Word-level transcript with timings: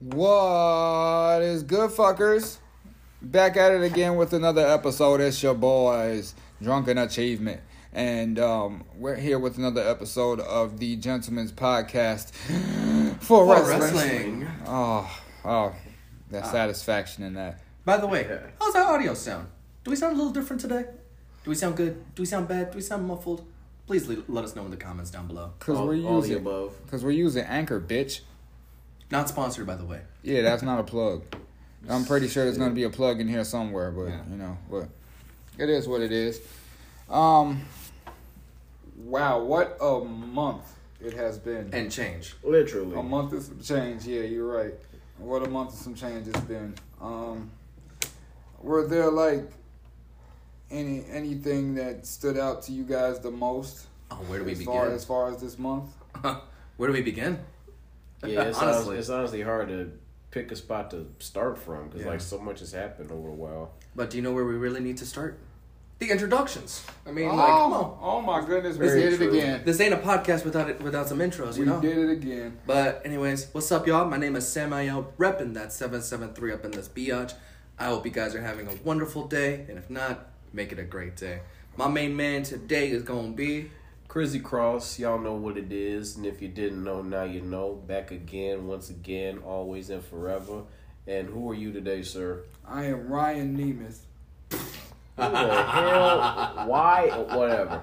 What 0.00 1.42
is 1.42 1.64
good, 1.64 1.90
fuckers? 1.90 2.58
Back 3.20 3.56
at 3.56 3.72
it 3.72 3.82
again 3.82 4.14
with 4.14 4.32
another 4.32 4.64
episode. 4.64 5.20
It's 5.20 5.42
your 5.42 5.54
boys, 5.54 6.36
Drunken 6.62 6.98
Achievement. 6.98 7.60
And 7.92 8.38
um, 8.38 8.84
we're 8.96 9.16
here 9.16 9.40
with 9.40 9.58
another 9.58 9.80
episode 9.82 10.38
of 10.38 10.78
the 10.78 10.94
Gentleman's 10.94 11.50
Podcast 11.50 12.30
for, 13.20 13.44
For 13.44 13.46
wrestling. 13.46 13.80
wrestling. 14.44 14.48
Oh, 14.66 15.20
oh, 15.44 15.74
that 16.30 16.46
satisfaction 16.46 17.24
in 17.24 17.34
that. 17.34 17.58
By 17.84 17.96
the 17.96 18.06
way, 18.06 18.38
how's 18.60 18.76
our 18.76 18.94
audio 18.94 19.14
sound? 19.14 19.48
Do 19.82 19.90
we 19.90 19.96
sound 19.96 20.14
a 20.14 20.16
little 20.16 20.32
different 20.32 20.60
today? 20.62 20.84
Do 21.42 21.50
we 21.50 21.56
sound 21.56 21.76
good? 21.76 22.14
Do 22.14 22.22
we 22.22 22.26
sound 22.26 22.46
bad? 22.46 22.70
Do 22.70 22.76
we 22.76 22.82
sound 22.82 23.04
muffled? 23.04 23.44
Please 23.88 24.06
le- 24.06 24.22
let 24.28 24.44
us 24.44 24.54
know 24.54 24.64
in 24.64 24.70
the 24.70 24.76
comments 24.76 25.10
down 25.10 25.26
below. 25.26 25.54
Cause 25.58 25.76
we're 25.76 26.06
all 26.06 26.20
the 26.20 26.28
using, 26.28 26.36
above. 26.36 26.76
cause 26.88 27.02
we're 27.02 27.10
using 27.10 27.42
Anchor, 27.44 27.80
bitch. 27.80 28.20
Not 29.10 29.28
sponsored, 29.28 29.66
by 29.66 29.76
the 29.76 29.84
way. 29.84 30.00
Yeah, 30.22 30.42
that's 30.42 30.62
not 30.62 30.78
a 30.80 30.82
plug. 30.84 31.22
I'm 31.88 32.04
pretty 32.04 32.28
sure 32.28 32.44
there's 32.44 32.58
gonna 32.58 32.74
be 32.74 32.82
a 32.84 32.90
plug 32.90 33.20
in 33.20 33.28
here 33.28 33.44
somewhere, 33.44 33.90
but 33.90 34.06
Yeah. 34.08 34.20
you 34.30 34.36
know, 34.36 34.58
but 34.70 34.88
it 35.56 35.70
is 35.70 35.88
what 35.88 36.02
it 36.02 36.12
is. 36.12 36.40
Um, 37.08 37.62
wow, 38.96 39.42
what 39.42 39.78
a 39.80 40.00
month 40.04 40.64
it 41.00 41.14
has 41.14 41.38
been. 41.38 41.70
And 41.72 41.90
change. 41.90 42.36
Literally. 42.42 42.96
a 42.96 43.02
month 43.02 43.32
of 43.32 43.42
some 43.44 43.60
change. 43.60 44.04
Yeah, 44.06 44.22
you're 44.22 44.46
right. 44.52 44.74
What 45.18 45.42
a 45.46 45.48
month 45.48 45.72
of 45.72 45.78
some 45.78 45.94
change 45.94 46.28
it's 46.28 46.40
been. 46.40 46.74
Um, 47.00 47.50
were 48.60 48.86
there 48.86 49.10
like 49.10 49.50
any 50.70 51.04
anything 51.10 51.74
that 51.76 52.06
stood 52.06 52.36
out 52.36 52.62
to 52.64 52.72
you 52.72 52.84
guys 52.84 53.20
the 53.20 53.30
most? 53.30 53.86
Oh, 54.10 54.16
where 54.26 54.38
do 54.40 54.44
we 54.44 54.52
as 54.52 54.58
begin? 54.58 54.72
Far, 54.74 54.88
as 54.90 55.04
far 55.04 55.30
as 55.30 55.40
this 55.40 55.58
month, 55.58 55.90
where 56.76 56.88
do 56.88 56.92
we 56.92 57.02
begin? 57.02 57.38
Yeah, 58.26 58.42
it's 58.42 58.58
honestly. 58.58 58.66
honestly, 58.66 58.98
it's 58.98 59.08
honestly 59.10 59.42
hard 59.42 59.68
to 59.68 59.92
pick 60.30 60.50
a 60.52 60.56
spot 60.56 60.90
to 60.90 61.06
start 61.18 61.58
from 61.58 61.86
because 61.88 62.02
Yeah. 62.02 62.10
like 62.10 62.20
so 62.20 62.38
much 62.38 62.60
has 62.60 62.72
happened 62.72 63.10
over 63.10 63.28
a 63.28 63.32
while. 63.32 63.72
But 63.96 64.10
do 64.10 64.16
you 64.16 64.22
know 64.22 64.32
where 64.32 64.44
we 64.44 64.54
really 64.54 64.80
need 64.80 64.96
to 64.98 65.06
start? 65.06 65.38
The 66.00 66.10
introductions. 66.10 66.84
I 67.06 67.10
mean, 67.10 67.28
oh, 67.28 67.34
like, 67.34 67.48
oh 67.48 67.56
come 67.62 67.72
on. 67.72 67.98
oh 68.00 68.20
my 68.20 68.46
goodness, 68.46 68.76
we 68.76 68.86
Very 68.86 69.00
did 69.02 69.12
it 69.14 69.16
true. 69.16 69.30
again. 69.30 69.62
This 69.64 69.80
ain't 69.80 69.92
a 69.94 69.96
podcast 69.96 70.44
without 70.44 70.70
it, 70.70 70.80
without 70.80 71.08
some 71.08 71.18
intros, 71.18 71.56
you 71.58 71.64
know? 71.64 71.80
we 71.80 71.88
know. 71.88 71.94
did 71.94 71.98
it 72.10 72.12
again. 72.12 72.58
But 72.66 73.02
anyways, 73.04 73.48
what's 73.52 73.72
up, 73.72 73.84
y'all? 73.86 74.08
My 74.08 74.16
name 74.16 74.36
is 74.36 74.46
Samael, 74.46 75.12
repping 75.18 75.54
that 75.54 75.72
seven 75.72 76.00
seven 76.02 76.34
three 76.34 76.52
up 76.52 76.64
in 76.64 76.70
this 76.70 76.88
biatch. 76.88 77.34
I 77.80 77.86
hope 77.86 78.04
you 78.04 78.12
guys 78.12 78.34
are 78.36 78.40
having 78.42 78.68
a 78.68 78.74
wonderful 78.84 79.26
day, 79.26 79.64
and 79.68 79.76
if 79.78 79.90
not, 79.90 80.26
make 80.52 80.70
it 80.70 80.78
a 80.78 80.84
great 80.84 81.16
day. 81.16 81.40
My 81.76 81.88
main 81.88 82.16
man 82.16 82.42
today 82.44 82.90
is 82.90 83.02
gonna 83.02 83.30
be 83.32 83.70
Crizzy 84.18 84.42
Cross, 84.42 84.98
y'all 84.98 85.20
know 85.20 85.34
what 85.34 85.56
it 85.56 85.70
is, 85.70 86.16
and 86.16 86.26
if 86.26 86.42
you 86.42 86.48
didn't 86.48 86.82
know, 86.82 87.02
now 87.02 87.22
you 87.22 87.40
know. 87.40 87.74
Back 87.74 88.10
again, 88.10 88.66
once 88.66 88.90
again, 88.90 89.38
always 89.46 89.90
and 89.90 90.04
forever. 90.04 90.62
And 91.06 91.28
who 91.28 91.48
are 91.48 91.54
you 91.54 91.72
today, 91.72 92.02
sir? 92.02 92.42
I 92.66 92.86
am 92.86 93.06
Ryan 93.06 93.56
Nemeth. 93.56 93.98
Who 94.50 94.58
the 95.22 95.62
hell? 95.62 96.64
Why? 96.66 97.10
Whatever. 97.30 97.80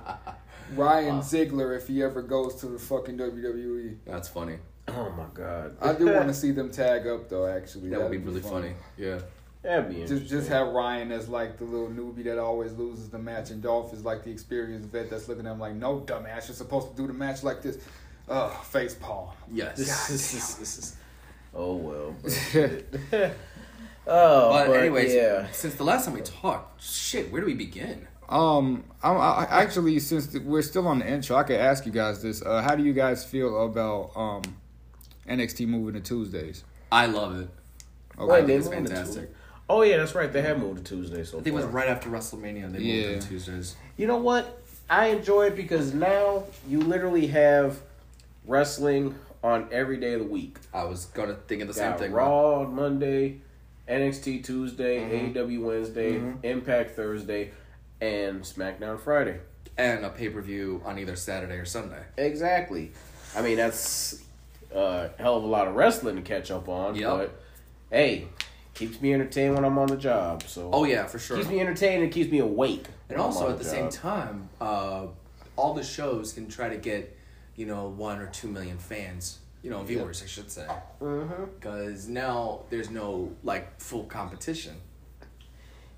Ryan 0.76 1.20
Ziggler, 1.22 1.74
if 1.78 1.88
he 1.88 2.04
ever 2.04 2.22
goes 2.22 2.56
to 2.56 2.66
the 2.66 2.80
fucking 2.80 3.18
WWE. 3.18 3.96
that's 4.06 4.28
funny. 4.28 4.58
Oh 4.90 5.12
my 5.12 5.28
god. 5.34 5.78
I 5.82 5.94
do 5.94 6.08
want 6.12 6.28
to 6.28 6.34
see 6.42 6.52
them 6.52 6.70
tag 6.70 7.08
up 7.08 7.30
though. 7.30 7.48
Actually, 7.48 7.92
That 7.92 8.02
would 8.02 8.12
be 8.12 8.18
That'd 8.18 8.34
really 8.34 8.42
funny. 8.42 8.74
Yeah. 8.98 9.20
That'd 9.66 9.90
be 9.90 9.96
Just 10.02 10.12
interesting. 10.12 10.38
just 10.38 10.50
have 10.50 10.68
Ryan 10.68 11.12
as 11.12 11.28
like 11.28 11.58
the 11.58 11.64
little 11.66 11.88
newbie 11.88 12.24
that 12.26 12.38
always 12.38 12.74
loses 12.74 13.10
the 13.10 13.18
match, 13.18 13.50
and 13.50 13.64
Dolph 13.64 13.94
is 13.94 14.06
like 14.06 14.24
the 14.24 14.30
experienced 14.30 14.90
vet 14.90 15.10
that's 15.10 15.28
looking 15.28 15.48
at 15.48 15.54
him 15.54 15.60
like, 15.60 15.74
"No, 15.74 16.02
dumbass, 16.02 16.48
you're 16.48 16.56
supposed 16.56 16.92
to 16.92 16.96
do 16.96 17.08
the 17.08 17.14
match 17.14 17.42
like 17.44 17.64
this." 17.64 17.80
Ugh, 18.30 18.52
face 18.66 18.94
palm. 18.94 19.30
Yes. 19.52 19.80
Is. 20.10 20.96
Oh 21.56 21.76
well. 21.78 22.16
but 22.22 22.32
oh, 24.08 24.50
but, 24.52 24.68
but, 24.68 24.74
anyways, 24.80 25.16
yeah. 25.16 25.48
since 25.52 25.74
the 25.76 25.84
last 25.84 26.06
time 26.06 26.14
we 26.14 26.22
talked, 26.22 26.84
shit, 26.84 27.32
where 27.32 27.42
do 27.42 27.48
we 27.48 27.56
begin? 27.56 28.08
Um, 28.30 28.84
I, 29.02 29.12
I 29.14 29.62
actually 29.64 30.00
since 30.00 30.32
we're 30.38 30.62
still 30.62 30.88
on 30.88 31.00
the 31.00 31.08
intro, 31.08 31.38
I 31.38 31.44
could 31.44 31.60
ask 31.60 31.88
you 31.88 31.92
guys 31.92 32.22
this: 32.22 32.44
uh, 32.44 32.62
How 32.62 32.76
do 32.76 32.84
you 32.84 32.94
guys 32.94 33.24
feel 33.26 33.66
about 33.66 34.12
um 34.16 34.42
NXT 35.28 35.68
moving 35.68 35.96
to 35.96 36.02
Tuesdays? 36.02 36.64
I 36.92 37.08
love 37.08 37.40
it. 37.40 37.50
Okay. 38.18 38.24
I 38.24 38.26
Wait, 38.26 38.46
think 38.46 38.60
it's 38.60 38.68
they 38.68 38.76
moved 38.76 38.88
to 38.90 38.96
fantastic. 38.96 39.35
Tuesday? 39.68 39.74
Oh 39.74 39.82
yeah, 39.82 39.98
that's 39.98 40.16
right. 40.16 40.32
They 40.32 40.42
have 40.42 40.60
moved 40.60 40.86
to 40.86 40.96
Tuesdays. 40.96 41.30
so 41.32 41.40
I 41.40 41.42
think 41.42 41.54
it 41.54 41.58
was 41.58 41.66
right 41.66 41.88
after 41.88 42.10
WrestleMania 42.10 42.72
they 42.72 42.80
Yeah. 42.80 43.08
moved 43.12 43.24
on 43.24 43.30
Tuesdays. 43.30 43.76
You 43.98 44.08
know 44.08 44.18
what? 44.18 44.62
I 44.90 45.08
enjoy 45.08 45.48
it 45.48 45.56
because 45.56 45.94
now 45.94 46.44
you 46.68 46.80
literally 46.82 47.28
have 47.28 47.80
wrestling 48.46 49.16
on 49.44 49.68
every 49.72 49.98
day 49.98 50.14
of 50.14 50.20
the 50.22 50.28
week. 50.28 50.58
I 50.74 50.84
was 50.86 51.06
gonna 51.06 51.36
think 51.48 51.62
of 51.62 51.68
the 51.68 51.74
same 51.74 51.94
thing. 51.98 52.12
Raw 52.12 52.62
on 52.62 52.76
Monday, 52.76 53.42
NXT 53.88 54.40
Tuesday, 54.44 55.00
Mhm. 55.00 55.12
AEW 55.36 55.62
Wednesday, 55.66 56.14
Mhm. 56.14 56.38
Impact 56.44 56.96
Thursday, 56.96 57.52
and 58.02 58.42
SmackDown 58.44 59.00
Friday. 59.00 59.40
And 59.78 60.06
a 60.06 60.10
pay 60.10 60.30
per 60.30 60.42
view 60.42 60.82
on 60.86 60.98
either 61.00 61.16
Saturday 61.16 61.56
or 61.56 61.66
Sunday. 61.66 62.02
Exactly. 62.18 62.92
I 63.36 63.42
mean 63.42 63.58
that's 63.58 64.22
a 64.74 65.10
hell 65.18 65.38
of 65.38 65.44
a 65.44 65.48
lot 65.48 65.68
of 65.68 65.76
wrestling 65.76 66.16
to 66.16 66.22
catch 66.22 66.52
up 66.52 66.68
on. 66.70 66.96
Yep. 66.96 67.10
But 67.10 67.32
hey, 67.92 68.28
keeps 68.76 69.02
me 69.02 69.14
entertained 69.14 69.56
when 69.56 69.66
I'm 69.66 69.78
on 69.80 69.88
the 69.88 69.98
job. 69.98 70.44
So 70.44 70.70
Oh 70.72 70.84
yeah, 70.84 71.06
for 71.08 71.18
sure. 71.18 71.38
keeps 71.38 71.50
me 71.50 71.60
entertained 71.60 72.04
and 72.04 72.12
keeps 72.12 72.30
me 72.32 72.40
awake. 72.40 72.86
And 73.10 73.18
also 73.20 73.50
at 73.50 73.58
the 73.58 73.64
same 73.64 73.90
time, 73.90 74.50
uh, 74.62 75.08
all 75.56 75.74
the 75.74 75.84
shows 75.84 76.34
can 76.34 76.48
try 76.48 76.70
to 76.70 76.78
get, 76.78 77.18
you 77.56 77.66
know, 77.66 77.88
one 77.88 78.20
or 78.20 78.28
two 78.28 78.48
million 78.50 78.78
fans, 78.78 79.40
you 79.64 79.70
know, 79.70 79.82
viewers, 79.84 80.22
I 80.22 80.26
should 80.28 80.52
say, 80.52 80.68
because 81.00 82.08
now 82.08 82.62
there's 82.70 82.90
no 82.90 83.32
like 83.44 83.80
full 83.80 84.04
competition. 84.04 84.76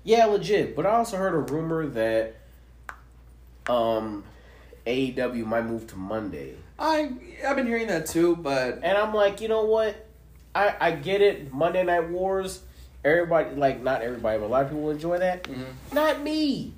Yeah, 0.04 0.26
legit. 0.26 0.76
But 0.76 0.86
I 0.86 0.90
also 0.92 1.16
heard 1.16 1.34
a 1.34 1.52
rumor 1.52 1.86
that 1.88 2.36
um 3.68 4.24
AEW 4.86 5.44
might 5.44 5.66
move 5.66 5.86
to 5.88 5.96
Monday. 5.96 6.54
I 6.78 7.10
I've 7.46 7.56
been 7.56 7.66
hearing 7.66 7.88
that 7.88 8.06
too, 8.06 8.36
but 8.36 8.78
And 8.82 8.96
I'm 8.96 9.12
like, 9.12 9.40
you 9.40 9.48
know 9.48 9.64
what? 9.64 10.06
I 10.54 10.74
I 10.80 10.90
get 10.92 11.20
it. 11.20 11.52
Monday 11.52 11.82
Night 11.82 12.08
Wars. 12.08 12.62
Everybody 13.08 13.54
like 13.56 13.82
not 13.82 14.02
everybody, 14.02 14.38
but 14.38 14.46
a 14.46 14.48
lot 14.48 14.64
of 14.64 14.70
people 14.70 14.90
enjoy 14.90 15.18
that. 15.18 15.44
Mhm. 15.44 15.64
Not 15.92 16.22
me. 16.22 16.74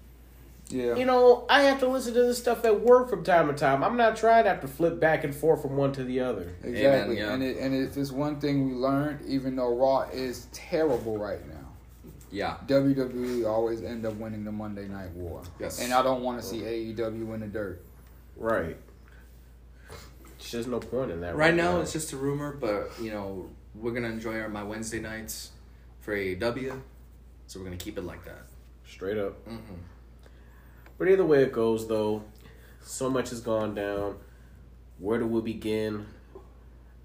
Yeah, 0.73 0.95
You 0.95 1.05
know, 1.05 1.47
I 1.51 1.63
have 1.63 1.81
to 1.81 1.89
listen 1.89 2.15
to 2.15 2.23
this 2.23 2.39
stuff 2.39 2.65
at 2.65 2.81
work 2.83 3.11
from 3.11 3.25
time 3.25 3.49
to 3.49 3.53
time. 3.55 3.83
I'm 3.83 3.97
not 3.97 4.15
trying 4.17 4.45
to 4.45 4.51
have 4.51 4.61
to 4.61 4.69
flip 4.69 5.01
back 5.01 5.25
and 5.25 5.35
forth 5.35 5.63
from 5.63 5.77
one 5.77 5.91
to 5.95 6.05
the 6.05 6.21
other. 6.21 6.53
exactly. 6.63 7.19
yeah. 7.19 7.33
And 7.33 7.43
it, 7.43 7.57
and 7.57 7.75
if 7.75 7.97
it's 7.97 8.13
one 8.13 8.39
thing 8.39 8.69
we 8.69 8.75
learned, 8.75 9.19
even 9.27 9.57
though 9.57 9.75
Raw 9.75 10.03
is 10.13 10.47
terrible 10.53 11.19
right 11.19 11.45
now, 11.49 11.55
yeah, 12.31 12.55
WWE 12.69 13.45
always 13.49 13.83
end 13.83 14.07
up 14.07 14.15
winning 14.15 14.45
the 14.45 14.53
Monday 14.53 14.87
Night 14.87 15.11
War. 15.11 15.43
Yes. 15.59 15.81
And 15.83 15.93
I 15.93 16.03
don't 16.05 16.23
want 16.23 16.41
to 16.41 16.47
see 16.47 16.61
AEW 16.61 17.35
in 17.35 17.41
the 17.41 17.49
dirt. 17.49 17.83
Right. 18.37 18.77
There's 20.53 20.69
no 20.69 20.79
point 20.81 21.11
in 21.11 21.21
that. 21.23 21.35
right 21.37 21.55
now 21.55 21.81
it's 21.81 21.93
just 21.93 22.13
a 22.13 22.17
rumor, 22.17 22.53
but 22.53 22.91
you 23.01 23.11
know 23.11 23.49
we're 23.75 23.93
gonna 23.93 24.09
enjoy 24.09 24.39
our 24.41 24.49
my 24.49 24.63
Wednesday 24.63 25.01
nights 25.01 25.51
for 26.01 26.15
AEW, 26.17 26.81
so 27.47 27.59
we're 27.59 27.65
gonna 27.65 27.77
keep 27.77 27.99
it 27.99 28.03
like 28.03 28.25
that. 28.25 28.43
straight 28.87 29.19
up. 29.19 29.35
hmm 29.47 29.57
But 30.99 31.09
either 31.09 31.25
way 31.25 31.43
it 31.43 31.53
goes, 31.53 31.87
though, 31.89 32.25
so 32.83 33.09
much 33.11 33.31
has 33.31 33.41
gone 33.41 33.75
down. 33.75 34.17
Where 34.99 35.19
do 35.19 35.27
we 35.27 35.41
begin? 35.41 36.07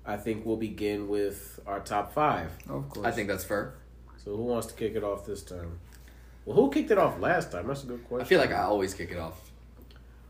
I 0.05 0.17
think 0.17 0.45
we'll 0.45 0.57
begin 0.57 1.07
with 1.07 1.59
our 1.65 1.79
top 1.79 2.13
five. 2.13 2.51
Of 2.69 2.89
course. 2.89 3.05
I 3.07 3.11
think 3.11 3.27
that's 3.27 3.43
fair. 3.43 3.73
So 4.17 4.35
who 4.35 4.43
wants 4.43 4.67
to 4.67 4.73
kick 4.73 4.95
it 4.95 5.03
off 5.03 5.25
this 5.25 5.41
time? 5.43 5.79
Well, 6.45 6.55
who 6.55 6.69
kicked 6.71 6.91
it 6.91 6.97
off 6.97 7.19
last 7.19 7.51
time? 7.51 7.67
That's 7.67 7.83
a 7.83 7.87
good 7.87 8.03
question. 8.07 8.25
I 8.25 8.27
feel 8.27 8.39
like 8.39 8.51
I 8.51 8.63
always 8.63 8.93
kick 8.93 9.11
it 9.11 9.17
off. 9.17 9.39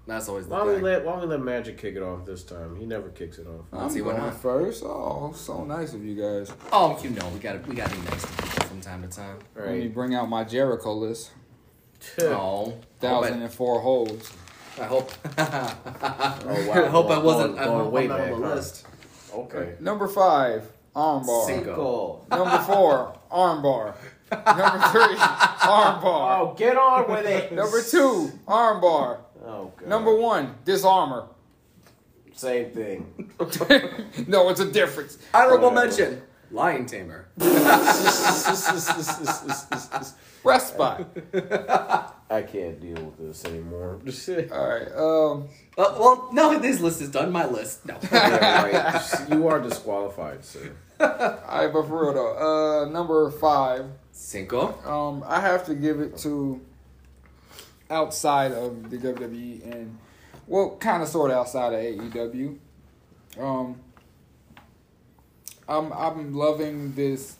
That's 0.07 0.29
always 0.29 0.45
the 0.45 0.51
Why 0.53 0.59
don't 0.59 0.75
we 0.75 0.81
let 0.81 1.03
Why 1.03 1.13
don't 1.13 1.21
we 1.21 1.27
let 1.27 1.41
Magic 1.41 1.77
kick 1.79 1.95
it 1.95 2.03
off 2.03 2.25
this 2.25 2.43
time? 2.43 2.75
He 2.75 2.85
never 2.85 3.09
kicks 3.09 3.39
it 3.39 3.47
off. 3.47 3.65
I'm 3.73 3.81
Let's 3.81 3.95
see, 3.95 4.01
why 4.01 4.11
going 4.11 4.25
not? 4.25 4.39
first. 4.39 4.83
Oh, 4.85 5.33
so 5.35 5.63
nice 5.65 5.93
of 5.93 6.05
you 6.05 6.15
guys. 6.15 6.53
Oh, 6.71 6.97
you 7.03 7.09
know, 7.09 7.27
we 7.29 7.39
gotta 7.39 7.59
we 7.67 7.73
gotta 7.75 7.95
be 7.95 8.01
nice 8.03 8.21
to 8.21 8.27
people 8.27 8.33
from 8.34 8.34
time 8.85 9.01
to 9.01 9.07
time. 9.07 9.37
All 9.57 9.63
Let 9.65 9.73
me 9.77 9.87
bring 9.87 10.13
out 10.15 10.29
my 10.29 10.43
Jericho 10.43 10.93
list. 10.93 11.31
Oh, 12.21 12.73
Thousand 12.99 13.41
and 13.41 13.51
four 13.51 13.79
holes. 13.81 14.31
I 14.79 14.83
hope. 14.85 15.11
Oh, 15.37 16.67
wow. 16.67 16.83
I 16.83 16.87
hope 16.87 17.09
I 17.09 17.17
wasn't. 17.17 17.55
going- 17.55 17.59
I 17.59 17.65
going 17.65 17.83
hope 17.83 17.93
way 17.93 18.03
I'm 18.03 18.09
not 18.09 18.19
on 18.19 18.41
the 18.41 18.47
list. 18.55 18.85
Okay. 19.33 19.73
Uh, 19.79 19.83
number 19.83 20.07
five, 20.07 20.71
armbar. 20.95 21.45
Cinco. 21.47 22.21
Number 22.29 22.59
four, 22.59 23.17
armbar. 23.31 23.95
Number 24.31 24.87
three, 24.89 25.15
armbar. 25.17 26.39
Oh, 26.39 26.55
get 26.57 26.77
on 26.77 27.09
with 27.09 27.25
it. 27.25 27.51
Number 27.51 27.81
two, 27.81 28.31
armbar. 28.47 29.17
Oh, 29.43 29.71
God. 29.77 29.87
Number 29.89 30.15
one, 30.15 30.55
disarmor. 30.65 31.27
Same 32.33 32.69
thing. 32.71 33.31
no, 34.27 34.49
it's 34.49 34.59
a 34.59 34.69
difference. 34.71 35.17
Honorable 35.33 35.71
Whatever. 35.71 35.87
mention: 35.87 36.21
Lion 36.51 36.85
Tamer. 36.85 37.27
Respite. 40.43 41.07
I 42.29 42.41
can't 42.41 42.79
deal 42.79 43.03
with 43.03 43.17
this 43.17 43.45
anymore. 43.45 43.99
All 44.51 44.67
right. 44.67 44.91
Um. 44.95 45.47
Uh, 45.77 45.95
well, 45.99 46.29
now 46.31 46.51
that 46.51 46.61
this 46.61 46.79
list 46.79 47.01
is 47.01 47.09
done, 47.09 47.31
my 47.31 47.45
list. 47.45 47.85
No. 47.85 47.97
yeah, 48.11 48.63
right. 48.63 49.29
You 49.29 49.47
are 49.47 49.59
disqualified, 49.59 50.45
sir. 50.45 50.71
All 50.99 51.07
right, 51.09 51.71
but 51.71 51.87
for 51.87 52.03
real 52.03 52.13
though, 52.13 52.83
uh, 52.83 52.85
number 52.89 53.29
five. 53.31 53.85
Cinco. 54.11 54.79
Um, 54.89 55.23
I 55.27 55.41
have 55.41 55.65
to 55.65 55.75
give 55.75 55.99
it 55.99 56.17
to 56.19 56.61
outside 57.89 58.53
of 58.53 58.89
the 58.89 58.97
WWE 58.97 59.71
and 59.71 59.97
well, 60.47 60.77
kind 60.79 61.03
of 61.03 61.09
sort 61.09 61.31
of 61.31 61.37
outside 61.37 61.73
of 61.73 61.79
AEW. 61.79 62.57
Um, 63.39 63.81
I'm 65.67 65.91
I'm 65.93 66.33
loving 66.33 66.93
this 66.93 67.37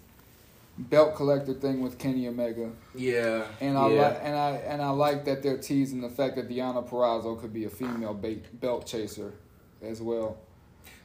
belt 0.78 1.16
collector 1.16 1.54
thing 1.54 1.82
with 1.82 1.98
Kenny 1.98 2.28
Omega, 2.28 2.70
Yeah. 2.94 3.46
and 3.62 3.78
I 3.78 3.90
Yeah. 3.90 4.02
like 4.02 4.20
and 4.24 4.36
I 4.36 4.50
and 4.58 4.82
I 4.82 4.90
like 4.90 5.26
that 5.26 5.42
they're 5.44 5.58
teasing 5.58 6.02
the 6.02 6.10
fact 6.10 6.36
that 6.36 6.50
Deonna 6.50 6.88
Purrazzo 6.88 7.40
could 7.40 7.54
be 7.54 7.66
a 7.66 7.70
female 7.70 8.14
bait, 8.14 8.60
belt 8.60 8.86
chaser 8.86 9.34
as 9.82 10.02
well. 10.02 10.38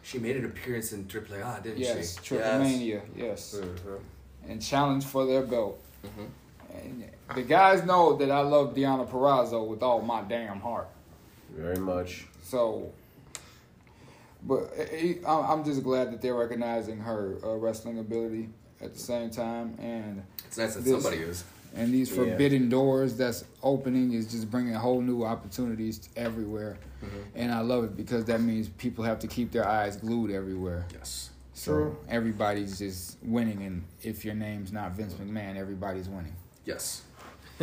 She 0.03 0.19
made 0.19 0.37
an 0.37 0.47
appearance 0.47 0.93
in 0.93 1.05
AAA, 1.05 1.61
didn't 1.63 1.79
Yes, 1.79 2.17
she? 2.17 2.25
Triple 2.25 2.59
Mania, 2.59 3.03
yes, 3.15 3.61
and 4.49 4.61
challenge 4.63 5.05
for 5.05 5.27
their 5.27 5.43
belt. 5.43 5.79
Mhm. 6.05 6.29
And 6.83 7.05
the 7.35 7.43
guys 7.43 7.85
know 7.85 8.17
that 8.17 8.31
I 8.31 8.41
love 8.41 8.75
Deonna 8.75 9.07
Purrazzo 9.09 9.67
with 9.69 9.83
all 9.83 10.01
my 10.01 10.23
damn 10.23 10.61
heart. 10.61 10.89
Very 11.51 11.77
much. 11.79 12.27
So, 12.43 12.91
but 14.43 14.71
eh, 14.77 15.15
I'm 15.27 15.45
I'm 15.61 15.65
just 15.65 15.83
glad 15.83 16.13
that 16.13 16.21
they're 16.21 16.35
recognizing 16.35 16.99
her 17.01 17.37
uh, 17.45 17.55
wrestling 17.57 17.99
ability 17.99 18.49
at 18.81 18.95
the 18.95 19.01
same 19.01 19.31
time, 19.31 19.77
and 19.79 20.23
It's 20.47 20.57
nice 20.59 20.75
that 20.75 20.85
This- 20.85 21.03
somebody 21.03 21.23
is. 21.23 21.45
and 21.75 21.93
these 21.93 22.09
Yeah. 22.11 22.17
forbidden 22.25 22.69
doors 22.69 23.17
that's 23.17 23.45
opening 23.63 24.13
is 24.15 24.31
just 24.31 24.51
bringing 24.51 24.73
whole 24.75 25.01
new 25.03 25.23
opportunities 25.25 26.09
everywhere, 26.17 26.79
and 27.35 27.53
I 27.53 27.61
love 27.61 27.85
it 27.85 27.97
because 27.97 28.25
that 28.27 28.41
means 28.41 28.69
people 28.69 29.05
have 29.05 29.19
to 29.21 29.27
keep 29.27 29.53
their 29.53 29.67
eyes 29.67 29.97
glued 29.97 30.31
everywhere. 30.31 30.87
Yes. 30.93 31.31
So 31.55 31.73
True. 31.73 31.97
everybody's 32.09 32.79
just 32.79 33.19
winning, 33.23 33.63
and 33.63 33.85
if 34.03 34.25
your 34.25 34.35
name's 34.35 34.73
not 34.73 34.93
Vince 34.93 35.13
McMahon, 35.15 35.57
everybody's 35.57 36.09
winning. 36.09 36.35
Yes. 36.65 37.03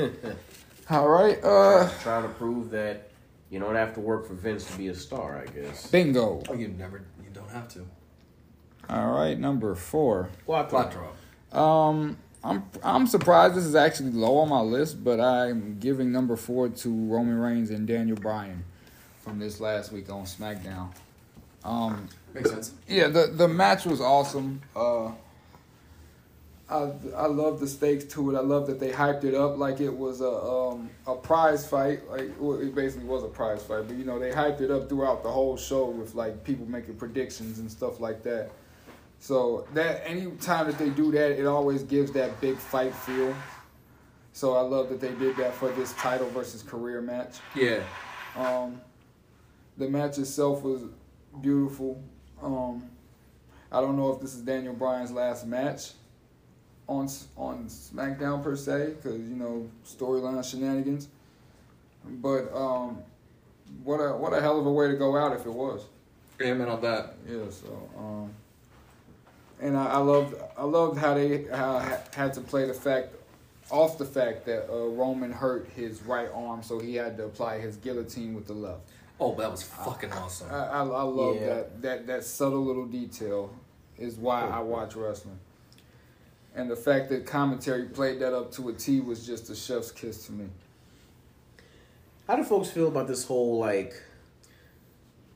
All 0.90 1.10
right, 1.10 1.44
uh, 1.44 1.90
Trying 2.02 2.24
to 2.24 2.30
prove 2.30 2.70
that 2.70 3.10
you 3.50 3.60
don't 3.60 3.76
have 3.76 3.94
to 3.96 4.00
work 4.00 4.28
for 4.28 4.34
Vince 4.34 4.66
to 4.70 4.78
be 4.78 4.88
a 4.90 4.96
star, 4.96 5.38
I 5.42 5.46
guess. 5.52 5.88
bingo. 5.88 6.42
Oh, 6.50 6.54
you 6.54 6.68
never. 6.70 6.98
You 7.24 7.30
don't 7.34 7.50
have 7.50 7.68
to. 7.70 7.86
All 8.90 9.12
right, 9.12 9.38
number 9.38 9.76
four. 9.76 10.30
Quattro. 10.46 11.14
Um, 11.52 12.18
I'm 12.44 12.64
I'm 12.84 13.08
surprised 13.08 13.56
this 13.56 13.66
is 13.66 13.76
actually 13.76 14.12
low 14.12 14.38
on 14.38 14.50
my 14.50 14.62
list, 14.62 15.04
but 15.04 15.20
I'm 15.20 15.78
giving 15.80 16.12
number 16.12 16.36
four 16.36 16.70
to 16.70 16.90
Roman 16.90 17.38
Reigns 17.40 17.70
and 17.70 17.88
Daniel 17.88 18.18
Bryan 18.18 18.64
from 19.22 19.40
this 19.40 19.60
last 19.60 19.92
week 19.92 20.10
on 20.10 20.24
SmackDown. 20.24 20.90
Um, 21.64 22.08
Makes 22.34 22.52
sense. 22.52 22.74
yeah, 22.88 23.08
the 23.08 23.28
the 23.28 23.48
match 23.48 23.86
was 23.86 24.00
awesome. 24.00 24.62
Uh, 24.76 25.12
I 26.70 26.92
I 27.16 27.28
love 27.28 27.60
the 27.60 27.68
stakes 27.68 28.04
to 28.16 28.32
it. 28.32 28.38
I 28.38 28.42
love 28.42 28.68
that 28.68 28.80
they 28.80 28.92
hyped 28.92 29.24
it 29.24 29.34
up 29.34 29.58
like 29.58 29.80
it 29.80 29.96
was 29.96 30.20
a 30.22 30.30
um 30.30 30.90
a 31.06 31.16
prize 31.16 31.66
fight. 31.68 32.10
Like 32.10 32.32
well, 32.40 32.60
it 32.60 32.76
basically 32.76 33.08
was 33.08 33.24
a 33.24 33.28
prize 33.28 33.64
fight, 33.64 33.88
but 33.88 33.96
you 33.96 34.04
know 34.04 34.20
they 34.20 34.32
hyped 34.32 34.62
it 34.62 34.70
up 34.70 34.90
throughout 34.90 35.24
the 35.24 35.32
whole 35.32 35.56
show 35.56 35.86
with 35.86 36.14
like 36.14 36.44
people 36.44 36.66
making 36.66 36.96
predictions 36.96 37.60
and 37.60 37.72
stuff 37.72 38.00
like 38.00 38.22
that. 38.24 38.52
So 39.20 39.66
that 39.74 40.04
any 40.06 40.30
time 40.32 40.68
that 40.68 40.78
they 40.78 40.90
do 40.90 41.12
that, 41.12 41.40
it 41.40 41.46
always 41.46 41.84
gives 41.84 42.12
that 42.12 42.40
big 42.42 42.58
fight 42.58 42.94
feel. 42.94 43.34
So 44.34 44.56
I 44.56 44.62
love 44.62 44.90
that 44.90 45.00
they 45.00 45.14
did 45.14 45.38
that 45.38 45.54
for 45.56 45.70
this 45.72 45.94
title 45.94 46.30
versus 46.30 46.62
career 46.62 47.02
match. 47.02 47.38
Yeah. 47.56 47.80
Um, 48.36 48.80
the 49.78 49.90
match 49.90 50.20
itself 50.20 50.62
was 50.62 50.84
beautiful. 51.42 52.04
Um, 52.44 52.84
I 53.72 53.82
don't 53.82 53.98
know 53.98 54.12
if 54.12 54.22
this 54.22 54.36
is 54.36 54.42
Daniel 54.42 54.74
Bryan's 54.74 55.12
last 55.12 55.48
match 55.48 55.94
on 56.88 57.08
on 57.36 57.66
SmackDown 57.68 58.44
per 58.44 58.56
se, 58.56 58.94
because 58.96 59.18
you 59.20 59.36
know 59.36 59.70
storyline 59.86 60.44
shenanigans. 60.50 61.08
But 62.06 62.54
um, 62.56 63.00
what 63.84 63.98
a 63.98 64.16
what 64.16 64.34
a 64.34 64.42
hell 64.42 64.60
of 64.60 64.66
a 64.66 64.72
way 64.72 64.88
to 64.88 64.96
go 64.96 65.18
out 65.18 65.34
if 65.34 65.46
it 65.46 65.54
was. 65.54 65.86
Amen 66.42 66.68
on 66.70 66.82
that. 66.82 67.16
Yeah. 67.28 67.50
So 67.50 67.90
um, 67.98 68.32
and 69.62 69.76
I, 69.78 69.86
I 69.88 69.98
loved 69.98 70.36
I 70.58 70.64
loved 70.64 70.98
how 70.98 71.14
they 71.16 71.46
how 71.46 71.80
ha- 71.80 72.00
had 72.14 72.34
to 72.36 72.42
play 72.42 72.66
the 72.66 72.74
fact 72.74 73.10
off 73.70 73.98
the 73.98 74.06
fact 74.06 74.46
that 74.46 74.72
uh, 74.72 74.88
Roman 74.88 75.32
hurt 75.32 75.68
his 75.76 76.02
right 76.04 76.30
arm, 76.34 76.64
so 76.64 76.80
he 76.80 76.96
had 76.96 77.18
to 77.18 77.26
apply 77.26 77.60
his 77.60 77.76
guillotine 77.76 78.34
with 78.34 78.48
the 78.48 78.54
left. 78.54 78.80
Oh, 79.20 79.36
that 79.36 79.50
was 79.52 79.64
fucking 79.64 80.14
awesome. 80.14 80.48
I, 80.52 80.68
I, 80.68 80.80
I 80.84 81.02
love 81.02 81.36
Yeah. 81.36 81.48
that, 81.48 81.82
that 81.82 82.08
that 82.08 82.24
subtle 82.24 82.64
little 82.64 82.86
detail 82.86 83.54
is 83.98 84.16
why 84.16 84.42
I 84.44 84.60
watch 84.60 84.96
wrestling. 84.96 85.40
And 86.58 86.72
the 86.72 86.76
fact 86.76 87.10
that 87.10 87.28
commentary 87.28 87.84
played 87.84 88.20
that 88.20 88.34
up 88.34 88.52
to 88.54 88.70
a 88.70 88.74
T 88.74 89.00
was 89.00 89.26
just 89.26 89.48
a 89.52 89.56
chef's 89.56 89.92
kiss 89.92 90.26
to 90.26 90.32
me. 90.32 90.48
How 92.28 92.36
do 92.36 92.44
folks 92.44 92.70
feel 92.70 92.88
about 92.88 93.08
this 93.08 93.26
whole 93.26 93.60
like 93.60 93.94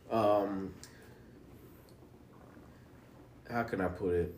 um 0.10 0.74
how 3.52 3.62
can 3.64 3.82
I 3.82 3.88
put 3.88 4.16
it? 4.16 4.36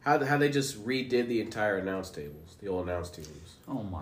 How 0.00 0.24
how 0.24 0.38
they 0.38 0.48
just 0.48 0.82
redid 0.84 1.28
the 1.28 1.42
entire 1.42 1.76
announce 1.76 2.08
tables, 2.08 2.56
the 2.62 2.68
old 2.68 2.88
announce 2.88 3.10
tables. 3.10 3.56
Oh 3.68 3.82
my. 3.82 4.00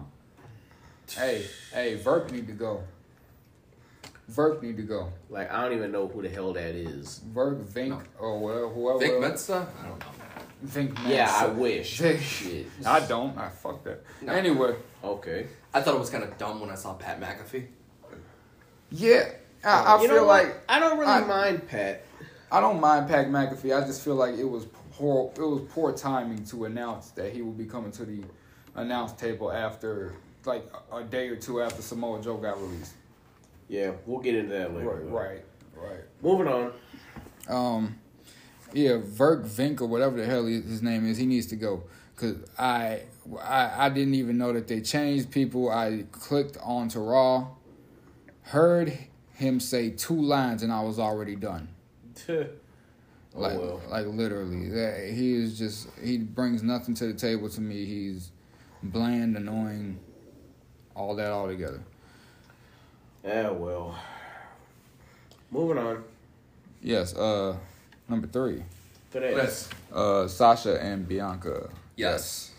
Hey, 1.11 1.45
hey, 1.75 1.97
Verk 1.97 2.31
need 2.31 2.47
to 2.47 2.53
go. 2.53 2.85
Verk 4.29 4.63
need 4.63 4.77
to 4.77 4.85
go. 4.85 5.13
Like 5.29 5.53
I 5.53 5.65
don't 5.65 5.77
even 5.77 5.91
know 5.91 6.07
who 6.07 6.23
the 6.23 6.29
hell 6.29 6.53
that 6.53 6.77
is. 6.77 7.19
Verk, 7.19 7.67
Vink, 7.67 8.01
or 8.21 8.39
whoever. 8.39 8.69
whoever 8.69 8.99
Vic 9.01 9.21
Mensa? 9.21 9.67
I 9.83 9.89
don't 9.89 9.99
know. 9.99 10.22
Vink 10.65 10.97
Yeah, 11.09 11.31
I 11.33 11.47
wish. 11.47 11.89
Shit. 12.21 12.67
I 12.87 13.01
don't. 13.01 13.37
I 13.37 13.49
fuck 13.49 13.83
that. 13.85 14.05
No. 14.23 14.33
Anyway, 14.33 14.77
Okay. 15.03 15.47
I 15.75 15.81
thought 15.81 15.95
it 15.95 16.01
was 16.01 16.11
kind 16.11 16.23
of 16.25 16.37
dumb 16.39 16.61
when 16.61 16.71
I 16.71 16.75
saw 16.77 16.95
Pat 16.95 17.21
McAfee. 17.21 17.67
yeah, 18.91 19.31
I, 19.65 19.97
I 19.97 20.07
feel 20.07 20.27
like 20.27 20.55
I 20.69 20.79
don't 20.79 20.99
really 20.99 21.11
I- 21.11 21.21
mind 21.25 21.69
Pat. 21.69 22.05
I 22.51 22.61
don't 22.61 22.81
mind 22.81 23.09
Pat 23.09 23.29
McAfee. 23.29 23.75
I 23.77 23.87
just 23.87 24.05
feel 24.05 24.15
like 24.15 24.35
it 24.37 24.45
was 24.45 24.67
poor. 24.93 25.33
It 25.37 25.41
was 25.41 25.63
poor 25.71 25.93
timing 25.93 26.45
to 26.47 26.67
announce 26.67 27.11
that 27.13 27.33
he 27.33 27.41
would 27.41 27.57
be 27.57 27.65
coming 27.65 27.91
to 27.93 28.05
the 28.05 28.23
announce 28.75 29.13
table 29.13 29.51
after 29.51 30.13
like 30.45 30.71
a 30.93 30.97
a 30.99 31.05
day 31.05 31.29
or 31.29 31.37
two 31.37 31.63
after 31.63 31.81
Samoa 31.81 32.21
Joe 32.23 32.37
got 32.37 32.61
released. 32.61 32.93
Yeah, 33.69 33.93
we'll 34.05 34.21
get 34.21 34.35
into 34.35 34.53
that 34.53 34.75
later. 34.75 34.91
Right, 34.91 35.41
right, 35.75 35.91
right. 35.91 36.01
Moving 36.21 36.49
on. 36.49 36.73
Um, 37.49 37.99
yeah, 38.73 38.99
Verk 39.03 39.45
Vink 39.45 39.81
or 39.81 39.87
whatever 39.87 40.17
the 40.17 40.27
hell 40.27 40.47
his 40.47 40.83
name 40.83 41.07
is, 41.07 41.19
he 41.19 41.27
needs 41.27 41.47
to 41.47 41.57
go. 41.57 41.85
Cause 42.17 42.37
I, 42.59 43.03
I, 43.43 43.87
I 43.87 43.89
didn't 43.89 44.15
even 44.15 44.39
know 44.39 44.53
that 44.53 44.69
they 44.69 44.81
changed 44.81 45.31
people. 45.31 45.71
I 45.71 46.05
clicked 46.13 46.57
onto 46.63 47.01
Raw, 47.01 47.49
heard 48.43 48.97
him 49.35 49.61
say 49.61 49.91
two 49.91 50.21
lines, 50.21 50.63
and 50.63 50.73
I 50.73 50.83
was 50.83 50.99
already 50.99 51.37
done. 51.37 51.69
oh 52.29 52.47
Like, 53.35 53.59
well. 53.59 53.81
like 53.89 54.07
literally, 54.07 54.69
that 54.71 55.11
he 55.13 55.35
is 55.35 55.59
just 55.59 55.89
he 56.03 56.19
brings 56.19 56.63
nothing 56.63 56.95
to 56.97 57.07
the 57.07 57.15
table 57.15 57.49
to 57.51 57.61
me. 57.61 57.85
He's 57.87 58.31
bland, 58.83 59.37
annoying, 59.37 59.99
all 60.95 61.17
that 61.17 61.31
all 61.33 61.47
together. 61.49 61.81
Yeah, 63.25 63.51
well. 63.51 63.99
Moving 65.51 65.79
on. 65.79 66.05
Yes. 66.83 67.15
Uh, 67.15 67.57
number 68.09 68.27
three, 68.27 68.63
Today. 69.11 69.35
Yes. 69.37 69.69
uh, 69.93 70.27
Sasha 70.29 70.83
and 70.83 71.07
Bianca. 71.09 71.71
Yes. 71.97 72.51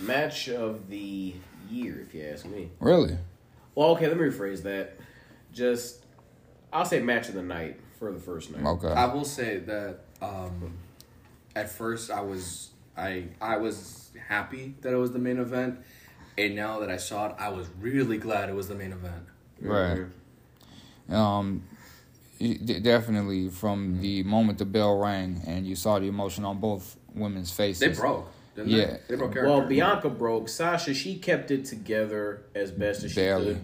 Match 0.00 0.48
of 0.48 0.88
the 0.88 1.34
year, 1.70 2.00
if 2.06 2.14
you 2.14 2.22
ask 2.24 2.46
me. 2.46 2.70
Really? 2.80 3.16
Well, 3.74 3.90
okay, 3.90 4.08
let 4.08 4.16
me 4.16 4.24
rephrase 4.24 4.62
that. 4.62 4.96
Just, 5.52 6.04
I'll 6.72 6.84
say 6.84 7.00
match 7.00 7.28
of 7.28 7.34
the 7.34 7.42
night 7.42 7.80
for 7.98 8.12
the 8.12 8.18
first 8.20 8.50
night. 8.54 8.64
Okay. 8.64 8.88
I 8.88 9.06
will 9.12 9.24
say 9.24 9.58
that 9.58 10.00
um, 10.22 10.74
at 11.56 11.70
first 11.70 12.10
I 12.10 12.20
was 12.20 12.70
I 12.96 13.24
I 13.40 13.56
was 13.56 14.10
happy 14.28 14.74
that 14.82 14.92
it 14.92 14.96
was 14.96 15.12
the 15.12 15.18
main 15.18 15.38
event, 15.38 15.78
and 16.38 16.54
now 16.54 16.80
that 16.80 16.90
I 16.90 16.96
saw 16.96 17.26
it, 17.28 17.34
I 17.38 17.48
was 17.50 17.66
really 17.80 18.18
glad 18.18 18.48
it 18.48 18.54
was 18.54 18.68
the 18.68 18.74
main 18.74 18.92
event. 18.92 19.24
Right. 19.60 20.04
Um, 21.08 21.62
it- 21.62 21.68
de- 21.68 21.79
definitely 22.40 23.48
from 23.48 24.00
the 24.00 24.22
moment 24.22 24.58
the 24.58 24.64
bell 24.64 24.98
rang 24.98 25.42
and 25.46 25.66
you 25.66 25.76
saw 25.76 25.98
the 25.98 26.06
emotion 26.08 26.44
on 26.44 26.58
both 26.58 26.96
women's 27.14 27.50
faces. 27.50 27.80
They 27.80 27.88
broke, 28.00 28.28
didn't 28.56 28.70
Yeah. 28.70 28.86
they? 28.86 29.00
They 29.08 29.16
broke 29.16 29.32
character. 29.34 29.50
Well, 29.58 29.66
Bianca 29.66 30.08
broke. 30.08 30.48
Sasha, 30.48 30.94
she 30.94 31.16
kept 31.18 31.50
it 31.50 31.64
together 31.66 32.42
as 32.54 32.70
best 32.70 33.04
as 33.04 33.12
she 33.12 33.20
could. 33.20 33.60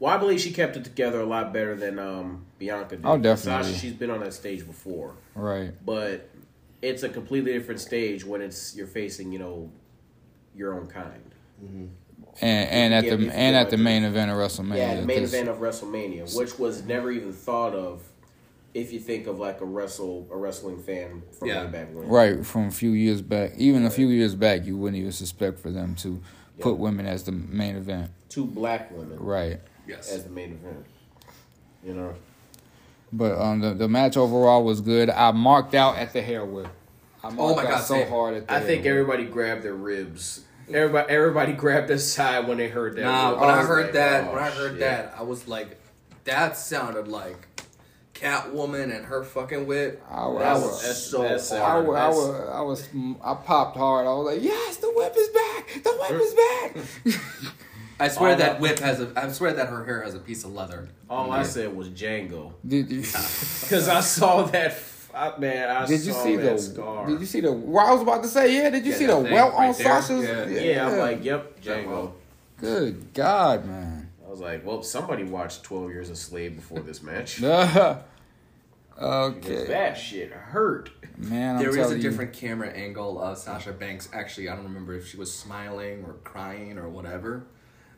Well, 0.00 0.12
I 0.12 0.16
believe 0.18 0.40
she 0.40 0.50
kept 0.52 0.76
it 0.76 0.82
together 0.82 1.20
a 1.20 1.24
lot 1.26 1.52
better 1.52 1.76
than 1.76 1.98
um, 2.00 2.44
Bianca 2.58 2.96
did. 2.96 3.06
Oh, 3.06 3.16
definitely. 3.18 3.64
Sasha, 3.72 3.78
she's 3.78 3.92
been 3.92 4.10
on 4.10 4.18
that 4.20 4.34
stage 4.34 4.66
before, 4.66 5.14
Right. 5.36 5.72
but 5.86 6.28
it's 6.82 7.04
a 7.04 7.08
completely 7.08 7.52
different 7.52 7.80
stage 7.80 8.24
when 8.24 8.42
it's 8.42 8.74
you're 8.74 8.88
facing, 8.88 9.30
you 9.30 9.38
know, 9.38 9.70
your 10.56 10.74
own 10.74 10.88
kind. 10.88 11.22
And 12.40 12.68
and 12.70 12.94
at 12.94 13.04
the 13.04 13.30
and 13.32 13.56
at 13.56 13.70
the 13.70 13.76
main 13.76 14.04
event 14.04 14.30
of 14.30 14.36
WrestleMania. 14.36 14.76
Yeah, 14.76 14.94
the 15.00 15.06
main 15.06 15.20
'cause- 15.20 15.34
event 15.34 15.48
of 15.48 15.58
WrestleMania, 15.58 16.36
which 16.36 16.58
was 16.58 16.82
never 16.84 17.10
even 17.12 17.32
thought 17.32 17.74
of 17.74 18.02
if 18.74 18.92
you 18.92 18.98
think 18.98 19.26
of 19.26 19.38
like 19.38 19.60
a 19.60 19.64
wrestle 19.66 20.26
a 20.32 20.36
wrestling 20.36 20.78
fan 20.82 21.22
from 21.38 21.48
Yeah. 21.48 21.64
way 21.66 21.70
back 21.70 21.88
when. 21.94 22.08
Right, 22.08 22.46
from 22.46 22.68
a 22.68 22.70
few 22.70 22.90
years 22.92 23.20
back. 23.20 23.52
Even 23.58 23.84
a 23.84 23.90
few 23.90 24.08
years 24.08 24.34
back, 24.34 24.64
you 24.64 24.76
wouldn't 24.78 24.98
even 24.98 25.12
suspect 25.12 25.58
for 25.60 25.70
them 25.70 25.94
to 25.96 26.20
put 26.58 26.78
women 26.78 27.04
as 27.06 27.24
the 27.24 27.32
main 27.32 27.76
event. 27.76 28.10
Two 28.28 28.46
black 28.46 28.90
women 28.96 29.18
Right. 29.20 29.60
Yes. 29.86 30.10
as 30.10 30.24
the 30.24 30.30
main 30.30 30.52
event. 30.52 30.86
You 31.84 31.94
know. 31.94 32.14
But 33.12 33.38
um, 33.38 33.60
the, 33.60 33.74
the 33.74 33.88
match 33.88 34.16
overall 34.16 34.64
was 34.64 34.80
good. 34.80 35.10
I 35.10 35.32
marked 35.32 35.74
out 35.74 35.98
at 35.98 36.12
the 36.14 36.22
hair 36.22 36.44
whip. 36.46 36.68
I 37.22 37.28
marked 37.28 37.40
Oh 37.40 37.54
my 37.56 37.62
out 37.64 37.68
God, 37.72 37.80
so 37.84 37.94
same. 37.94 38.08
hard 38.08 38.34
at 38.34 38.46
the 38.46 38.54
I 38.54 38.58
hair 38.58 38.66
think 38.66 38.84
whip. 38.84 38.90
everybody 38.90 39.24
grabbed 39.26 39.62
their 39.64 39.74
ribs. 39.74 40.44
Everybody 40.68 41.12
everybody 41.12 41.52
grabbed 41.52 41.88
their 41.88 41.98
side 41.98 42.46
when 42.48 42.58
they 42.58 42.68
heard 42.68 42.96
that. 42.96 43.02
Nah, 43.02 43.38
when 43.40 43.50
I 43.50 43.58
was 43.58 43.66
heard 43.66 43.84
like, 43.86 43.92
that, 43.94 44.24
oh, 44.24 44.32
when 44.34 44.42
I 44.42 44.50
heard 44.50 44.70
shit. 44.72 44.80
that, 44.80 45.14
I 45.18 45.22
was 45.22 45.48
like, 45.48 45.78
that 46.24 46.56
sounded 46.56 47.08
like 47.08 47.36
Catwoman 48.14 48.94
and 48.94 49.04
her 49.06 49.24
fucking 49.24 49.66
whip. 49.66 50.02
I, 50.08 50.14
I, 50.26 50.38
That 50.38 50.52
was, 50.54 50.62
was 50.62 50.80
that's- 50.82 51.06
so 51.06 51.22
that's- 51.22 51.52
I, 51.52 51.58
hard. 51.58 51.86
was, 51.86 51.96
I, 51.96 52.00
That's- 52.00 52.16
was, 52.16 52.48
I 52.50 52.60
was, 52.60 52.88
I 53.24 53.34
popped 53.44 53.76
hard. 53.76 54.06
I 54.06 54.10
was 54.14 54.34
like, 54.34 54.42
yes, 54.42 54.76
the 54.76 54.92
whip 54.94 55.14
is 55.16 55.28
back. 55.28 55.82
The 55.82 55.90
whip 55.90 56.20
is 56.20 56.34
back. 57.14 57.22
I 58.00 58.08
swear 58.08 58.32
All 58.32 58.38
that 58.38 58.60
whip 58.60 58.78
has 58.80 59.00
a. 59.00 59.12
I 59.16 59.30
swear 59.30 59.52
that 59.52 59.68
her 59.68 59.84
hair 59.84 60.02
has 60.02 60.14
a 60.14 60.18
piece 60.18 60.42
of 60.44 60.52
leather. 60.52 60.88
All 61.08 61.30
I 61.30 61.42
said 61.44 61.76
was 61.76 61.88
Django. 61.88 62.52
Because 62.64 63.88
I 63.88 64.00
saw 64.00 64.42
that 64.44 64.72
f- 64.72 64.91
I, 65.14 65.38
man, 65.38 65.70
I 65.70 65.86
did 65.86 66.00
you 66.04 66.12
saw 66.12 66.22
see 66.24 66.36
that 66.36 66.56
the? 66.56 66.62
scar. 66.62 67.06
Did 67.06 67.20
you 67.20 67.26
see 67.26 67.40
the? 67.40 67.52
Well, 67.52 67.86
I 67.86 67.92
was 67.92 68.02
about 68.02 68.22
to 68.22 68.28
say, 68.28 68.54
yeah. 68.56 68.70
Did 68.70 68.84
you 68.86 68.92
Yeah, 68.92 68.98
see 68.98 69.06
the 69.06 69.22
thing 69.22 69.32
welt 69.32 69.52
right 69.54 69.68
on 69.68 69.72
there. 69.74 70.02
Sasha's? 70.02 70.24
Yeah. 70.24 70.46
yeah, 70.60 70.86
I'm 70.88 70.98
like, 70.98 71.24
yep, 71.24 71.60
Django. 71.60 71.84
Django. 71.84 72.12
good 72.58 73.14
God, 73.14 73.64
man. 73.66 74.10
I 74.26 74.30
was 74.30 74.40
like, 74.40 74.64
well, 74.64 74.82
somebody 74.82 75.24
watched 75.24 75.62
12 75.64 75.90
Years 75.90 76.08
a 76.10 76.16
Slave 76.16 76.56
before 76.56 76.80
this 76.80 77.02
match. 77.02 77.40
Because 78.94 79.36
okay, 79.46 79.66
that 79.68 79.94
shit 79.94 80.30
hurt. 80.32 80.90
man. 81.16 81.56
I'm 81.56 81.62
There 81.62 81.70
is 81.70 81.76
telling 81.76 81.94
a 81.94 81.96
you. 81.96 82.02
different 82.02 82.32
camera 82.34 82.68
angle 82.68 83.20
of 83.20 83.38
Sasha 83.38 83.72
Banks. 83.72 84.08
Actually, 84.12 84.48
I 84.50 84.54
don't 84.54 84.64
remember 84.64 84.94
if 84.94 85.08
she 85.08 85.16
was 85.16 85.32
smiling 85.36 86.04
or 86.04 86.12
crying 86.24 86.78
or 86.78 86.88
whatever. 86.88 87.44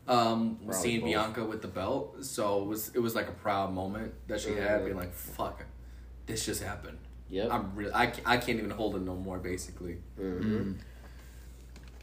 Um, 0.07 0.57
Probably 0.65 0.75
seeing 0.75 1.01
both. 1.01 1.09
Bianca 1.11 1.45
with 1.45 1.63
the 1.63 1.69
belt, 1.69 2.25
so 2.25 2.63
it 2.63 2.67
was 2.69 2.89
it 2.95 3.01
was 3.01 3.15
like 3.15 3.29
a 3.29 3.33
proud 3.33 3.73
moment 3.75 4.15
that 4.29 4.41
she 4.41 4.51
had, 4.55 4.81
Mhm. 4.81 4.85
being 4.85 4.97
like, 4.97 5.13
"Fuck, 5.13 5.65
this 6.27 6.47
just 6.47 6.63
happened." 6.63 6.99
Yep. 7.31 7.51
I'm 7.53 7.75
really, 7.75 7.93
I, 7.93 8.13
I 8.27 8.37
can't 8.37 8.59
even 8.59 8.71
hold 8.71 8.97
it 8.97 9.03
no 9.03 9.15
more. 9.17 9.39
Basically, 9.39 9.99
hmm 10.17 10.73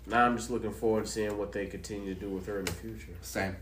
Now 0.07 0.25
I'm 0.25 0.35
just 0.35 0.49
looking 0.49 0.71
forward 0.73 1.05
to 1.05 1.11
seeing 1.11 1.37
what 1.37 1.51
they 1.51 1.67
continue 1.67 2.13
to 2.13 2.19
do 2.19 2.29
with 2.29 2.47
her 2.47 2.59
in 2.59 2.65
the 2.65 2.71
future. 2.71 3.13
same. 3.21 3.55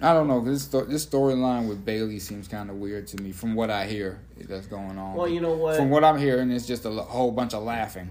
I 0.00 0.12
don't 0.12 0.26
know. 0.26 0.40
This 0.40 0.62
sto- 0.62 0.84
this 0.86 1.06
storyline 1.06 1.68
with 1.68 1.84
Bayley 1.84 2.18
seems 2.18 2.48
kind 2.48 2.68
of 2.68 2.76
weird 2.76 3.06
to 3.08 3.22
me. 3.22 3.30
From 3.32 3.54
what 3.54 3.70
I 3.70 3.86
hear, 3.86 4.20
that's 4.36 4.66
going 4.66 4.98
on. 4.98 5.14
Well, 5.14 5.28
you 5.28 5.40
know 5.40 5.54
what? 5.54 5.76
From 5.76 5.88
what 5.90 6.02
I'm 6.02 6.18
hearing, 6.18 6.50
it's 6.50 6.66
just 6.66 6.84
a 6.84 6.88
l- 6.88 7.02
whole 7.04 7.30
bunch 7.30 7.54
of 7.54 7.62
laughing. 7.62 8.10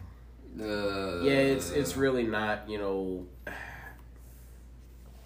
Uh, 0.59 1.19
yeah, 1.21 1.31
it's 1.33 1.71
it's 1.71 1.97
really 1.97 2.23
not. 2.23 2.69
You 2.69 2.77
know, 2.77 3.25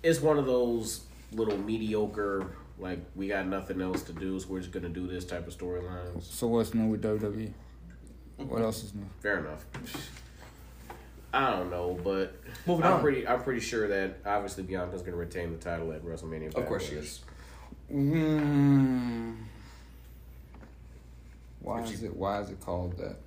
it's 0.03 0.19
one 0.21 0.37
of 0.39 0.45
those 0.45 1.01
little 1.31 1.57
mediocre. 1.57 2.47
Like 2.79 2.99
we 3.15 3.27
got 3.27 3.47
nothing 3.47 3.81
else 3.81 4.03
to 4.03 4.13
do, 4.13 4.39
so 4.39 4.47
we're 4.49 4.59
just 4.59 4.71
gonna 4.71 4.89
do 4.89 5.07
this 5.07 5.25
type 5.25 5.47
of 5.47 5.57
storylines. 5.57 6.23
So 6.23 6.47
what's 6.47 6.73
new 6.73 6.87
with 6.87 7.01
WWE? 7.03 7.51
What 8.37 8.61
else 8.61 8.83
is 8.83 8.93
new? 8.93 9.05
Fair 9.19 9.39
enough. 9.39 9.65
I 11.33 11.49
don't 11.51 11.69
know, 11.71 11.99
but 12.03 12.35
Moving 12.67 12.85
I'm 12.85 12.93
on. 12.93 13.01
pretty. 13.01 13.27
I'm 13.27 13.41
pretty 13.43 13.61
sure 13.61 13.87
that 13.87 14.19
obviously 14.25 14.63
Bianca's 14.63 15.01
gonna 15.01 15.17
retain 15.17 15.51
the 15.51 15.57
title 15.57 15.91
at 15.91 16.03
WrestleMania. 16.03 16.53
Of 16.55 16.65
course 16.67 16.87
she 16.87 16.95
is. 16.95 17.21
Mm. 17.91 19.37
Why 21.61 21.79
If 21.81 21.91
is 21.93 21.99
she- 21.99 22.05
it? 22.05 22.15
Why 22.15 22.41
is 22.41 22.49
it 22.49 22.59
called 22.61 22.97
that? 22.97 23.17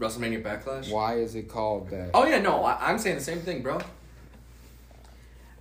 WrestleMania 0.00 0.42
Backlash. 0.42 0.90
Why 0.90 1.16
is 1.18 1.34
it 1.34 1.48
called 1.48 1.90
that? 1.90 2.10
Oh 2.14 2.26
yeah, 2.26 2.40
no, 2.40 2.64
I, 2.64 2.90
I'm 2.90 2.98
saying 2.98 3.16
the 3.16 3.22
same 3.22 3.40
thing, 3.40 3.62
bro. 3.62 3.78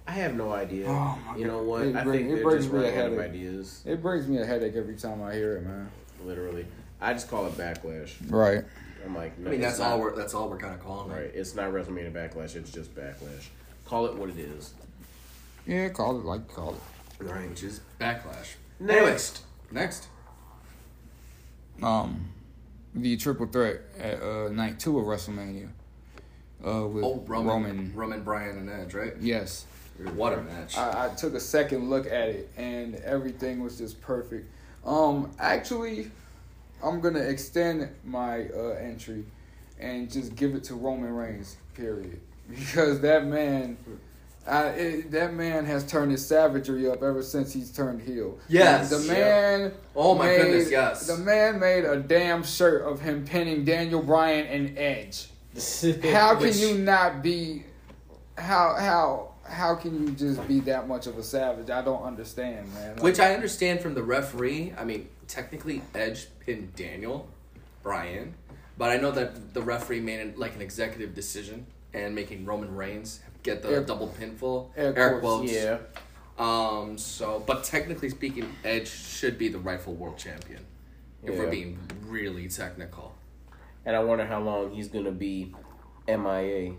I 0.07 0.11
have 0.11 0.35
no 0.35 0.51
idea. 0.51 0.87
Oh, 0.87 1.17
my 1.27 1.37
you 1.37 1.45
know 1.45 1.63
what? 1.63 1.83
It 1.83 1.95
I 1.95 2.03
think 2.03 2.29
it 2.29 2.35
they're 2.35 2.43
brings 2.43 2.63
just 2.65 2.73
me 2.73 2.79
a 2.79 2.83
running 2.83 2.99
out 2.99 3.05
of 3.07 3.11
headache. 3.13 3.29
ideas. 3.31 3.81
It 3.85 4.01
brings 4.01 4.27
me 4.27 4.37
a 4.39 4.45
headache 4.45 4.75
every 4.75 4.95
time 4.95 5.21
I 5.23 5.33
hear 5.33 5.57
it, 5.57 5.63
man. 5.65 5.89
Literally, 6.25 6.65
I 6.99 7.13
just 7.13 7.29
call 7.29 7.45
it 7.47 7.53
Backlash. 7.57 8.11
Right. 8.29 8.63
I'm 9.05 9.15
like, 9.15 9.37
no, 9.39 9.49
I 9.49 9.51
mean, 9.51 9.61
that's 9.61 9.79
not- 9.79 9.91
all 9.91 9.99
we're 10.01 10.15
that's 10.15 10.33
all 10.33 10.49
we're 10.49 10.57
kind 10.57 10.73
of 10.73 10.81
calling 10.81 11.11
it. 11.11 11.13
Right, 11.13 11.31
it's 11.33 11.55
not 11.55 11.71
WrestleMania 11.71 12.11
Backlash. 12.11 12.55
It's 12.55 12.71
just 12.71 12.93
Backlash. 12.95 13.47
Call 13.85 14.05
it 14.05 14.15
what 14.15 14.29
it 14.29 14.37
is. 14.39 14.73
Yeah, 15.65 15.89
call 15.89 16.17
it 16.19 16.25
like 16.25 16.47
call 16.53 16.75
it. 16.75 17.23
Right, 17.23 17.49
which 17.49 17.63
is 17.63 17.81
Backlash. 17.99 18.55
Next. 18.79 19.41
Next. 19.71 20.07
Um, 21.81 22.29
the 22.93 23.17
triple 23.17 23.47
threat 23.47 23.81
at 23.99 24.21
uh, 24.21 24.49
night 24.49 24.79
two 24.79 24.99
of 24.99 25.05
WrestleMania. 25.05 25.69
Uh, 26.65 26.87
with 26.87 27.03
Oh, 27.03 27.23
Roman, 27.27 27.47
Roman. 27.47 27.91
Roman, 27.95 28.23
Bryan, 28.23 28.57
and 28.57 28.69
Edge, 28.69 28.93
right? 28.93 29.13
Yes. 29.19 29.65
What 30.15 30.33
a 30.33 30.41
match. 30.41 30.77
I, 30.77 31.05
I 31.05 31.09
took 31.15 31.33
a 31.33 31.39
second 31.39 31.89
look 31.89 32.05
at 32.07 32.29
it 32.29 32.49
and 32.57 32.95
everything 32.95 33.63
was 33.63 33.77
just 33.77 34.01
perfect. 34.01 34.49
Um, 34.85 35.31
actually, 35.39 36.11
I'm 36.83 36.99
gonna 36.99 37.19
extend 37.19 37.89
my 38.03 38.47
uh, 38.49 38.75
entry 38.79 39.23
and 39.79 40.11
just 40.11 40.35
give 40.35 40.55
it 40.55 40.63
to 40.65 40.75
Roman 40.75 41.13
Reigns. 41.13 41.57
Period. 41.73 42.19
Because 42.49 42.99
that 42.99 43.25
man, 43.25 43.77
I, 44.45 44.63
it, 44.67 45.11
that 45.11 45.33
man 45.33 45.63
has 45.65 45.85
turned 45.85 46.11
his 46.11 46.25
savagery 46.27 46.89
up 46.89 47.01
ever 47.01 47.23
since 47.23 47.53
he's 47.53 47.71
turned 47.71 48.01
heel. 48.01 48.37
Yes. 48.49 48.89
the 48.89 48.99
Yeah. 49.07 49.13
man. 49.13 49.71
Oh 49.95 50.13
my 50.13 50.25
made- 50.25 50.37
goodness, 50.41 50.69
yes. 50.69 51.07
The 51.07 51.17
man 51.17 51.59
made 51.61 51.85
a 51.85 51.95
damn 51.97 52.43
shirt 52.43 52.81
of 52.81 52.99
him 52.99 53.23
pinning 53.25 53.63
Daniel 53.63 54.01
Bryan 54.01 54.45
and 54.47 54.77
Edge. 54.77 55.27
How 56.11 56.33
can 56.35 56.39
Which- 56.47 56.57
you 56.57 56.77
not 56.79 57.23
be? 57.23 57.63
How 58.37 58.75
how 58.77 59.32
how 59.53 59.75
can 59.75 60.05
you 60.05 60.13
just 60.13 60.45
be 60.47 60.59
that 60.61 60.87
much 60.87 61.07
of 61.07 61.17
a 61.17 61.23
savage? 61.23 61.69
I 61.69 61.81
don't 61.81 62.03
understand, 62.03 62.73
man. 62.73 62.95
Like, 62.95 63.03
Which 63.03 63.19
I 63.19 63.33
understand 63.33 63.79
from 63.81 63.93
the 63.93 64.03
referee. 64.03 64.73
I 64.77 64.83
mean, 64.83 65.07
technically, 65.27 65.81
Edge 65.95 66.27
pinned 66.39 66.75
Daniel 66.75 67.27
Bryan, 67.83 68.33
but 68.77 68.89
I 68.91 68.97
know 68.97 69.11
that 69.11 69.53
the 69.53 69.61
referee 69.61 69.99
made 70.01 70.19
it 70.19 70.37
like 70.37 70.55
an 70.55 70.61
executive 70.61 71.13
decision 71.15 71.65
and 71.93 72.15
making 72.15 72.45
Roman 72.45 72.75
Reigns 72.75 73.19
get 73.43 73.61
the 73.61 73.69
Air- 73.69 73.83
double 73.83 74.07
pinfall. 74.19 74.69
air 74.75 74.97
Air 74.97 75.19
quotes. 75.19 75.51
quotes. 75.51 75.51
Yeah. 75.53 75.77
Um. 76.39 76.97
So, 76.97 77.43
but 77.45 77.63
technically 77.63 78.09
speaking, 78.09 78.49
Edge 78.63 78.87
should 78.89 79.37
be 79.37 79.49
the 79.49 79.59
rightful 79.59 79.93
world 79.93 80.17
champion. 80.17 80.65
If 81.23 81.37
we're 81.37 81.49
being 81.49 81.79
really 82.07 82.49
technical. 82.49 83.15
And 83.85 83.95
I 83.95 84.03
wonder 84.03 84.25
how 84.25 84.41
long 84.41 84.71
he's 84.71 84.87
gonna 84.89 85.11
be 85.11 85.53
MIA 86.07 86.73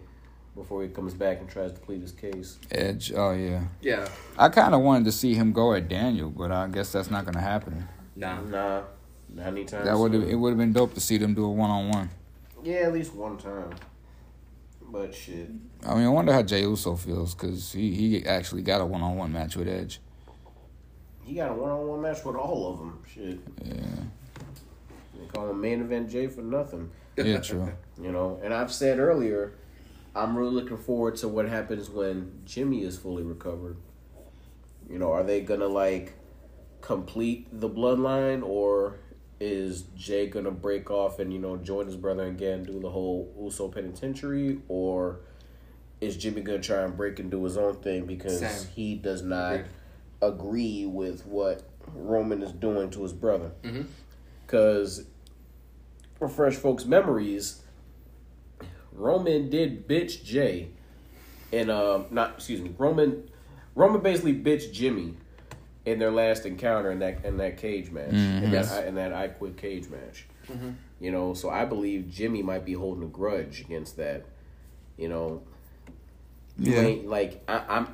before 0.55 0.83
he 0.83 0.89
comes 0.89 1.15
back 1.15 1.41
and 1.41 1.49
tries 1.49 1.73
to 1.73 1.81
plead 1.81 2.01
his 2.01 2.13
case. 2.13 2.59
Edge. 2.71 3.13
Oh 3.15 3.33
yeah. 3.33 3.65
Yeah. 3.81 4.09
I 4.39 4.49
kind 4.49 4.75
of 4.75 4.81
wanted 4.81 5.05
to 5.07 5.13
see 5.13 5.35
him 5.35 5.53
go 5.53 5.75
at 5.75 5.89
Daniel, 5.89 6.31
but 6.31 6.53
I 6.53 6.69
guess 6.69 6.93
that's 6.93 7.11
not 7.11 7.25
gonna 7.25 7.41
happen. 7.41 7.89
Nah. 8.17 8.41
Nah, 8.43 8.83
not 9.33 9.47
anytime. 9.49 9.85
That 9.85 9.99
would 9.99 10.15
have 10.15 10.23
it 10.29 10.37
would 10.37 10.51
have 10.51 10.59
been 10.59 10.73
dope 10.73 10.95
to 10.95 11.01
see 11.01 11.19
them 11.19 11.35
do 11.35 11.45
a 11.45 11.51
one 11.51 11.71
on 11.71 11.89
one. 11.89 12.11
Yeah, 12.63 12.87
at 12.87 12.93
least 12.93 13.15
one 13.15 13.37
time. 13.37 13.75
But 14.81 15.15
shit. 15.15 15.51
I 15.85 15.95
mean, 15.95 16.07
I 16.07 16.09
wonder 16.09 16.33
how 16.33 16.43
Jey 16.43 16.63
Uso 16.63 16.95
feels 16.95 17.35
because 17.35 17.73
he 17.73 17.95
he 17.95 18.27
actually 18.27 18.63
got 18.63 18.81
a 18.81 18.87
one 18.87 19.03
on 19.03 19.17
one 19.17 19.33
match 19.33 19.57
with 19.57 19.69
Edge. 19.69 20.01
He 21.25 21.35
got 21.35 21.51
a 21.51 21.55
one 21.55 21.71
on 21.71 21.87
one 21.89 22.03
match 22.03 22.25
with 22.25 22.37
all 22.37 22.73
of 22.73 22.79
them. 22.79 23.03
Shit. 23.13 23.39
Yeah. 23.65 23.83
They 25.19 25.27
call 25.33 25.51
him 25.51 25.61
main 25.61 25.81
event 25.81 26.11
Jay 26.11 26.27
for 26.29 26.43
nothing. 26.43 26.91
Yeah. 27.17 27.39
True. 27.39 27.73
You 28.03 28.11
know, 28.11 28.41
and 28.43 28.53
I've 28.53 28.73
said 28.73 28.99
earlier, 28.99 29.55
I'm 30.15 30.37
really 30.37 30.53
looking 30.53 30.77
forward 30.77 31.17
to 31.17 31.29
what 31.29 31.49
happens 31.49 31.91
when 31.91 32.41
Jimmy 32.45 32.83
is 32.85 32.97
fully 32.97 33.23
recovered. 33.23 33.77
You 34.89 34.99
know, 34.99 35.13
are 35.13 35.23
they 35.25 35.41
gonna 35.41 35.67
like 35.67 36.15
complete 36.81 37.49
the 37.53 37.69
bloodline, 37.69 38.43
or 38.47 38.97
is 39.41 39.83
Jey 39.97 40.27
gonna 40.29 40.51
break 40.51 40.91
off 40.91 41.19
and 41.19 41.33
you 41.33 41.39
know 41.39 41.57
join 41.57 41.87
his 41.87 41.97
brother 41.97 42.27
again, 42.27 42.63
do 42.63 42.79
the 42.81 42.91
whole 42.91 43.33
Uso 43.41 43.69
penitentiary, 43.69 44.61
or 44.69 45.21
is 46.01 46.17
Jimmy 46.17 46.43
gonna 46.43 46.61
try 46.61 46.83
and 46.83 46.97
break 46.97 47.19
and 47.19 47.31
do 47.31 47.43
his 47.45 47.57
own 47.57 47.75
thing 47.77 48.07
because 48.07 48.39
Same. 48.41 48.69
he 48.75 48.95
does 48.95 49.23
not 49.23 49.55
Agreed. 49.55 49.67
agree 50.23 50.87
with 50.87 51.27
what 51.27 51.63
Roman 51.93 52.43
is 52.43 52.53
doing 52.53 52.91
to 52.91 53.03
his 53.03 53.13
brother? 53.13 53.53
Mm-hmm. 53.63 53.83
Because 54.47 55.07
refresh 56.21 56.55
folks' 56.55 56.85
memories, 56.85 57.63
Roman 58.95 59.51
did 59.51 59.89
bitch 59.89 60.25
Jey, 60.25 60.69
and 61.53 61.71
um, 61.71 62.07
not 62.11 62.35
excuse 62.37 62.61
me, 62.61 62.75
Roman, 62.79 63.29
Roman 63.75 64.01
basically 64.01 64.35
bitched 64.35 64.73
Jimmy 64.73 65.15
in 65.85 65.99
their 65.99 66.11
last 66.13 66.47
encounter 66.47 66.91
in 66.91 67.01
that 67.01 67.25
in 67.25 67.37
that 67.39 67.59
cage 67.59 67.91
match, 67.91 68.13
in 68.15 68.51
that 68.53 68.87
in 68.87 68.95
that 68.95 69.13
I 69.13 69.29
quit 69.29 69.57
cage 69.57 69.89
match. 69.89 70.27
You 71.01 71.11
know, 71.11 71.35
so 71.35 71.51
I 71.51 71.65
believe 71.65 72.09
Jimmy 72.11 72.43
might 72.43 72.65
be 72.65 72.73
holding 72.73 73.03
a 73.03 73.09
grudge 73.09 73.61
against 73.61 73.97
that. 73.97 74.25
You 74.97 75.09
know, 75.09 75.43
You 76.57 76.75
Yeah. 76.75 76.81
ain't 76.83 77.09
like 77.09 77.43
I, 77.49 77.65
I'm. 77.69 77.89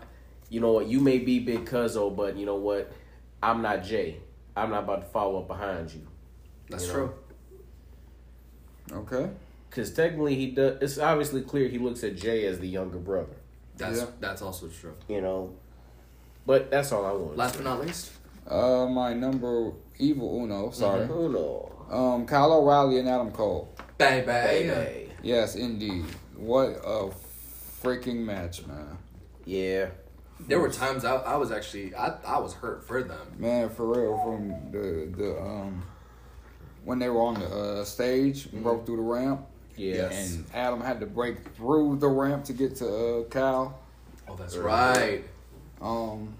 You 0.50 0.60
know 0.60 0.72
what? 0.72 0.86
You 0.86 1.00
may 1.00 1.18
be 1.18 1.38
Big 1.38 1.64
Cuzzo, 1.64 2.14
but 2.14 2.36
you 2.36 2.44
know 2.44 2.56
what? 2.56 2.92
I'm 3.42 3.62
not 3.62 3.84
Jey. 3.84 4.18
I'm 4.56 4.70
not 4.70 4.82
about 4.84 5.00
to 5.02 5.06
follow 5.08 5.38
up 5.40 5.48
behind 5.48 5.92
you. 5.94 6.06
That's 6.68 6.82
You 6.86 6.92
know. 6.92 6.94
true. 6.94 7.14
Okay. 8.98 9.30
Because 9.70 9.92
technically, 9.92 10.34
he 10.34 10.50
does. 10.50 10.82
It's 10.82 10.98
obviously 10.98 11.42
clear 11.42 11.68
he 11.68 11.78
looks 11.78 12.02
at 12.04 12.16
Jey 12.16 12.44
as 12.46 12.58
the 12.58 12.66
younger 12.68 12.98
brother. 12.98 13.36
That's 13.76 14.00
Yeah. 14.00 14.06
that's 14.20 14.42
also 14.42 14.66
true. 14.68 14.94
You 15.08 15.20
know, 15.22 15.54
but 16.44 16.70
that's 16.70 16.90
all 16.92 17.06
I 17.06 17.12
want. 17.12 17.36
Last 17.36 17.54
but 17.54 17.64
not 17.64 17.80
least, 17.80 18.10
Uh, 18.48 18.86
my 18.86 19.14
number 19.14 19.72
evil 19.98 20.42
Uno. 20.42 20.70
Sorry. 20.70 21.04
Uno, 21.04 21.70
Um, 21.88 22.26
Kyle 22.26 22.52
O'Reilly 22.52 22.98
and 22.98 23.08
Adam 23.08 23.30
Cole. 23.30 23.68
bang 23.96 24.26
bang. 24.26 24.68
baby. 24.68 25.12
Yes, 25.22 25.54
indeed. 25.54 26.04
What 26.36 26.80
a 26.84 27.10
freaking 27.82 28.24
match, 28.24 28.66
man. 28.66 28.98
Yeah, 29.44 29.90
There 30.40 30.58
were 30.58 30.70
times 30.70 31.04
I, 31.04 31.16
I 31.16 31.36
was 31.36 31.52
actually 31.52 31.94
I, 31.94 32.14
I 32.24 32.38
was 32.38 32.54
hurt 32.54 32.82
for 32.84 33.02
them. 33.02 33.34
Man, 33.38 33.68
for 33.68 33.86
real, 33.86 34.18
from 34.24 34.48
the 34.72 35.14
the 35.16 35.40
um 35.40 35.82
when 36.84 36.98
they 36.98 37.08
were 37.10 37.20
on 37.20 37.34
the 37.34 37.46
uh, 37.46 37.84
stage, 37.84 38.50
broke 38.52 38.86
through 38.86 38.96
the 38.96 39.02
ramp, 39.02 39.46
yes. 39.76 40.34
and 40.36 40.44
Adam 40.54 40.80
had 40.80 41.00
to 41.00 41.06
break 41.06 41.38
through 41.56 41.96
the 41.98 42.08
ramp 42.08 42.44
to 42.44 42.52
get 42.52 42.76
to 42.76 42.86
uh, 42.88 43.24
Kyle. 43.24 43.78
Oh, 44.28 44.36
that's 44.36 44.56
Right. 44.56 44.96
right. 44.96 45.24
Um, 45.80 46.34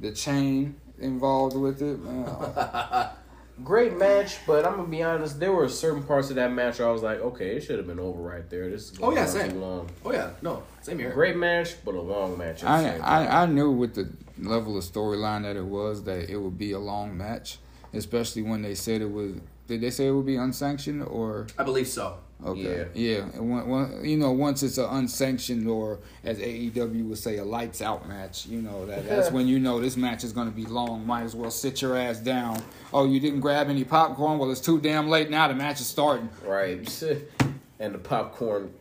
the 0.00 0.12
chain 0.12 0.76
involved 0.98 1.56
with 1.56 1.82
it, 1.82 1.98
man. 2.02 3.08
Great 3.64 3.96
match, 3.98 4.36
but 4.46 4.64
I'm 4.64 4.76
gonna 4.76 4.86
be 4.88 5.02
honest. 5.02 5.40
There 5.40 5.52
were 5.52 5.68
certain 5.68 6.04
parts 6.04 6.30
of 6.30 6.36
that 6.36 6.52
match 6.52 6.78
where 6.78 6.86
I 6.88 6.92
was 6.92 7.02
like, 7.02 7.18
okay, 7.20 7.56
it 7.56 7.62
should 7.64 7.76
have 7.78 7.88
been 7.88 7.98
over 7.98 8.20
right 8.22 8.48
there. 8.48 8.70
This 8.70 8.92
is 8.92 8.98
Oh, 9.02 9.12
yeah, 9.12 9.26
same. 9.26 9.50
too 9.50 9.58
long. 9.58 9.90
Oh 10.04 10.12
yeah, 10.12 10.30
no, 10.42 10.62
same 10.80 11.00
here. 11.00 11.10
Great 11.10 11.36
match, 11.36 11.74
but 11.84 11.96
a 11.96 12.00
long 12.00 12.38
match. 12.38 12.62
I. 12.62 12.98
I 12.98 13.42
I 13.42 13.46
knew 13.46 13.72
with 13.72 13.94
the 13.96 14.08
level 14.40 14.78
of 14.78 14.84
storyline 14.84 15.42
that 15.42 15.56
it 15.56 15.64
was 15.64 16.04
that 16.04 16.30
it 16.30 16.36
would 16.36 16.56
be 16.56 16.70
a 16.70 16.78
long 16.78 17.16
match, 17.18 17.58
especially 17.92 18.42
when 18.42 18.62
they 18.62 18.76
said 18.76 19.00
it 19.02 19.10
was. 19.10 19.32
Did 19.66 19.80
they 19.80 19.90
say 19.90 20.06
it 20.06 20.12
would 20.12 20.26
be 20.26 20.36
unsanctioned 20.36 21.02
or? 21.02 21.48
I 21.58 21.64
believe 21.64 21.88
so. 21.88 22.16
Okay. 22.44 22.86
Yeah. 22.94 23.24
And 23.34 23.50
when, 23.50 23.66
when, 23.68 24.04
you 24.04 24.16
know, 24.16 24.30
once 24.30 24.62
it's 24.62 24.78
an 24.78 24.84
unsanctioned 24.84 25.66
or 25.68 25.98
as 26.22 26.38
AEW 26.38 27.08
would 27.08 27.18
say, 27.18 27.38
a 27.38 27.44
lights 27.44 27.82
out 27.82 28.08
match, 28.08 28.46
you 28.46 28.62
know, 28.62 28.86
that 28.86 29.08
that's 29.08 29.30
when 29.32 29.48
you 29.48 29.58
know 29.58 29.80
this 29.80 29.96
match 29.96 30.22
is 30.22 30.32
going 30.32 30.48
to 30.48 30.54
be 30.54 30.64
long. 30.64 31.04
Might 31.04 31.22
as 31.22 31.34
well 31.34 31.50
sit 31.50 31.82
your 31.82 31.96
ass 31.96 32.18
down. 32.18 32.62
Oh, 32.92 33.06
you 33.06 33.18
didn't 33.18 33.40
grab 33.40 33.68
any 33.68 33.84
popcorn? 33.84 34.38
Well, 34.38 34.50
it's 34.50 34.60
too 34.60 34.80
damn 34.80 35.08
late 35.08 35.30
now. 35.30 35.48
The 35.48 35.54
match 35.54 35.80
is 35.80 35.88
starting. 35.88 36.28
right, 36.44 37.02
and 37.80 37.94
the 37.94 37.98
popcorn, 37.98 38.72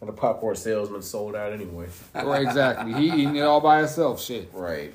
and 0.00 0.08
the 0.08 0.12
popcorn 0.12 0.54
salesman 0.54 1.02
sold 1.02 1.34
out 1.34 1.52
anyway. 1.52 1.88
Right, 2.14 2.42
exactly. 2.42 2.92
He 2.92 3.08
eating 3.08 3.36
it 3.36 3.42
all 3.42 3.60
by 3.60 3.78
himself. 3.78 4.22
Shit. 4.22 4.50
Right. 4.52 4.92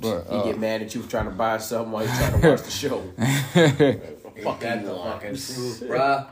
But 0.00 0.24
He 0.28 0.36
uh, 0.36 0.42
get 0.44 0.60
mad 0.60 0.82
at 0.82 0.94
you 0.94 1.02
for 1.02 1.10
trying 1.10 1.24
to 1.24 1.32
buy 1.32 1.58
something 1.58 1.90
while 1.90 2.04
you're 2.04 2.14
trying 2.14 2.40
to 2.40 2.50
watch 2.50 2.62
the 2.62 2.70
show. 2.70 2.98
Ain't 3.18 3.44
that 4.60 4.84
the 4.84 4.94
fucking 4.94 5.34
bruh. 5.34 6.26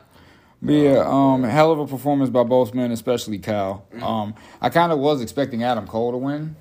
But 0.62 0.72
yeah, 0.72 1.04
um, 1.06 1.42
hell 1.42 1.72
of 1.72 1.78
a 1.78 1.86
performance 1.86 2.28
by 2.30 2.42
both 2.42 2.74
men, 2.74 2.90
especially 2.92 3.38
Kyle. 3.38 3.86
Um, 4.02 4.34
I 4.60 4.68
kind 4.68 4.92
of 4.92 4.98
was 4.98 5.22
expecting 5.22 5.62
Adam 5.62 5.86
Cole 5.86 6.12
to 6.12 6.18
win, 6.18 6.54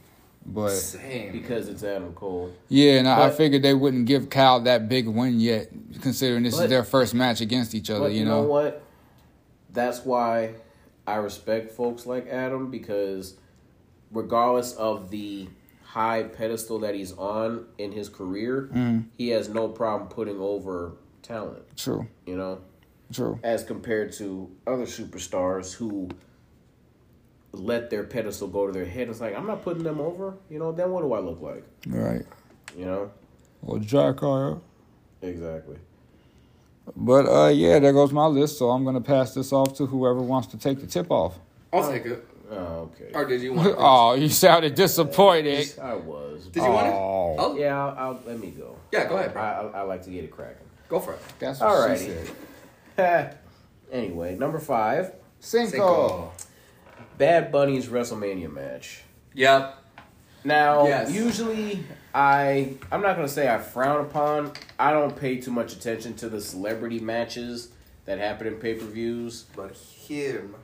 but 0.45 0.69
Same. 0.69 1.33
because 1.33 1.67
it's 1.67 1.83
Adam 1.83 2.13
Cole. 2.13 2.51
yeah, 2.69 2.93
and 2.93 3.07
I, 3.09 3.13
I 3.25 3.27
But- 3.27 3.35
figured 3.37 3.61
they 3.61 3.73
wouldn't 3.73 4.05
give 4.05 4.29
Kyle 4.29 4.61
that 4.61 4.87
big 4.87 5.05
win 5.07 5.39
yet, 5.41 5.69
considering 6.01 6.43
this 6.43 6.55
But- 6.55 6.63
is 6.65 6.69
their 6.69 6.83
first 6.85 7.13
match 7.13 7.41
against 7.41 7.75
each 7.75 7.89
other. 7.89 8.01
But 8.05 8.13
you 8.13 8.19
you 8.19 8.25
know, 8.25 8.43
what? 8.43 8.81
That's 9.73 10.05
why 10.05 10.53
I 11.05 11.15
respect 11.17 11.71
folks 11.73 12.05
like 12.05 12.27
Adam 12.29 12.71
because 12.71 13.35
regardless 14.11 14.73
of 14.75 15.09
the 15.11 15.47
high 15.83 16.23
pedestal 16.23 16.79
that 16.79 16.95
he's 16.95 17.11
on 17.13 17.65
in 17.77 17.91
his 17.91 18.07
career, 18.09 18.69
Mm. 18.73 19.05
he 19.17 19.29
has 19.29 19.49
no 19.49 19.67
problem 19.67 20.09
putting 20.09 20.39
over 20.39 20.93
talent, 21.21 21.63
True, 21.75 22.07
you 22.25 22.37
know, 22.37 22.59
true. 23.11 23.39
as 23.43 23.63
compared 23.63 24.11
to 24.13 24.49
other 24.67 24.85
superstars 24.85 25.73
who 25.73 26.09
let 27.51 27.89
their 27.89 28.03
pedestal 28.03 28.47
go 28.47 28.67
to 28.67 28.73
their 28.73 28.85
head. 28.85 29.09
It's 29.09 29.21
like, 29.21 29.35
I'm 29.35 29.47
not 29.47 29.63
putting 29.63 29.83
them 29.83 29.99
over, 29.99 30.35
you 30.49 30.59
know, 30.59 30.71
then 30.71 30.91
what 30.91 31.01
do 31.01 31.13
I 31.13 31.19
look 31.19 31.41
like? 31.41 31.63
Right. 31.87 32.25
You 32.77 32.85
know? 32.85 33.11
Well, 33.61 33.79
Jack 33.79 34.17
Kyle. 34.17 34.61
Exactly. 35.21 35.77
But 36.95 37.25
uh, 37.27 37.49
yeah, 37.49 37.79
there 37.79 37.93
goes 37.93 38.11
my 38.11 38.25
list. 38.25 38.57
So 38.57 38.69
I'm 38.69 38.83
gonna 38.83 39.01
pass 39.01 39.33
this 39.33 39.51
off 39.51 39.75
to 39.75 39.85
whoever 39.85 40.21
wants 40.21 40.47
to 40.49 40.57
take 40.57 40.79
the 40.79 40.87
tip 40.87 41.11
off. 41.11 41.37
I'll 41.71 41.89
take 41.89 42.05
it. 42.05 42.25
Oh, 42.51 42.89
okay. 42.95 43.11
Or 43.13 43.25
did 43.25 43.41
you 43.41 43.53
want? 43.53 43.75
oh, 43.77 44.15
you 44.15 44.29
sounded 44.29 44.73
disappointed. 44.73 45.71
I 45.79 45.93
was. 45.93 46.47
Did 46.47 46.63
you 46.63 46.69
want 46.69 46.87
it? 46.87 46.93
Oh. 46.93 47.35
Oh, 47.37 47.55
yeah. 47.55 47.65
Yeah, 47.65 47.85
I'll, 47.85 47.97
I'll, 47.97 48.19
let 48.25 48.39
me 48.39 48.49
go. 48.51 48.75
Yeah, 48.91 49.07
go 49.07 49.17
ahead. 49.17 49.37
I, 49.37 49.39
I, 49.39 49.79
I 49.79 49.81
like 49.83 50.03
to 50.05 50.09
get 50.09 50.23
it 50.23 50.31
cracking. 50.31 50.65
Go 50.87 50.99
for 50.99 51.13
it. 51.13 51.19
That's 51.37 51.59
what 51.59 51.97
she 51.99 52.05
Alrighty. 52.05 52.25
said. 52.25 52.35
anyway, 53.91 54.35
number 54.35 54.59
five, 54.59 55.13
Cinco. 55.39 55.71
Cinco. 55.71 56.31
Bad 57.17 57.51
Bunny's 57.51 57.87
WrestleMania 57.87 58.51
match. 58.51 59.01
Yep. 59.33 59.75
Now, 60.43 60.87
Yes. 60.87 61.11
usually 61.11 61.83
I 62.13 62.73
I'm 62.91 63.01
not 63.01 63.15
gonna 63.15 63.27
say 63.27 63.53
I 63.53 63.57
frown 63.57 64.05
upon. 64.05 64.53
I 64.79 64.91
don't 64.91 65.15
pay 65.15 65.37
too 65.37 65.51
much 65.51 65.73
attention 65.73 66.13
to 66.15 66.29
the 66.29 66.39
celebrity 66.41 66.99
matches 66.99 67.69
that 68.05 68.19
happen 68.19 68.47
in 68.47 68.55
pay 68.55 68.75
per 68.75 68.85
views. 68.85 69.45
But 69.55 69.75
him. 69.75 70.55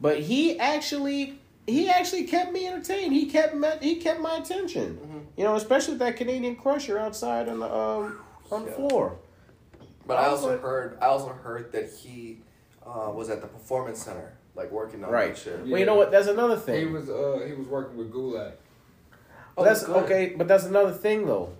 But 0.00 0.20
he 0.20 0.58
actually 0.58 1.38
he 1.66 1.88
actually 1.88 2.24
kept 2.24 2.52
me 2.52 2.66
entertained. 2.66 3.12
He 3.12 3.26
kept 3.26 3.54
me, 3.54 3.68
he 3.80 3.96
kept 3.96 4.20
my 4.20 4.36
attention. 4.36 4.96
Mm-hmm. 4.96 5.18
You 5.36 5.44
know, 5.44 5.54
especially 5.54 5.92
with 5.92 6.00
that 6.00 6.16
Canadian 6.16 6.56
Crusher 6.56 6.98
outside 6.98 7.48
on 7.48 7.60
the 7.60 7.72
um 7.72 8.18
on 8.50 8.64
the 8.64 8.72
floor. 8.72 9.16
But 10.06 10.18
I 10.18 10.26
also 10.26 10.58
heard. 10.58 10.98
I 11.00 11.06
also 11.06 11.28
heard 11.28 11.72
that 11.72 11.90
he 11.90 12.38
uh, 12.86 13.10
was 13.12 13.30
at 13.30 13.40
the 13.40 13.46
performance 13.46 14.02
center, 14.02 14.32
like 14.54 14.70
working 14.70 15.04
on 15.04 15.10
Right. 15.10 15.34
that 15.34 15.40
shit. 15.40 15.66
Well, 15.66 15.78
you 15.78 15.86
know 15.86 15.94
what? 15.94 16.10
That's 16.10 16.26
another 16.28 16.56
thing. 16.56 16.86
He 16.86 16.92
was 16.92 17.08
uh 17.08 17.44
he 17.46 17.52
was 17.54 17.66
working 17.68 17.96
with 17.96 18.12
Gulak. 18.12 18.52
Oh, 19.56 19.64
that's 19.64 19.84
good. 19.84 19.96
okay, 20.04 20.34
but 20.36 20.48
that's 20.48 20.64
another 20.64 20.92
thing 20.92 21.26
though. 21.26 21.50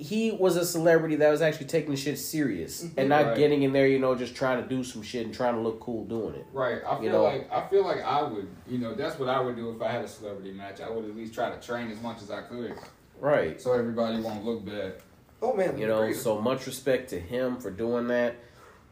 He 0.00 0.30
was 0.30 0.56
a 0.56 0.64
celebrity 0.64 1.16
that 1.16 1.28
was 1.28 1.42
actually 1.42 1.66
taking 1.66 1.96
shit 1.96 2.18
serious 2.20 2.86
and 2.96 3.08
not 3.08 3.26
Right. 3.26 3.36
getting 3.36 3.64
in 3.64 3.72
there, 3.72 3.88
you 3.88 3.98
know, 3.98 4.14
just 4.14 4.34
trying 4.36 4.62
to 4.62 4.68
do 4.68 4.84
some 4.84 5.02
shit 5.02 5.24
and 5.26 5.34
trying 5.34 5.54
to 5.56 5.60
look 5.60 5.80
cool 5.80 6.04
doing 6.04 6.36
it. 6.36 6.46
Right. 6.52 6.80
I 6.86 6.94
feel 6.94 7.02
You 7.04 7.10
know? 7.10 7.24
like 7.24 7.50
I 7.52 7.66
feel 7.68 7.84
like 7.84 8.02
I 8.04 8.22
would, 8.22 8.48
you 8.68 8.78
know, 8.78 8.94
that's 8.94 9.18
what 9.18 9.28
I 9.28 9.40
would 9.40 9.56
do 9.56 9.70
if 9.70 9.82
I 9.82 9.90
had 9.90 10.04
a 10.04 10.08
celebrity 10.08 10.52
match. 10.52 10.80
I 10.80 10.88
would 10.88 11.04
at 11.04 11.16
least 11.16 11.34
try 11.34 11.50
to 11.50 11.60
train 11.60 11.90
as 11.90 12.00
much 12.00 12.22
as 12.22 12.30
I 12.30 12.42
could, 12.42 12.74
Right. 13.20 13.60
so 13.60 13.72
everybody 13.72 14.20
won't 14.20 14.44
look 14.44 14.64
bad. 14.64 14.94
Oh 15.42 15.54
man. 15.54 15.78
You 15.78 15.86
know, 15.86 16.02
agreed. 16.02 16.16
so 16.16 16.40
much 16.40 16.66
respect 16.66 17.10
to 17.10 17.20
him 17.20 17.58
for 17.58 17.70
doing 17.70 18.08
that. 18.08 18.36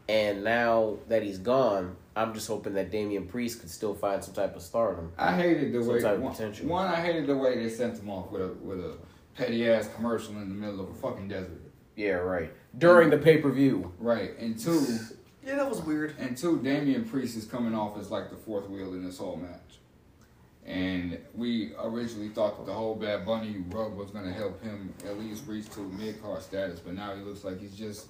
And 0.09 0.43
now 0.43 0.97
that 1.09 1.21
he's 1.23 1.37
gone, 1.37 1.97
I'm 2.15 2.33
just 2.33 2.47
hoping 2.47 2.73
that 2.75 2.91
Damian 2.91 3.27
Priest 3.27 3.59
could 3.59 3.69
still 3.69 3.93
find 3.93 4.23
some 4.23 4.33
type 4.33 4.55
of 4.55 4.61
stardom. 4.61 5.11
I 5.17 5.35
hated 5.35 5.73
the 5.73 5.83
Some 5.83 5.93
way 5.93 6.01
type 6.01 6.15
of 6.15 6.21
one, 6.21 6.31
potential. 6.31 6.67
one, 6.67 6.87
I 6.87 6.95
hated 7.01 7.27
the 7.27 7.35
way 7.35 7.61
they 7.61 7.69
sent 7.69 7.99
him 7.99 8.09
off 8.09 8.31
with 8.31 8.41
a 8.41 8.47
with 8.61 8.79
a 8.79 8.95
petty 9.35 9.69
ass 9.69 9.89
commercial 9.95 10.31
in 10.35 10.47
the 10.49 10.55
middle 10.55 10.79
of 10.79 10.89
a 10.89 10.93
fucking 10.93 11.27
desert. 11.27 11.61
Yeah, 11.97 12.11
right. 12.13 12.51
During 12.77 13.09
the 13.09 13.17
pay 13.17 13.37
per 13.39 13.51
view. 13.51 13.91
Right. 13.99 14.37
And 14.39 14.57
two, 14.57 14.79
yeah, 15.45 15.55
that 15.57 15.69
was 15.69 15.81
weird. 15.81 16.15
and 16.19 16.37
two, 16.37 16.59
Damian 16.61 17.03
Priest 17.03 17.35
is 17.35 17.43
coming 17.45 17.75
off 17.75 17.97
as 17.97 18.09
like 18.09 18.29
the 18.29 18.37
fourth 18.37 18.69
wheel 18.69 18.93
in 18.93 19.03
this 19.03 19.17
whole 19.17 19.35
match. 19.35 19.79
And 20.67 21.17
we 21.33 21.71
originally 21.81 22.27
thought 22.27 22.57
that 22.57 22.65
the 22.65 22.73
whole 22.73 22.93
Bad 22.93 23.25
Bunny 23.25 23.63
rub 23.69 23.95
was 23.95 24.11
going 24.11 24.25
to 24.25 24.33
help 24.33 24.61
him 24.61 24.93
at 25.05 25.17
least 25.17 25.47
reach 25.47 25.69
to 25.71 25.79
mid 25.79 26.21
card 26.21 26.41
status, 26.41 26.81
but 26.81 26.93
now 26.93 27.15
he 27.15 27.21
looks 27.21 27.45
like 27.45 27.59
he's 27.59 27.75
just 27.75 28.07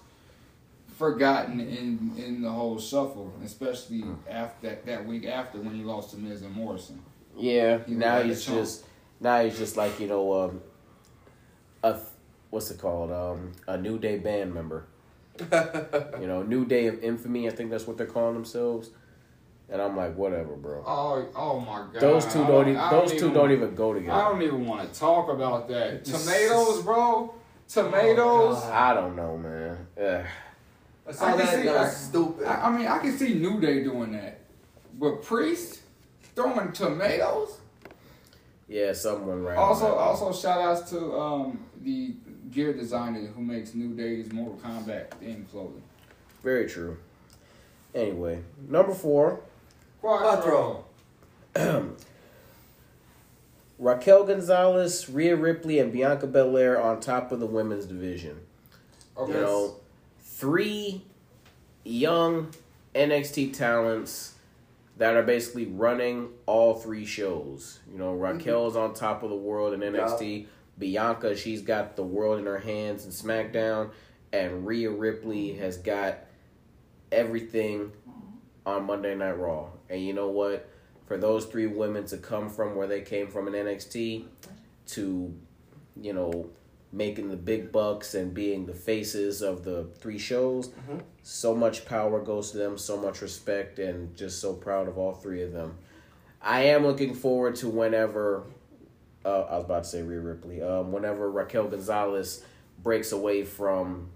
forgotten 0.98 1.60
in 1.60 2.14
in 2.18 2.42
the 2.42 2.52
whole 2.52 2.80
shuffle, 2.80 3.32
especially 3.46 4.04
after 4.28 4.70
that, 4.70 4.86
that 4.88 5.06
week 5.06 5.26
after 5.26 5.60
when 5.60 5.76
he 5.76 5.84
lost 5.84 6.12
to 6.12 6.18
Miz 6.18 6.42
and 6.42 6.54
Morrison. 6.54 7.00
Yeah, 7.38 7.80
He 7.86 7.94
now 7.94 8.22
he's 8.24 8.44
just 8.44 8.86
now 9.20 9.44
he's 9.44 9.58
just 9.58 9.78
like 9.78 10.00
you 10.00 10.08
know 10.08 10.46
um, 10.46 10.62
a 11.84 12.00
what's 12.50 12.72
it 12.72 12.80
called 12.80 13.12
um, 13.12 13.52
a 13.68 13.78
New 13.78 14.00
Day 14.00 14.18
band 14.18 14.54
member. 14.54 14.88
you 16.20 16.26
know, 16.26 16.42
New 16.42 16.66
Day 16.66 16.88
of 16.88 17.04
Infamy. 17.04 17.48
I 17.48 17.52
think 17.52 17.70
that's 17.70 17.86
what 17.86 17.98
they're 17.98 18.08
calling 18.08 18.34
themselves. 18.34 18.90
And 19.70 19.82
I'm 19.82 19.98
like, 19.98 20.16
whatever, 20.16 20.56
bro. 20.56 20.82
Oh, 20.88 21.28
oh 21.36 21.60
my 21.60 21.88
God! 21.92 22.02
Those 22.02 22.26
two 22.32 22.42
I 22.44 22.48
don't. 22.48 22.70
e- 22.70 22.78
I 22.78 22.90
those 22.90 23.12
two 23.14 23.34
don't 23.34 23.52
even 23.52 23.76
go 23.76 23.94
together. 23.94 24.14
I 24.14 24.30
don't 24.30 24.42
even 24.42 24.66
want 24.66 24.92
to 24.94 24.98
talk 25.00 25.30
about 25.30 25.68
that. 25.68 26.06
Tomatoes, 26.06 26.84
bro. 26.84 27.34
Tomatoes. 27.68 28.56
God. 28.62 28.72
I 28.72 28.94
don't 28.94 29.16
know, 29.18 29.38
man. 29.38 29.88
Yeah. 29.98 30.26
I 31.06 31.10
I 31.34 31.38
can 31.38 31.48
see- 31.48 31.64
that 31.64 31.78
I- 31.78 31.90
stupid. 31.90 32.46
I, 32.48 32.68
I 32.68 32.78
mean, 32.78 32.88
I 32.88 33.00
can 33.00 33.18
see 33.18 33.34
New 33.34 33.60
Day 33.60 33.84
doing 33.84 34.14
that, 34.14 34.40
but 34.94 35.22
Priest 35.24 35.82
throwing 36.34 36.72
tomatoes. 36.72 37.58
Yeah, 38.70 38.94
someone 38.94 39.44
right. 39.44 39.58
Also, 39.58 39.88
also 39.96 40.32
shout 40.34 40.62
outs 40.62 40.90
to 40.92 41.14
um, 41.20 41.60
the 41.82 42.14
gear 42.52 42.72
designer 42.74 43.28
who 43.28 43.42
makes 43.42 43.74
New 43.76 43.96
Day's 43.96 44.32
Mortal 44.32 44.58
Kombat 44.64 45.08
in 45.22 45.46
clothing. 45.52 45.84
very 46.42 46.68
true. 46.70 46.98
Anyway, 47.96 48.40
number 48.70 48.94
four, 48.94 49.40
Quattro. 50.08 50.86
Raquel 53.80 54.24
Gonzalez, 54.24 55.10
Rhea 55.10 55.36
Ripley, 55.36 55.80
and 55.80 55.92
Bianca 55.92 56.28
Belair 56.28 56.82
on 56.82 57.00
top 57.00 57.32
of 57.32 57.40
the 57.40 57.46
women's 57.46 57.86
division. 57.86 58.40
Okay. 59.18 59.34
You 59.34 59.40
know, 59.40 59.76
three 60.22 61.04
young 61.84 62.52
NXT 62.96 63.54
talents 63.54 64.34
that 64.98 65.16
are 65.16 65.24
basically 65.24 65.66
running 65.66 66.30
all 66.46 66.74
three 66.74 67.06
shows. 67.06 67.80
You 67.92 67.98
know, 68.00 68.14
mm-hmm. 68.14 68.40
Raquel's 68.40 68.76
on 68.76 68.94
top 68.94 69.24
of 69.24 69.30
the 69.30 69.36
world 69.36 69.74
in 69.74 69.82
NXT. 69.82 70.48
Bianca, 70.80 71.36
she's 71.36 71.62
got 71.62 71.96
the 71.96 72.04
world 72.04 72.40
in 72.40 72.46
her 72.46 72.60
hands 72.60 73.06
in 73.06 73.12
SmackDown, 73.12 73.92
and 74.32 74.66
Rhea 74.66 74.90
Ripley 74.90 75.54
has 75.54 75.78
got 75.78 76.20
everything 77.12 77.92
on 78.66 78.86
Monday 78.86 79.16
Night 79.16 79.40
Raw. 79.40 79.70
And 79.90 80.02
you 80.02 80.14
know 80.14 80.30
what? 80.30 80.70
For 81.06 81.18
those 81.18 81.46
three 81.46 81.68
women 81.68 82.06
to 82.08 82.18
come 82.18 82.50
from 82.50 82.76
where 82.76 82.88
they 82.88 83.02
came 83.02 83.28
from 83.28 83.48
in 83.48 83.54
NXT 83.54 84.26
to, 84.88 85.34
you 86.02 86.14
know, 86.14 86.50
making 86.92 87.30
the 87.30 87.38
big 87.38 87.72
bucks 87.72 88.14
and 88.14 88.34
being 88.34 88.66
the 88.66 88.74
faces 88.74 89.42
of 89.42 89.64
the 89.64 89.86
three 90.00 90.18
shows, 90.18 90.72
so 91.24 91.56
much 91.56 91.86
power 91.86 92.20
goes 92.22 92.52
to 92.52 92.58
them, 92.58 92.78
so 92.78 92.98
much 92.98 93.22
respect, 93.22 93.80
and 93.80 94.16
just 94.18 94.42
so 94.42 94.54
proud 94.54 94.88
of 94.88 94.98
all 94.98 95.14
three 95.14 95.42
of 95.44 95.54
them. 95.54 95.78
I 96.42 96.64
am 96.64 96.86
looking 96.86 97.14
forward 97.14 97.56
to 97.58 97.70
whenever 97.70 98.44
uh, 99.26 99.42
I 99.42 99.56
was 99.58 99.66
about 99.66 99.84
to 99.84 99.90
say 99.90 100.02
Rhea 100.02 100.20
Ripley. 100.20 100.62
Um, 100.62 100.92
whenever 100.92 101.30
Raquel 101.30 101.68
Gonzalez 101.68 102.44
breaks 102.82 103.12
away 103.12 103.44
from 103.44 104.10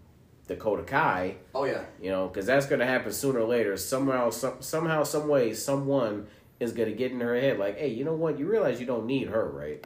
Dakota 0.51 0.83
Kai, 0.83 1.35
Oh 1.55 1.63
yeah. 1.63 1.83
you 2.01 2.09
know, 2.11 2.27
because 2.27 2.45
that's 2.45 2.65
going 2.65 2.79
to 2.79 2.85
happen 2.85 3.11
sooner 3.13 3.39
or 3.39 3.47
later. 3.47 3.77
Somehow, 3.77 4.29
some, 4.29 4.61
somehow, 4.61 5.03
some 5.03 5.27
way, 5.27 5.53
someone 5.53 6.27
is 6.59 6.73
going 6.73 6.89
to 6.89 6.95
get 6.95 7.11
in 7.11 7.19
her 7.21 7.33
head 7.39 7.57
like, 7.57 7.77
hey, 7.77 7.87
you 7.87 8.03
know 8.03 8.13
what? 8.13 8.37
You 8.37 8.45
realize 8.47 8.79
you 8.79 8.85
don't 8.85 9.05
need 9.05 9.29
her, 9.29 9.49
right? 9.49 9.85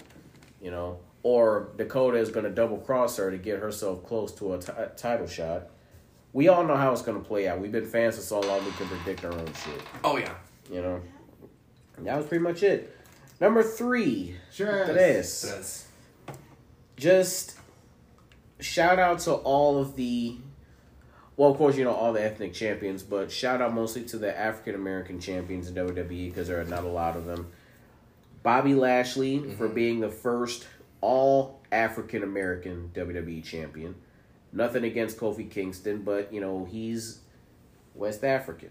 You 0.62 0.71
know, 0.71 0.99
or 1.23 1.69
Dakota 1.78 2.17
is 2.17 2.30
going 2.32 2.45
to 2.45 2.49
double 2.51 2.78
cross 2.78 3.17
her 3.17 3.30
to 3.32 3.38
get 3.38 3.60
herself 3.60 4.04
close 4.06 4.32
to 4.34 4.54
a 4.56 4.88
title 4.97 5.28
shot. 5.28 5.69
We 6.34 6.47
all 6.49 6.65
know 6.65 6.75
how 6.75 6.91
it's 6.91 7.01
going 7.04 7.21
to 7.21 7.23
play 7.28 7.47
out. 7.47 7.60
We've 7.62 7.71
been 7.71 7.86
fans 7.86 8.15
for 8.15 8.21
so 8.21 8.39
long 8.41 8.65
we 8.65 8.71
can 8.71 8.88
predict 8.88 9.23
our 9.23 9.32
own 9.34 9.45
shit. 9.54 9.82
Oh 10.04 10.17
yeah. 10.17 10.34
You 10.71 10.82
know, 10.82 11.01
And 11.97 12.08
that 12.08 12.17
was 12.17 12.25
pretty 12.25 12.43
much 12.43 12.63
it. 12.63 12.91
Number 13.39 13.62
three, 13.63 14.36
Sure. 14.51 14.86
just 16.97 17.58
shout 18.60 18.99
out 18.99 19.19
to 19.19 19.34
all 19.34 19.78
of 19.80 19.95
the 19.95 20.38
well 21.38 21.52
of 21.52 21.58
course 21.58 21.76
you 21.78 21.84
know 21.84 21.93
all 21.93 22.13
the 22.13 22.21
ethnic 22.24 22.54
champions 22.54 23.04
but 23.04 23.32
shout 23.32 23.62
out 23.62 23.74
mostly 23.74 24.04
to 24.04 24.17
the 24.17 24.38
african 24.38 24.76
american 24.76 25.19
champions 25.19 25.67
in 25.67 25.76
wwe 25.76 26.08
because 26.30 26.48
there 26.48 26.60
are 26.60 26.65
not 26.65 26.84
a 26.84 26.88
lot 26.88 27.15
of 27.15 27.26
them 27.26 27.48
bobby 28.43 28.74
lashley 28.76 29.39
mm-hmm. 29.39 29.56
for 29.56 29.67
being 29.67 30.00
the 30.00 30.10
first 30.10 30.67
all 31.02 31.60
african 31.71 32.24
american 32.24 32.89
wwe 32.93 33.43
champion 33.43 33.95
nothing 34.54 34.84
against 34.84 35.17
kofi 35.17 35.50
kingston 35.50 36.02
but 36.04 36.32
you 36.34 36.39
know 36.41 36.65
he's 36.69 37.19
west 37.93 38.24
african 38.24 38.69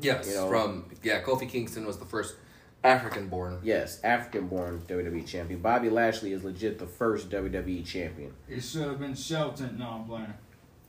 Yes. 0.00 0.28
You 0.28 0.34
know- 0.34 0.48
From 0.48 0.84
yeah, 1.02 1.20
Kofi 1.22 1.48
Kingston 1.48 1.84
was 1.84 1.98
the 1.98 2.04
first 2.04 2.36
African 2.84 3.26
born. 3.28 3.58
yes 3.64 3.98
african 4.04 4.46
born 4.46 4.80
wwe 4.86 5.26
champion 5.26 5.60
bobby 5.60 5.90
lashley 5.90 6.32
is 6.32 6.44
legit 6.44 6.78
the 6.78 6.86
first 6.86 7.28
wwe 7.30 7.84
champion 7.84 8.32
It 8.48 8.60
should 8.62 8.82
have 8.82 9.00
been 9.00 9.16
Shelton. 9.16 9.76
No, 9.76 9.88
I'm 9.88 10.04
playing. 10.04 10.32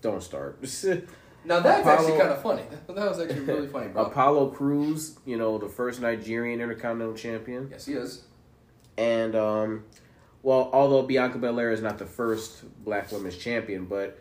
Don't 0.02 0.24
start 0.24 0.60
Now 1.46 1.62
that's 1.62 1.82
Apollo- 1.82 1.98
actually 1.98 2.18
kind 2.20 2.32
of 2.32 2.42
funny. 2.42 2.64
That 2.88 2.96
was 2.96 3.20
actually 3.20 3.42
really 3.42 3.68
funny, 3.68 3.88
bro. 3.88 4.06
Apollo 4.06 4.50
Crews, 4.50 5.18
you 5.26 5.38
know, 5.38 5.58
the 5.58 5.70
first 5.70 6.02
Nigerian 6.02 6.60
Intercontinental 6.62 7.16
Champion. 7.16 7.70
yes, 7.72 7.86
he 7.86 7.94
is. 7.94 8.24
And, 8.98 9.36
um, 9.36 9.86
well, 10.44 10.70
although 10.74 11.04
Bianca 11.04 11.38
Belair 11.38 11.72
is 11.72 11.82
not 11.82 11.98
the 11.98 12.06
first 12.06 12.64
black 12.84 13.12
women's 13.12 13.38
champion, 13.38 13.86
but 13.86 14.20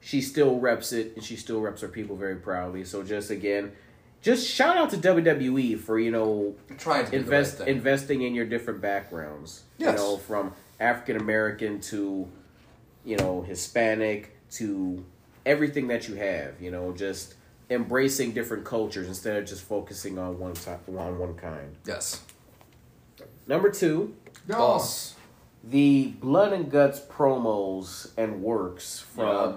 she 0.00 0.20
still 0.20 0.58
reps 0.60 0.92
it 0.92 1.14
and 1.16 1.24
she 1.24 1.36
still 1.36 1.60
reps 1.60 1.80
her 1.80 1.88
people 1.88 2.16
very 2.16 2.36
proudly. 2.36 2.84
So, 2.84 3.02
just 3.02 3.30
again, 3.30 3.72
just 4.20 4.46
shout 4.46 4.76
out 4.76 4.90
to 4.90 4.98
WWE 4.98 5.78
for, 5.78 5.98
you 5.98 6.10
know, 6.10 6.54
Trying 6.78 7.06
to 7.06 7.16
invest 7.16 7.60
right 7.60 7.68
investing 7.68 8.20
in 8.22 8.34
your 8.34 8.44
different 8.46 8.82
backgrounds. 8.82 9.62
Yes. 9.78 9.92
You 9.92 9.96
know, 9.96 10.16
from 10.18 10.52
African 10.78 11.16
American 11.16 11.80
to, 11.82 12.28
you 13.04 13.16
know, 13.16 13.40
Hispanic 13.42 14.36
to 14.52 15.04
everything 15.46 15.88
that 15.88 16.08
you 16.08 16.14
have. 16.16 16.60
You 16.60 16.70
know, 16.70 16.92
just 16.92 17.34
embracing 17.70 18.32
different 18.32 18.64
cultures 18.64 19.06
instead 19.08 19.36
of 19.36 19.46
just 19.48 19.62
focusing 19.62 20.18
on 20.18 20.38
one 20.38 20.54
type, 20.54 20.80
on 20.88 21.18
one 21.18 21.34
kind. 21.34 21.76
yes. 21.86 22.22
Number 23.46 23.70
two, 23.70 24.14
Boss. 24.48 25.14
the 25.64 26.08
blood 26.20 26.52
and 26.52 26.70
guts 26.70 27.00
promos 27.00 28.10
and 28.16 28.42
works 28.42 29.00
from 29.00 29.26
Yeah. 29.26 29.52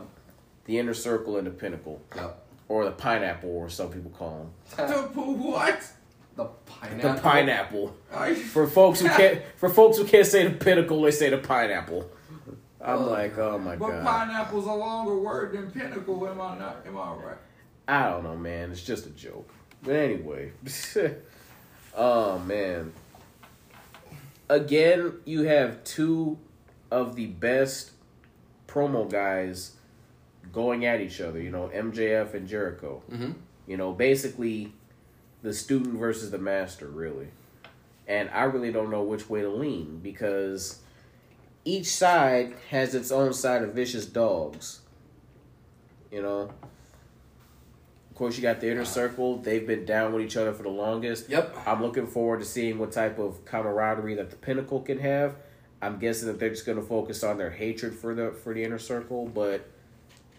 the 0.66 0.80
inner 0.80 0.94
circle 0.94 1.38
and 1.38 1.46
the 1.48 1.52
pinnacle, 1.52 2.02
Yep. 2.16 2.44
or 2.70 2.86
the 2.86 2.92
pineapple, 2.92 3.50
or 3.50 3.70
some 3.70 3.90
people 3.90 4.12
call 4.12 4.50
them. 4.78 4.88
The 4.88 4.94
what? 5.22 5.84
The 6.36 6.46
pineapple. 6.66 7.14
The 7.14 7.20
pineapple. 7.22 7.96
I, 8.12 8.34
For 8.34 8.66
folks 8.68 9.00
who 9.02 9.08
can't, 9.10 9.42
for 9.58 9.70
folks 9.70 9.98
who 9.98 10.06
can't 10.06 10.26
say 10.26 10.48
the 10.48 10.56
pinnacle, 10.58 11.02
they 11.04 11.12
say 11.12 11.30
the 11.30 11.38
pineapple. 11.38 12.10
I'm 12.84 13.08
like, 13.08 13.38
oh 13.38 13.58
my 13.58 13.76
but 13.78 13.88
god. 13.88 14.04
But 14.04 14.12
pineapple's 14.12 14.66
a 14.66 14.74
longer 14.74 15.18
word 15.18 15.54
than 15.54 15.72
pinnacle. 15.72 16.28
Am 16.28 16.42
I 16.42 16.58
not? 16.58 16.84
Am 16.86 16.98
I 16.98 17.14
right? 17.14 17.38
I 17.88 18.10
don't 18.10 18.24
know, 18.24 18.36
man. 18.36 18.72
It's 18.72 18.84
just 18.84 19.06
a 19.06 19.10
joke. 19.12 19.50
But 19.82 19.96
anyway, 19.96 20.52
oh 21.96 22.40
man. 22.40 22.92
Again, 24.50 25.14
you 25.26 25.44
have 25.44 25.84
two 25.84 26.38
of 26.92 27.16
the 27.16 27.28
best 27.28 27.92
promo 28.68 29.10
guys 29.10 29.76
going 30.52 30.86
at 30.86 31.00
each 31.00 31.22
other. 31.22 31.42
You 31.42 31.52
know, 31.52 31.72
MJF 31.74 32.34
and 32.34 32.48
Jericho. 32.48 33.02
Mm-hmm. 33.10 33.32
You 33.66 33.78
know, 33.78 33.94
basically 33.94 34.74
the 35.42 35.54
student 35.54 35.96
versus 35.96 36.32
the 36.32 36.38
master, 36.38 36.88
really. 36.88 37.28
And 38.08 38.30
I 38.32 38.44
really 38.44 38.72
don't 38.74 38.92
know 38.92 39.04
which 39.04 39.30
way 39.30 39.42
to 39.42 39.50
lean 39.50 40.00
because 40.04 40.80
each 41.66 41.86
side 41.88 42.54
has 42.70 42.94
its 42.96 43.12
own 43.12 43.34
side 43.34 43.64
of 43.64 43.74
vicious 43.74 44.06
dogs. 44.06 44.82
You 46.12 46.22
know? 46.22 46.52
Of 48.12 48.16
course, 48.18 48.36
you 48.38 48.44
got 48.44 48.60
the 48.62 48.70
inner 48.70 48.86
circle. 48.86 49.38
They've 49.38 49.66
been 49.66 49.86
down 49.86 50.14
with 50.14 50.24
each 50.24 50.38
other 50.38 50.54
for 50.54 50.64
the 50.64 50.70
longest. 50.70 51.30
Yep. 51.30 51.58
I'm 51.66 51.82
looking 51.82 52.06
forward 52.06 52.40
to 52.42 52.46
seeing 52.46 52.78
what 52.78 52.92
type 52.92 53.18
of 53.18 53.44
camaraderie 53.46 54.16
that 54.16 54.30
the 54.30 54.36
pinnacle 54.36 54.82
can 54.82 55.00
have. 55.00 55.36
I'm 55.82 55.98
guessing 56.00 56.28
that 56.28 56.40
they're 56.40 56.50
just 56.52 56.66
going 56.66 56.78
to 56.80 56.84
focus 56.86 57.24
on 57.24 57.38
their 57.38 57.50
hatred 57.52 57.94
for 57.96 58.14
the 58.14 58.32
for 58.32 58.54
the 58.54 58.64
inner 58.64 58.80
circle, 58.80 59.26
but 59.28 59.68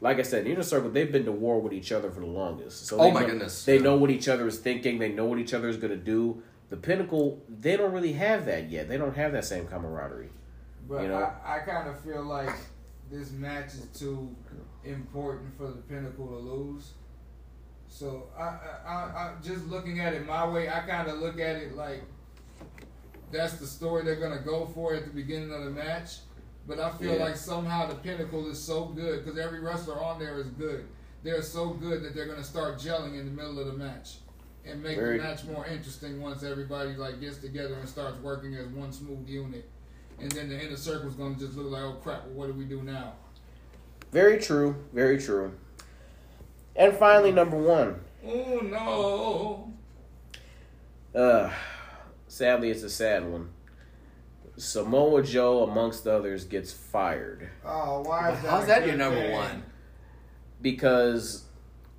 like 0.00 0.18
I 0.18 0.22
said, 0.22 0.44
the 0.46 0.52
inner 0.52 0.62
circle 0.62 0.88
they've 0.88 1.10
been 1.12 1.24
to 1.26 1.32
war 1.32 1.60
with 1.60 1.72
each 1.74 1.92
other 1.92 2.10
for 2.10 2.20
the 2.20 2.26
longest. 2.26 2.86
So 2.86 2.96
Oh 2.98 3.04
they 3.04 3.10
my 3.10 3.20
know- 3.20 3.26
goodness, 3.26 3.64
they 3.64 3.76
yeah. 3.76 3.82
know 3.82 3.96
what 3.96 4.10
each 4.10 4.28
other 4.28 4.46
is 4.46 4.58
thinking. 4.58 4.98
They 4.98 5.10
know 5.10 5.26
what 5.26 5.38
each 5.38 5.52
other 5.52 5.68
is 5.68 5.76
going 5.76 5.90
to 5.90 5.96
do. 5.98 6.42
The 6.70 6.76
pinnacle 6.78 7.42
they 7.48 7.76
don't 7.76 7.92
really 7.92 8.14
have 8.14 8.46
that 8.46 8.70
yet. 8.70 8.88
They 8.88 8.96
don't 8.96 9.16
have 9.16 9.32
that 9.32 9.44
same 9.44 9.66
camaraderie. 9.66 10.30
But 10.88 11.02
You 11.02 11.08
know? 11.08 11.32
I, 11.44 11.56
I 11.56 11.58
kind 11.60 11.88
of 11.88 11.98
feel 12.00 12.22
like 12.22 12.50
this 13.10 13.30
match 13.32 13.74
is 13.74 13.86
too 13.94 14.34
important 14.84 15.56
for 15.56 15.68
the 15.68 15.82
Pinnacle 15.82 16.26
to 16.28 16.36
lose. 16.36 16.92
So 17.88 18.28
I, 18.36 18.42
I, 18.86 18.92
I, 18.92 19.32
just 19.42 19.66
looking 19.66 20.00
at 20.00 20.14
it 20.14 20.26
my 20.26 20.46
way, 20.48 20.68
I 20.68 20.80
kind 20.80 21.08
of 21.08 21.18
look 21.20 21.38
at 21.38 21.56
it 21.56 21.76
like 21.76 22.02
that's 23.30 23.54
the 23.54 23.66
story 23.66 24.04
they're 24.04 24.16
gonna 24.20 24.42
go 24.44 24.66
for 24.66 24.94
at 24.94 25.04
the 25.04 25.10
beginning 25.10 25.52
of 25.52 25.64
the 25.64 25.70
match. 25.70 26.18
But 26.66 26.80
I 26.80 26.90
feel 26.92 27.14
Yeah. 27.14 27.24
like 27.24 27.36
somehow 27.36 27.86
the 27.86 27.94
Pinnacle 27.96 28.48
is 28.50 28.58
so 28.58 28.86
good 28.86 29.24
because 29.24 29.38
every 29.38 29.60
wrestler 29.60 30.02
on 30.02 30.18
there 30.18 30.38
is 30.38 30.46
good. 30.48 30.86
They're 31.22 31.42
so 31.42 31.70
good 31.70 32.02
that 32.02 32.14
they're 32.14 32.26
gonna 32.26 32.44
start 32.44 32.78
gelling 32.78 33.18
in 33.18 33.26
the 33.26 33.30
middle 33.30 33.58
of 33.58 33.66
the 33.66 33.72
match 33.74 34.18
and 34.64 34.82
make 34.82 34.96
Very- 34.96 35.18
the 35.18 35.24
match 35.24 35.44
more 35.44 35.66
interesting 35.66 36.20
once 36.20 36.42
everybody 36.42 36.94
like 36.96 37.20
gets 37.20 37.38
together 37.38 37.74
and 37.74 37.88
starts 37.88 38.18
working 38.20 38.54
as 38.54 38.66
one 38.68 38.92
smooth 38.92 39.28
unit. 39.28 39.68
And 40.20 40.30
then 40.32 40.48
the 40.48 40.64
inner 40.64 40.76
circle 40.76 41.08
is 41.08 41.14
gonna 41.14 41.34
just 41.34 41.56
look 41.56 41.70
like, 41.70 41.82
oh 41.82 41.92
crap, 42.02 42.26
what 42.28 42.46
do 42.46 42.52
we 42.54 42.64
do 42.64 42.82
now? 42.82 43.14
Very 44.12 44.38
true. 44.38 44.76
Very 44.92 45.18
true. 45.18 45.52
And 46.76 46.94
finally, 46.94 47.32
number 47.32 47.56
one. 47.56 48.00
Oh 48.26 49.72
no! 51.14 51.18
Uh, 51.20 51.50
sadly, 52.26 52.70
it's 52.70 52.82
a 52.82 52.90
sad 52.90 53.28
one. 53.28 53.50
Samoa 54.56 55.22
Joe, 55.22 55.64
amongst 55.64 56.06
others, 56.06 56.44
gets 56.44 56.72
fired 56.72 57.50
Oh, 57.64 58.02
why 58.02 58.30
is 58.32 58.40
that? 58.42 58.50
How's 58.50 58.66
that 58.68 58.86
your 58.86 58.96
number 58.96 59.20
thing? 59.20 59.32
one? 59.32 59.62
because 60.62 61.44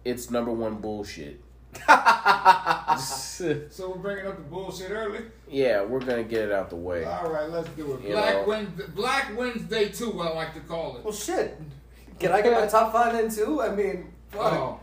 it's 0.06 0.32
number 0.32 0.52
one 0.52 0.76
bullshit. 0.76 1.42
So 2.98 3.90
we're 3.90 3.98
bringing 3.98 4.28
up 4.28 4.38
the 4.38 4.44
bullshit 4.44 4.90
early. 4.92 5.20
Yeah, 5.50 5.84
we're 5.84 6.00
gonna 6.00 6.24
get 6.24 6.44
it 6.44 6.52
out 6.52 6.70
the 6.70 6.76
way. 6.76 7.04
All 7.04 7.32
right, 7.32 7.50
let's 7.50 7.70
do 7.70 7.94
it. 7.94 8.04
You 8.04 8.14
Black 8.14 8.34
know. 8.36 8.44
Wednesday, 8.48 8.84
Black 8.96 9.38
Wednesday 9.38 9.90
two, 9.90 10.20
I 10.22 10.30
like 10.34 10.54
to 10.54 10.60
call 10.62 10.98
it. 10.98 11.04
Well, 11.04 11.14
shit. 11.14 11.60
Can 12.20 12.32
I 12.32 12.42
get 12.42 12.54
my 12.54 12.68
top 12.68 12.94
five 12.94 13.16
in 13.16 13.30
too? 13.30 13.62
I 13.62 13.76
mean, 13.76 14.12
fuck. 14.32 14.54
Oh, 14.54 14.80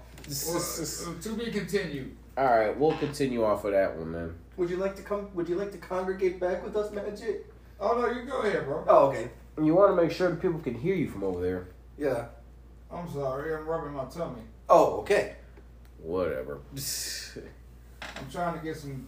well, 0.47 0.57
uh, 0.57 1.23
to 1.23 1.29
be 1.35 1.51
continued. 1.51 2.17
All 2.37 2.45
right, 2.45 2.79
we'll 2.79 2.97
continue 2.97 3.45
off 3.45 3.65
of 3.65 3.73
that 3.73 3.97
one 3.97 4.13
then. 4.13 4.35
Would 4.57 4.71
you 4.71 4.77
like 4.77 4.97
to 4.97 5.03
come? 5.03 5.29
Would 5.35 5.49
you 5.49 5.57
like 5.57 5.73
to 5.73 5.79
congregate 5.79 6.41
back 6.41 6.65
with 6.65 6.77
us, 6.77 6.93
Magic? 6.93 7.47
Oh 7.81 8.01
no, 8.01 8.11
you 8.11 8.27
go 8.27 8.43
ahead, 8.43 8.65
bro. 8.65 8.85
Oh, 8.87 9.07
okay. 9.09 9.31
You 9.61 9.75
want 9.75 9.97
to 9.97 10.03
make 10.03 10.13
sure 10.13 10.31
that 10.31 10.41
people 10.41 10.61
can 10.61 10.75
hear 10.75 10.95
you 10.95 11.09
from 11.09 11.25
over 11.25 11.41
there. 11.41 11.69
Yeah. 11.99 12.27
I'm 12.91 13.11
sorry, 13.11 13.55
I'm 13.55 13.67
rubbing 13.67 13.93
my 13.95 14.05
tummy. 14.05 14.43
Oh, 14.69 15.01
okay. 15.01 15.37
Whatever. 15.99 16.61
I'm 18.03 18.31
trying 18.31 18.59
to 18.59 18.65
get 18.65 18.77
some. 18.77 19.07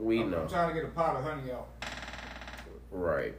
We 0.00 0.20
I'm, 0.20 0.30
know. 0.30 0.42
I'm 0.42 0.48
trying 0.48 0.68
to 0.68 0.74
get 0.74 0.84
a 0.84 0.88
pot 0.92 1.16
of 1.16 1.24
honey 1.24 1.52
out. 1.52 1.68
Right. 2.90 3.34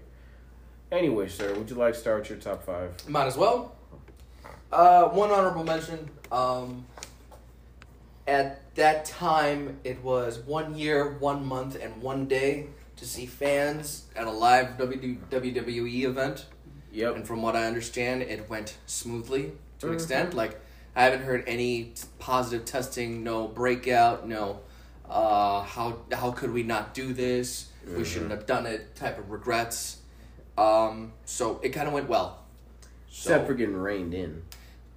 Anyway, 0.92 1.28
sir, 1.28 1.54
would 1.56 1.70
you 1.70 1.76
like 1.76 1.94
to 1.94 2.00
start 2.00 2.20
with 2.20 2.30
your 2.30 2.40
top 2.40 2.64
five? 2.64 2.92
Might 3.08 3.28
as 3.28 3.38
well. 3.38 3.76
Uh, 4.72 5.06
one 5.10 5.32
honorable 5.32 5.64
mention. 5.64 6.10
Um, 6.32 6.86
at 8.28 8.74
that 8.76 9.06
time, 9.06 9.80
it 9.84 10.02
was 10.04 10.40
one 10.40 10.76
year, 10.78 11.18
one 11.20 11.46
month, 11.46 11.78
and 11.82 12.02
one 12.02 12.26
day 12.28 12.68
to 12.98 13.06
see 13.06 13.26
fans 13.26 14.06
at 14.16 14.28
a 14.28 14.32
live 14.32 14.78
WWE 14.78 16.04
event. 16.06 16.46
Yep. 16.94 17.16
And 17.16 17.28
from 17.28 17.42
what 17.42 17.56
I 17.56 17.66
understand, 17.66 18.22
it 18.22 18.50
went 18.50 18.78
smoothly 18.86 19.54
to 19.80 19.88
an 19.88 19.94
Mhm. 19.94 19.96
extent. 19.96 20.34
Like, 20.34 20.60
I 20.96 21.04
haven't 21.04 21.24
heard 21.24 21.44
any 21.48 21.94
positive 22.20 22.66
testing, 22.66 23.24
no 23.24 23.48
breakout, 23.48 24.28
no, 24.28 24.60
uh, 25.12 25.62
how, 25.64 25.98
how 26.12 26.32
could 26.32 26.52
we 26.52 26.64
not 26.64 26.94
do 26.94 27.14
this? 27.14 27.70
We 27.98 28.06
shouldn't 28.06 28.32
have 28.32 28.46
done 28.46 28.66
it 28.66 28.96
type 28.96 29.18
of 29.20 29.30
regrets. 29.32 29.98
Um, 30.58 31.14
so 31.26 31.60
it 31.64 31.70
kind 31.70 31.88
of 31.88 31.94
went 31.94 32.08
well. 32.08 32.44
So- 33.10 33.32
Except 33.32 33.48
for 33.48 33.54
getting 33.54 33.76
reined 33.76 34.14
in. 34.14 34.44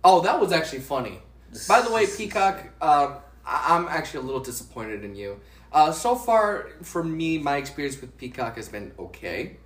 Oh, 0.03 0.21
that 0.21 0.39
was 0.41 0.53
actually 0.53 0.81
funny. 0.81 1.21
By 1.69 1.81
the 1.83 1.91
way, 1.93 2.07
Peacock, 2.17 2.59
um, 2.83 3.17
I- 3.47 3.75
I'm 3.77 3.89
actually 3.89 4.21
a 4.21 4.23
little 4.25 4.41
disappointed 4.43 5.03
in 5.05 5.17
you. 5.17 5.41
Uh, 5.73 5.91
so 5.91 6.15
far, 6.15 6.69
for 6.83 7.03
me, 7.03 7.39
my 7.39 7.57
experience 7.57 8.01
with 8.01 8.17
Peacock 8.17 8.57
has 8.57 8.69
been 8.69 8.93
okay. 8.99 9.57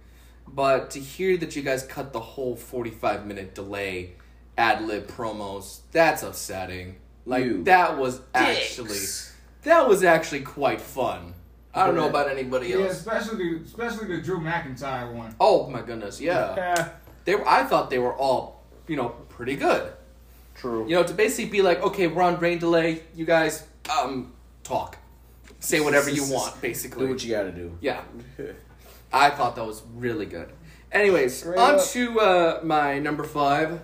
But 0.47 0.93
to 0.93 1.01
hear 1.01 1.37
that 1.39 1.55
you 1.57 1.61
guys 1.63 1.83
cut 1.83 2.13
the 2.15 2.21
whole 2.21 2.57
45 2.57 3.27
minute 3.27 3.55
delay 3.55 4.15
ad 4.57 4.83
lib 4.87 5.07
promos, 5.09 5.81
that's 5.93 6.23
upsetting. 6.23 6.97
Like, 7.27 7.45
You 7.45 7.65
that 7.65 7.99
was 7.99 8.23
actually. 8.35 8.89
Dicks. 8.91 9.35
That 9.69 9.87
was 9.87 10.03
actually 10.03 10.41
quite 10.41 10.81
fun. 10.81 11.35
I 11.75 11.85
don't 11.85 11.95
know 11.95 12.09
about 12.09 12.31
anybody 12.31 12.73
else. 12.73 12.81
Yeah, 12.81 12.87
else. 12.87 12.97
especially 12.97 13.61
especially 13.63 14.07
the 14.17 14.23
Drew 14.23 14.41
McIntyre 14.41 15.13
one. 15.13 15.35
Oh 15.39 15.69
my 15.69 15.83
goodness, 15.83 16.23
yeah. 16.23 16.57
Yeah. 16.57 16.89
They 17.27 17.35
were, 17.35 17.47
I 17.47 17.65
thought 17.65 17.91
they 17.91 17.99
were 17.99 18.15
all, 18.15 18.65
you 18.87 18.97
know, 18.97 19.11
pretty 19.29 19.57
good. 19.57 19.93
True. 20.55 20.89
You 20.89 20.95
know, 20.97 21.03
to 21.03 21.13
basically 21.13 21.51
be 21.51 21.61
like, 21.61 21.83
okay, 21.83 22.07
we're 22.07 22.23
on 22.23 22.41
rain 22.41 22.59
delay. 22.59 23.03
You 23.15 23.27
guys, 23.27 23.67
um, 23.93 24.33
talk, 24.65 24.97
say 25.61 25.81
whatever 25.81 26.09
you 26.09 26.25
want, 26.33 26.59
basically. 26.63 27.05
Do 27.07 27.13
what 27.13 27.23
you 27.23 27.31
gotta 27.31 27.53
do. 27.53 27.77
yeah, 27.83 28.01
I 29.13 29.29
thought 29.29 29.55
that 29.57 29.67
was 29.67 29.83
really 29.95 30.27
good. 30.27 30.49
Anyways, 30.91 31.41
Straight 31.41 31.59
on 31.59 31.75
up. 31.75 31.85
to 31.89 32.21
uh, 32.21 32.61
my 32.65 32.99
number 32.99 33.23
five. 33.23 33.83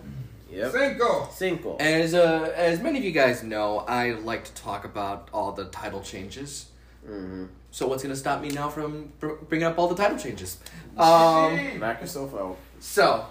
Yep. 0.55 0.73
Cinco. 0.73 1.29
Cinco. 1.33 1.77
As 1.79 2.15
uh, 2.15 2.53
as 2.55 2.81
many 2.81 2.99
of 2.99 3.05
you 3.05 3.11
guys 3.11 3.43
know, 3.43 3.79
I 3.79 4.13
like 4.13 4.45
to 4.45 4.53
talk 4.55 4.85
about 4.85 5.29
all 5.33 5.53
the 5.53 5.67
title 5.67 6.01
changes. 6.01 6.67
Mm-hmm. 7.05 7.47
So 7.71 7.89
what's 7.89 8.03
gonna 8.03 8.17
stop 8.17 8.41
me 8.41 8.51
now 8.51 8.69
from 8.69 9.13
br- 9.19 9.35
bringing 9.49 9.67
up 9.67 9.79
all 9.79 9.89
the 9.89 9.97
title 9.97 10.17
changes? 10.17 10.59
Um, 10.97 11.81
Knock 11.81 12.01
yourself 12.01 12.35
out. 12.35 12.57
So, 12.79 13.27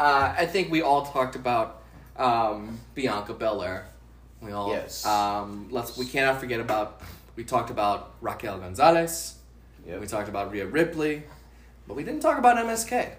uh, 0.00 0.34
I 0.36 0.46
think 0.46 0.70
we 0.70 0.82
all 0.82 1.06
talked 1.06 1.36
about 1.36 1.82
um, 2.16 2.80
Bianca 2.94 3.34
Belair. 3.34 3.86
We 4.40 4.52
all 4.52 4.70
Yes. 4.70 5.06
Um, 5.06 5.68
let's 5.70 5.96
we 5.96 6.06
cannot 6.06 6.40
forget 6.40 6.60
about. 6.60 7.00
We 7.36 7.44
talked 7.44 7.70
about 7.70 8.14
Raquel 8.20 8.58
Gonzalez. 8.58 9.36
Yep. 9.86 10.00
We 10.00 10.06
talked 10.06 10.28
about 10.28 10.50
Rhea 10.52 10.66
Ripley, 10.66 11.24
but 11.86 11.94
we 11.94 12.04
didn't 12.04 12.20
talk 12.20 12.38
about 12.38 12.56
MSK. 12.56 13.12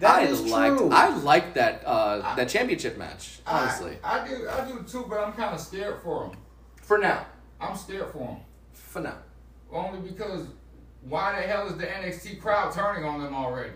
That 0.00 0.16
I 0.20 0.22
is 0.22 0.40
liked, 0.42 0.78
true. 0.78 0.90
I 0.90 1.08
liked 1.16 1.54
that 1.54 1.82
uh, 1.86 2.34
that 2.36 2.48
championship 2.48 2.96
match. 2.98 3.40
Honestly, 3.46 3.98
I, 4.02 4.20
I 4.20 4.28
do 4.28 4.48
I 4.48 4.66
do 4.66 4.82
too, 4.82 5.06
but 5.08 5.18
I'm 5.20 5.32
kind 5.32 5.54
of 5.54 5.60
scared 5.60 6.00
for 6.02 6.24
him. 6.26 6.36
for 6.82 6.98
now, 6.98 7.26
I'm 7.60 7.76
scared 7.76 8.10
for 8.10 8.26
him 8.26 8.36
for 8.72 9.00
now. 9.02 9.18
only 9.72 10.00
because 10.10 10.46
why 11.02 11.38
the 11.40 11.46
hell 11.46 11.66
is 11.68 11.76
the 11.76 11.86
NXT 11.86 12.40
crowd 12.40 12.72
turning 12.72 13.04
on 13.04 13.22
them 13.22 13.34
already? 13.34 13.72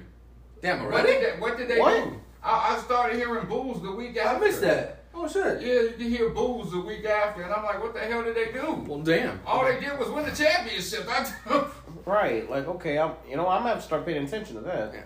Damn, 0.62 0.90
What 0.90 1.06
did 1.06 1.22
they, 1.22 1.40
what 1.40 1.56
did 1.58 1.68
they 1.68 1.78
What? 1.78 2.04
do? 2.04 2.20
I, 2.42 2.74
I 2.74 2.78
started 2.80 3.16
hearing 3.16 3.46
boos 3.46 3.80
the 3.82 3.92
week 3.92 4.16
after. 4.16 4.36
I 4.44 4.46
missed 4.48 4.60
that. 4.62 5.04
Oh 5.14 5.28
shit. 5.28 5.62
Yeah, 5.62 5.80
you 5.82 5.90
can 5.96 6.08
hear 6.10 6.30
boos 6.30 6.72
the 6.72 6.80
week 6.80 7.04
after, 7.04 7.42
and 7.42 7.52
I'm 7.52 7.64
like, 7.64 7.82
what 7.82 7.94
the 7.94 8.00
hell 8.00 8.24
did 8.24 8.34
they 8.34 8.50
do? 8.52 8.72
Well, 8.86 8.98
damn. 9.00 9.40
All 9.46 9.64
they 9.64 9.78
did 9.78 9.98
was 9.98 10.08
win 10.08 10.24
the 10.24 10.32
championship. 10.32 11.06
Right. 12.06 12.48
Like, 12.50 12.66
okay, 12.68 12.98
I'm. 12.98 13.12
You 13.28 13.36
know, 13.36 13.48
I'm 13.48 13.60
gonna 13.60 13.70
have 13.70 13.78
to 13.78 13.84
start 13.84 14.04
paying 14.04 14.24
attention 14.24 14.56
to 14.56 14.60
that. 14.62 14.92
Yeah. 14.92 15.00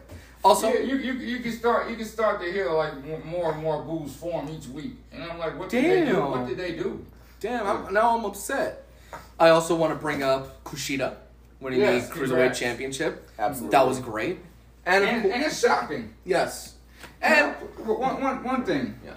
Also, 0.45 0.69
yeah, 0.73 0.81
you, 0.81 0.97
you 0.97 1.13
you 1.15 1.39
can 1.41 1.53
start 1.53 1.91
you 1.91 1.97
can 1.97 2.05
start 2.07 2.41
to 2.41 2.51
hear 2.53 2.71
like 2.71 2.93
more- 3.25 3.53
and 3.53 3.63
more 3.63 3.83
boos 3.83 4.15
form 4.15 4.49
each 4.49 4.67
week, 4.69 4.93
and 5.13 5.23
I'm 5.25 5.39
like, 5.39 5.59
what 5.59 5.69
did 5.69 5.85
they 5.85 6.05
do? 6.07 6.13
Damn. 6.13 6.31
What 6.31 6.47
did 6.47 6.57
they 6.59 6.73
do? 6.77 7.05
Damn, 7.41 7.67
I'm, 7.67 7.93
now 7.95 8.17
I'm 8.17 8.25
upset. 8.25 8.85
I 9.39 9.49
also 9.51 9.75
want 9.77 9.93
to 9.93 9.99
bring 9.99 10.23
up 10.23 10.63
Kushida 10.65 11.17
winning 11.61 11.81
Yes, 11.81 12.09
the 12.09 12.15
Cruiserweight 12.15 12.27
congrats. 12.29 12.59
Championship. 12.59 13.29
Absolutely. 13.39 13.71
That 13.77 13.87
was 13.87 14.01
great. 14.01 14.39
And, 14.87 15.05
And, 15.05 15.27
and 15.33 15.43
it's 15.45 15.61
shocking. 15.61 16.15
yes. 16.25 16.75
And 17.23 17.55
And 17.79 17.87
one, 17.87 18.21
one, 18.23 18.43
one 18.45 18.65
thing, 18.65 18.99
yeah. 19.05 19.15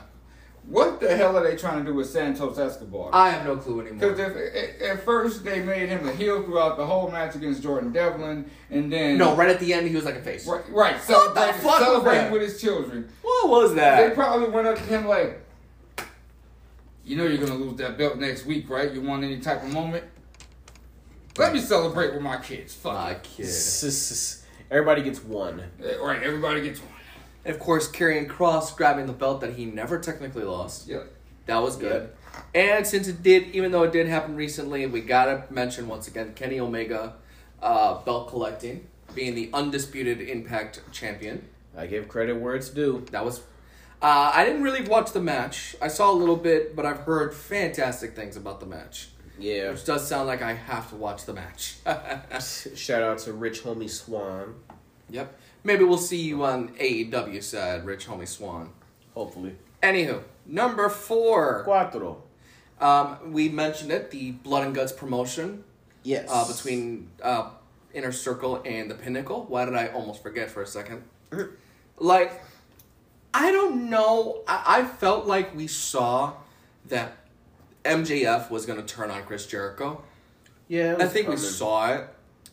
What 0.67 0.99
the 0.99 1.15
hell 1.15 1.35
are 1.37 1.43
they 1.43 1.55
trying 1.57 1.79
to 1.79 1.85
do 1.91 1.95
with 1.95 2.07
Santos 2.09 2.57
Escobar? 2.57 3.09
I 3.13 3.29
have 3.29 3.45
no 3.45 3.57
clue 3.57 3.81
anymore. 3.81 3.99
Because 4.11 4.19
anymore. 4.19 4.43
at, 4.55 4.81
at 4.81 5.03
first 5.03 5.43
they 5.43 5.61
made 5.61 5.89
him 5.89 6.07
a 6.07 6.11
heel 6.13 6.43
throughout 6.43 6.77
the 6.77 6.85
whole 6.85 7.09
match 7.11 7.35
against 7.35 7.61
Jordan 7.63 7.91
Devlin, 7.91 8.49
and 8.69 8.91
then 8.91 9.17
No, 9.17 9.35
right 9.35 9.49
at 9.49 9.59
the 9.59 9.73
end 9.73 9.87
he 9.89 9.95
was 9.95 10.05
like 10.05 10.15
a 10.15 10.21
face. 10.21 10.47
right, 10.47 10.63
right 10.69 10.93
What 10.95 11.01
the 11.07 11.13
celebrating, 11.13 11.63
was 11.65 11.79
celebrating 11.79 12.23
that? 12.25 12.31
with 12.31 12.41
his 12.43 12.61
children. 12.61 13.09
What 13.21 13.49
was 13.49 13.75
that? 13.75 14.07
They 14.09 14.15
probably 14.15 14.49
went 14.49 14.67
up 14.67 14.75
to 14.77 14.83
him 14.83 15.07
like, 15.07 15.41
"You 17.03 17.17
know 17.17 17.25
you're 17.25 17.37
gonna 17.45 17.59
lose 17.59 17.77
that 17.79 17.97
belt 17.97 18.17
next 18.17 18.45
week, 18.45 18.69
right? 18.69 18.91
You 18.91 19.01
want 19.01 19.23
any 19.23 19.39
type 19.39 19.63
of 19.63 19.73
moment? 19.73 20.05
Let 21.37 21.53
me 21.53 21.59
celebrate 21.59 22.13
with 22.13 22.21
my 22.21 22.37
kids. 22.37 22.73
Fuck 22.75 22.93
My 22.93 23.11
it. 23.11 23.23
kid. 23.23 23.47
Everybody 24.69 25.01
gets 25.03 25.23
one. 25.23 25.61
Right, 26.01 26.21
everybody 26.23 26.61
gets 26.61 26.79
one. 26.79 26.89
And 27.43 27.53
of 27.55 27.59
course, 27.59 27.89
Karrion 27.91 28.27
Kross 28.27 28.75
grabbing 28.75 29.07
the 29.07 29.13
belt 29.13 29.41
that 29.41 29.53
he 29.53 29.65
never 29.65 29.99
technically 29.99 30.43
lost. 30.43 30.87
Yep. 30.87 31.11
That 31.47 31.61
was 31.61 31.75
good. 31.75 32.11
And 32.53 32.85
since 32.85 33.07
it 33.07 33.23
did, 33.23 33.55
even 33.55 33.71
though 33.71 33.83
it 33.83 33.91
did 33.91 34.07
happen 34.07 34.35
recently, 34.35 34.85
we 34.85 35.01
gotta 35.01 35.45
mention 35.49 35.87
once 35.87 36.07
again 36.07 36.33
Kenny 36.33 36.59
Omega 36.59 37.15
uh, 37.61 37.99
belt 38.01 38.29
collecting, 38.29 38.87
being 39.13 39.35
the 39.35 39.49
undisputed 39.53 40.21
Impact 40.21 40.81
champion. 40.91 41.47
I 41.77 41.87
give 41.87 42.07
credit 42.07 42.39
where 42.39 42.55
it's 42.55 42.69
due. 42.69 43.05
That 43.11 43.25
was. 43.25 43.39
Uh, 44.01 44.31
I 44.33 44.45
didn't 44.45 44.63
really 44.63 44.83
watch 44.87 45.11
the 45.11 45.21
match. 45.21 45.75
I 45.81 45.87
saw 45.87 46.11
a 46.11 46.13
little 46.15 46.35
bit, 46.35 46.75
but 46.75 46.85
I've 46.85 47.01
heard 47.01 47.33
fantastic 47.33 48.15
things 48.15 48.35
about 48.35 48.59
the 48.59 48.65
match. 48.65 49.09
Yeah. 49.37 49.71
Which 49.71 49.85
does 49.85 50.07
sound 50.07 50.27
like 50.27 50.41
I 50.41 50.53
have 50.53 50.89
to 50.89 50.95
watch 50.95 51.25
the 51.25 51.33
match. 51.33 51.77
Shout 52.75 53.03
out 53.03 53.19
to 53.19 53.33
Rich 53.33 53.63
Homie 53.63 53.89
Swann. 53.89 54.55
yep. 55.09 55.39
Maybe 55.63 55.83
we'll 55.83 55.97
see 55.97 56.21
you 56.21 56.43
on 56.43 56.69
AEW, 56.69 57.41
side, 57.43 57.85
Rich 57.85 58.07
Homie 58.07 58.27
Swann. 58.27 58.69
Hopefully. 59.13 59.55
Anywho, 59.83 60.23
number 60.45 60.89
four. 60.89 61.63
Cuatro. 61.67 62.17
Um, 62.79 63.31
we 63.31 63.49
mentioned 63.49 63.91
it, 63.91 64.09
the 64.11 64.31
Blood 64.31 64.65
and 64.65 64.75
Guts 64.75 64.91
promotion 64.91 65.63
Yes. 66.03 66.27
uh, 66.31 66.47
between 66.47 67.09
uh, 67.21 67.49
Inner 67.93 68.11
Circle 68.11 68.63
and 68.65 68.89
the 68.89 68.95
Pinnacle. 68.95 69.45
Why 69.47 69.65
did 69.65 69.75
I 69.75 69.87
almost 69.89 70.23
forget 70.23 70.49
for 70.49 70.63
a 70.63 70.67
second? 70.67 71.03
like, 71.99 72.41
I 73.33 73.51
don't 73.51 73.89
know. 73.89 74.41
I, 74.47 74.79
I 74.79 74.83
felt 74.83 75.27
like 75.27 75.55
we 75.55 75.67
saw 75.67 76.33
that 76.87 77.17
MJF 77.85 78.49
was 78.49 78.65
going 78.65 78.83
to 78.83 78.85
turn 78.85 79.11
on 79.11 79.23
Chris 79.23 79.45
Jericho. 79.45 80.03
Yeah. 80.67 80.95
I 80.99 81.03
was 81.03 81.11
think 81.13 81.27
we 81.27 81.37
saw 81.37 81.93
it, 81.93 82.07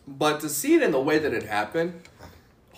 but 0.07 0.41
to 0.41 0.49
see 0.49 0.75
it 0.75 0.83
in 0.83 0.91
the 0.91 1.01
way 1.01 1.19
that 1.19 1.33
it 1.33 1.45
happened, 1.45 2.03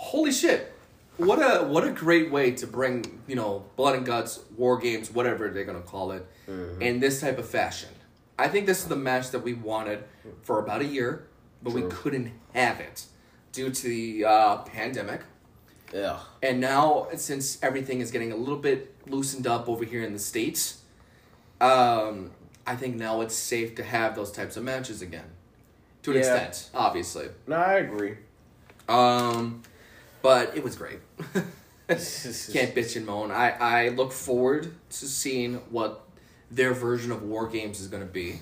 holy 0.01 0.33
shit! 0.33 0.73
What 1.19 1.39
a 1.39 1.65
what 1.67 1.85
a 1.85 1.91
great 1.93 2.31
way 2.31 2.53
to 2.53 2.67
bring 2.67 3.21
you 3.27 3.37
know 3.37 3.65
blood 3.77 3.97
and 3.97 4.07
guts, 4.07 4.41
war 4.57 4.79
games, 4.79 5.11
whatever 5.11 5.49
they're 5.51 5.65
gonna 5.65 5.81
call 5.81 6.13
it, 6.13 6.27
Mm-hmm. 6.49 6.83
in 6.83 6.99
this 7.01 7.21
type 7.21 7.39
of 7.39 7.49
fashion. 7.49 7.91
I 8.39 8.49
think 8.49 8.67
this 8.67 8.79
is 8.83 8.87
the 8.89 8.97
match 8.97 9.31
that 9.31 9.41
we 9.45 9.53
wanted 9.55 10.03
for 10.43 10.59
about 10.59 10.81
a 10.81 10.85
year, 10.85 11.27
but 11.63 11.73
we 11.75 11.83
couldn't 11.83 12.33
have 12.55 12.81
it 12.81 13.05
due 13.53 13.71
to 13.71 13.83
the 13.89 14.25
uh, 14.25 14.57
pandemic. 14.63 15.21
Yeah. 15.95 16.19
And 16.43 16.59
now, 16.61 17.09
since 17.17 17.63
everything 17.63 18.01
is 18.01 18.11
getting 18.11 18.33
a 18.33 18.37
little 18.37 18.57
bit 18.59 18.95
loosened 19.07 19.47
up 19.47 19.69
over 19.69 19.85
here 19.85 20.03
in 20.03 20.13
the 20.13 20.19
States, 20.19 20.81
um, 21.61 22.31
I 22.67 22.75
think 22.77 22.97
now 22.97 23.21
it's 23.21 23.35
safe 23.37 23.75
to 23.77 23.85
have 23.85 24.15
those 24.17 24.33
types 24.33 24.57
of 24.57 24.65
matches 24.65 25.03
again. 25.03 25.31
To 26.03 26.13
an 26.13 26.17
Yeah. 26.17 26.35
extent, 26.37 26.71
obviously. 26.75 27.29
No, 27.47 27.57
I 27.57 27.75
agree. 27.75 28.17
Um, 28.89 29.63
but 30.22 30.56
it 30.56 30.62
was 30.62 30.76
great. 30.76 31.00
Can't 31.88 32.74
bitch 32.74 32.96
and 32.96 33.04
moan. 33.04 33.30
I, 33.30 33.50
I 33.50 33.88
look 33.88 34.12
forward 34.12 34.72
to 34.90 35.06
seeing 35.06 35.56
what 35.70 36.06
their 36.50 36.72
version 36.72 37.11
of 37.11 37.22
War 37.22 37.48
Games 37.48 37.80
is 37.80 37.88
going 37.88 38.02
to 38.02 38.09
be. 38.09 38.40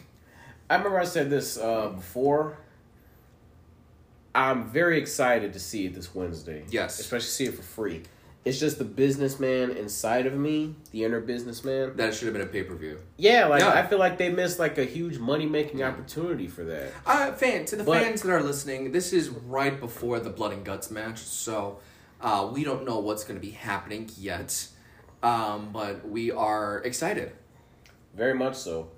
I 0.69 0.77
remember 0.77 0.99
I 0.99 1.05
said 1.05 1.31
this 1.31 1.57
uh, 1.57 1.89
before. 1.89 2.59
I'm 4.35 4.69
very 4.69 4.99
excited 4.99 5.55
to 5.55 5.59
see 5.59 5.87
it 5.87 5.95
this 5.95 6.15
Wednesday. 6.15 6.65
Yes. 6.71 7.01
especially 7.01 7.29
see 7.29 7.45
it 7.47 7.55
for 7.55 7.63
free. 7.63 8.03
It's 8.45 8.59
just 8.59 8.79
the 8.79 8.85
businessman 8.85 9.73
inside 9.73 10.25
of 10.27 10.35
me, 10.35 10.75
the 10.91 11.05
inner 11.05 11.21
businessman. 11.21 11.97
That 11.97 12.15
should 12.15 12.27
have 12.27 12.33
been 12.33 12.43
a 12.43 12.47
pay 12.51 12.63
per 12.63 12.75
view. 12.75 12.99
Yeah, 13.19 13.47
like 13.47 13.61
Yeah. 13.61 13.73
I 13.73 13.87
feel 13.87 13.99
like 13.99 14.17
they 14.17 14.31
missed 14.31 14.59
like 14.59 14.79
a 14.79 14.85
huge 14.85 15.19
money 15.19 15.45
making 15.47 15.83
opportunity 15.83 16.47
for 16.47 16.65
that. 16.65 16.93
Uh, 17.05 17.33
fan 17.33 17.67
to 17.67 17.77
the 17.77 17.85
But- 17.85 18.03
fans 18.03 18.23
that 18.23 18.31
are 18.33 18.43
listening, 18.43 18.93
this 18.93 19.13
is 19.13 19.29
right 19.29 19.79
before 19.79 20.19
the 20.21 20.31
blood 20.31 20.53
and 20.53 20.65
guts 20.65 20.91
match, 20.91 21.19
so 21.19 21.79
uh, 22.21 22.49
we 22.53 22.65
don't 22.65 22.85
know 22.87 23.01
what's 23.01 23.23
going 23.25 23.39
to 23.39 23.45
be 23.47 23.53
happening 23.53 24.09
yet, 24.17 24.69
um, 25.23 25.71
but 25.73 26.09
we 26.09 26.31
are 26.31 26.79
excited. 26.85 27.33
Very 28.17 28.35
much 28.35 28.55
so. 28.57 28.89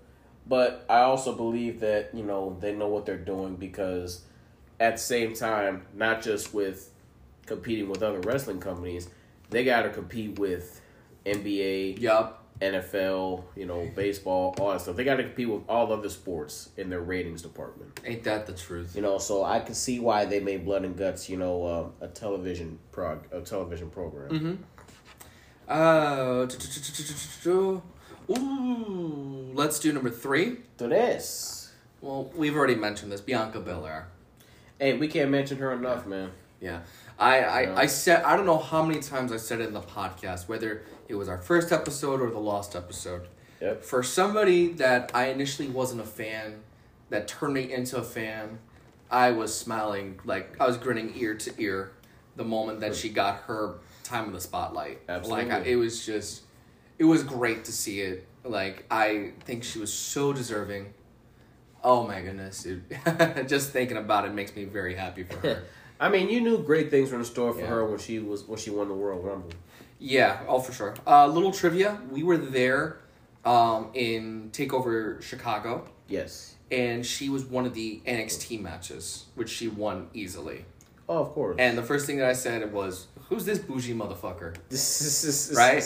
But 0.46 0.84
I 0.88 1.00
also 1.00 1.34
believe 1.34 1.80
that, 1.80 2.14
you 2.14 2.22
know, 2.22 2.56
they 2.60 2.72
know 2.74 2.88
what 2.88 3.04
they're 3.04 3.16
doing 3.18 3.56
because 3.56 4.22
at 4.78 4.92
the 4.96 5.02
same 5.02 5.34
time, 5.34 5.86
not 5.94 6.22
just 6.22 6.54
with 6.54 6.90
competing 7.46 7.88
with 7.88 8.02
other 8.02 8.20
wrestling 8.20 8.60
companies, 8.60 9.08
they 9.50 9.64
got 9.64 9.82
to 9.82 9.90
compete 9.90 10.38
with 10.38 10.80
NBA, 11.26 12.00
Yup. 12.00 12.36
NFL, 12.60 13.44
you 13.56 13.64
know, 13.64 13.90
baseball, 13.96 14.54
all 14.60 14.72
that 14.72 14.82
stuff. 14.82 14.94
They 14.94 15.04
got 15.04 15.16
to 15.16 15.22
compete 15.22 15.48
with 15.48 15.62
all 15.66 15.90
other 15.90 16.10
sports 16.10 16.68
in 16.76 16.90
their 16.90 17.00
ratings 17.00 17.40
department. 17.40 17.98
Ain't 18.04 18.22
that 18.24 18.46
the 18.46 18.52
truth? 18.52 18.94
You 18.94 19.00
know, 19.00 19.16
so 19.16 19.42
I 19.44 19.60
can 19.60 19.74
see 19.74 19.98
why 19.98 20.26
they 20.26 20.40
made 20.40 20.66
Blood 20.66 20.84
and 20.84 20.94
Guts, 20.94 21.30
you 21.30 21.38
know, 21.38 21.66
um, 21.66 21.92
a 22.02 22.08
television 22.08 22.78
prog, 22.92 23.24
a 23.32 23.40
television 23.40 23.88
program. 23.88 24.28
Mm-hmm. 24.30 24.54
Uh, 25.70 26.46
ooh, 28.38 29.52
let's 29.54 29.78
do 29.78 29.92
number 29.92 30.10
three. 30.10 30.58
To 30.78 30.88
this, 30.88 31.72
Well, 32.00 32.30
we've 32.34 32.54
already 32.56 32.74
mentioned 32.74 33.12
this, 33.12 33.20
Bianca 33.20 33.60
Belair. 33.60 34.08
hey, 34.78 34.94
we 34.98 35.08
can't 35.08 35.30
mention 35.30 35.58
her 35.58 35.72
enough, 35.72 36.06
man. 36.06 36.30
Yeah. 36.60 36.80
I, 37.20 37.38
I, 37.40 37.60
Yeah. 37.62 37.74
I 37.76 37.86
said 37.86 38.24
I 38.24 38.36
don't 38.36 38.46
know 38.46 38.58
how 38.58 38.82
many 38.82 39.00
times 39.00 39.30
I 39.30 39.36
said 39.36 39.60
it 39.60 39.68
in 39.68 39.74
the 39.74 39.80
podcast, 39.82 40.48
whether 40.48 40.82
it 41.06 41.14
was 41.14 41.28
our 41.28 41.38
first 41.38 41.70
episode 41.70 42.20
or 42.20 42.30
the 42.30 42.40
lost 42.40 42.74
episode. 42.74 43.28
Yep. 43.60 43.84
For 43.84 44.02
somebody 44.02 44.72
that 44.74 45.10
I 45.14 45.26
initially 45.26 45.68
wasn't 45.68 46.00
a 46.00 46.06
fan, 46.06 46.62
that 47.10 47.28
turned 47.28 47.54
me 47.54 47.72
into 47.72 47.98
a 47.98 48.02
fan, 48.02 48.58
I 49.10 49.32
was 49.32 49.56
smiling 49.56 50.18
like 50.24 50.56
I 50.60 50.66
was 50.66 50.78
grinning 50.78 51.12
ear 51.16 51.34
to 51.34 51.52
ear 51.58 51.92
the 52.36 52.44
moment 52.44 52.80
that 52.80 52.96
she 52.96 53.10
got 53.10 53.42
her 53.42 53.74
time 54.04 54.26
in 54.26 54.32
the 54.32 54.40
spotlight. 54.40 55.00
Absolutely. 55.08 55.44
Like 55.44 55.66
I, 55.66 55.68
it 55.68 55.76
was 55.76 56.06
just 56.06 56.42
it 56.98 57.04
was 57.04 57.22
great 57.22 57.64
to 57.66 57.72
see 57.72 58.00
it. 58.00 58.26
Like 58.44 58.86
I 58.90 59.32
think 59.44 59.64
she 59.64 59.78
was 59.78 59.92
so 59.92 60.32
deserving. 60.32 60.94
Oh 61.82 62.06
my 62.06 62.20
goodness, 62.20 62.62
dude. 62.62 62.84
just 63.46 63.70
thinking 63.70 63.96
about 63.96 64.24
it 64.24 64.32
makes 64.32 64.54
me 64.54 64.64
very 64.64 64.94
happy 64.94 65.24
for 65.24 65.36
her. 65.38 65.64
I 66.00 66.08
mean, 66.08 66.28
you 66.30 66.40
knew 66.40 66.58
great 66.62 66.90
things 66.90 67.10
were 67.12 67.18
in 67.18 67.24
store 67.24 67.52
for 67.52 67.60
Yeah. 67.60 67.66
her 67.66 67.84
when 67.86 67.98
she 67.98 68.18
was 68.18 68.44
when 68.48 68.58
she 68.58 68.70
won 68.70 68.88
the 68.88 68.94
Royal 68.94 69.20
Rumble. 69.20 69.50
Yeah, 69.98 70.40
oh 70.48 70.58
for 70.60 70.72
sure. 70.72 70.94
Uh, 71.06 71.26
little 71.26 71.52
trivia: 71.52 72.00
we 72.10 72.22
were 72.22 72.38
there 72.38 73.00
um, 73.44 73.90
in 73.94 74.50
Takeover 74.52 75.20
Chicago, 75.22 75.86
Yes. 76.08 76.54
and 76.70 77.04
she 77.04 77.28
was 77.28 77.44
one 77.44 77.66
of 77.66 77.74
the 77.74 78.00
NXT 78.06 78.60
matches, 78.62 79.26
which 79.34 79.50
she 79.50 79.68
won 79.68 80.08
easily. 80.14 80.64
Oh, 81.08 81.18
of 81.18 81.30
course. 81.32 81.56
And 81.58 81.76
the 81.76 81.82
first 81.82 82.06
thing 82.06 82.16
that 82.18 82.28
I 82.28 82.32
said 82.32 82.72
was, 82.72 83.08
"Who's 83.28 83.44
this 83.44 83.58
bougie 83.58 83.94
motherfucker?" 83.94 84.56
this 84.70 85.52
Right? 85.54 85.84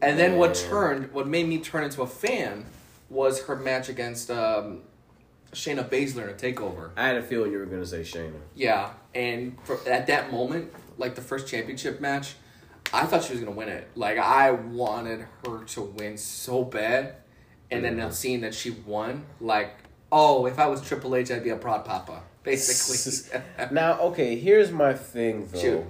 And 0.00 0.18
then 0.18 0.36
what 0.36 0.56
turned, 0.56 1.12
what 1.12 1.28
made 1.28 1.46
me 1.46 1.58
turn 1.58 1.84
into 1.84 2.02
a 2.02 2.06
fan, 2.08 2.66
was 3.08 3.42
her 3.44 3.54
match 3.54 3.88
against 3.88 4.32
um, 4.32 4.80
Shayna 5.52 5.88
Baszler 5.88 6.24
in 6.24 6.30
a 6.30 6.32
Takeover. 6.32 6.90
I 6.96 7.06
had 7.06 7.16
a 7.16 7.22
feeling 7.22 7.52
you 7.52 7.58
were 7.58 7.66
gonna 7.66 7.84
say 7.86 8.00
Shayna. 8.00 8.40
Yeah, 8.54 8.90
and 9.14 9.56
for, 9.64 9.78
at 9.88 10.06
that 10.06 10.32
moment, 10.32 10.72
like 10.98 11.14
the 11.14 11.20
first 11.20 11.46
championship 11.46 12.00
match, 12.00 12.34
I 12.92 13.04
thought 13.06 13.24
she 13.24 13.32
was 13.32 13.40
gonna 13.40 13.56
win 13.56 13.68
it. 13.68 13.88
Like 13.94 14.18
I 14.18 14.50
wanted 14.52 15.26
her 15.46 15.64
to 15.64 15.80
win 15.82 16.16
so 16.16 16.64
bad, 16.64 17.16
and 17.70 17.84
then 17.84 17.96
now 17.96 18.10
seeing 18.10 18.40
that 18.42 18.54
she 18.54 18.70
won, 18.70 19.24
like 19.40 19.74
oh, 20.14 20.44
if 20.46 20.58
I 20.58 20.66
was 20.66 20.82
Triple 20.82 21.16
H, 21.16 21.30
I'd 21.30 21.42
be 21.42 21.48
a 21.50 21.56
prod 21.56 21.84
papa, 21.86 22.22
basically. 22.42 23.40
now, 23.72 23.98
okay, 24.00 24.36
here's 24.36 24.70
my 24.70 24.94
thing 24.94 25.48
though. 25.52 25.60
Shoot. 25.60 25.84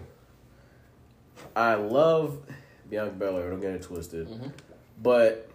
I 1.55 1.75
love 1.75 2.39
Bianca 2.89 3.13
Belair. 3.15 3.51
Don't 3.51 3.61
get 3.61 3.73
it 3.73 3.83
twisted, 3.83 4.27
Mm-hmm. 4.29 4.49
but 5.03 5.49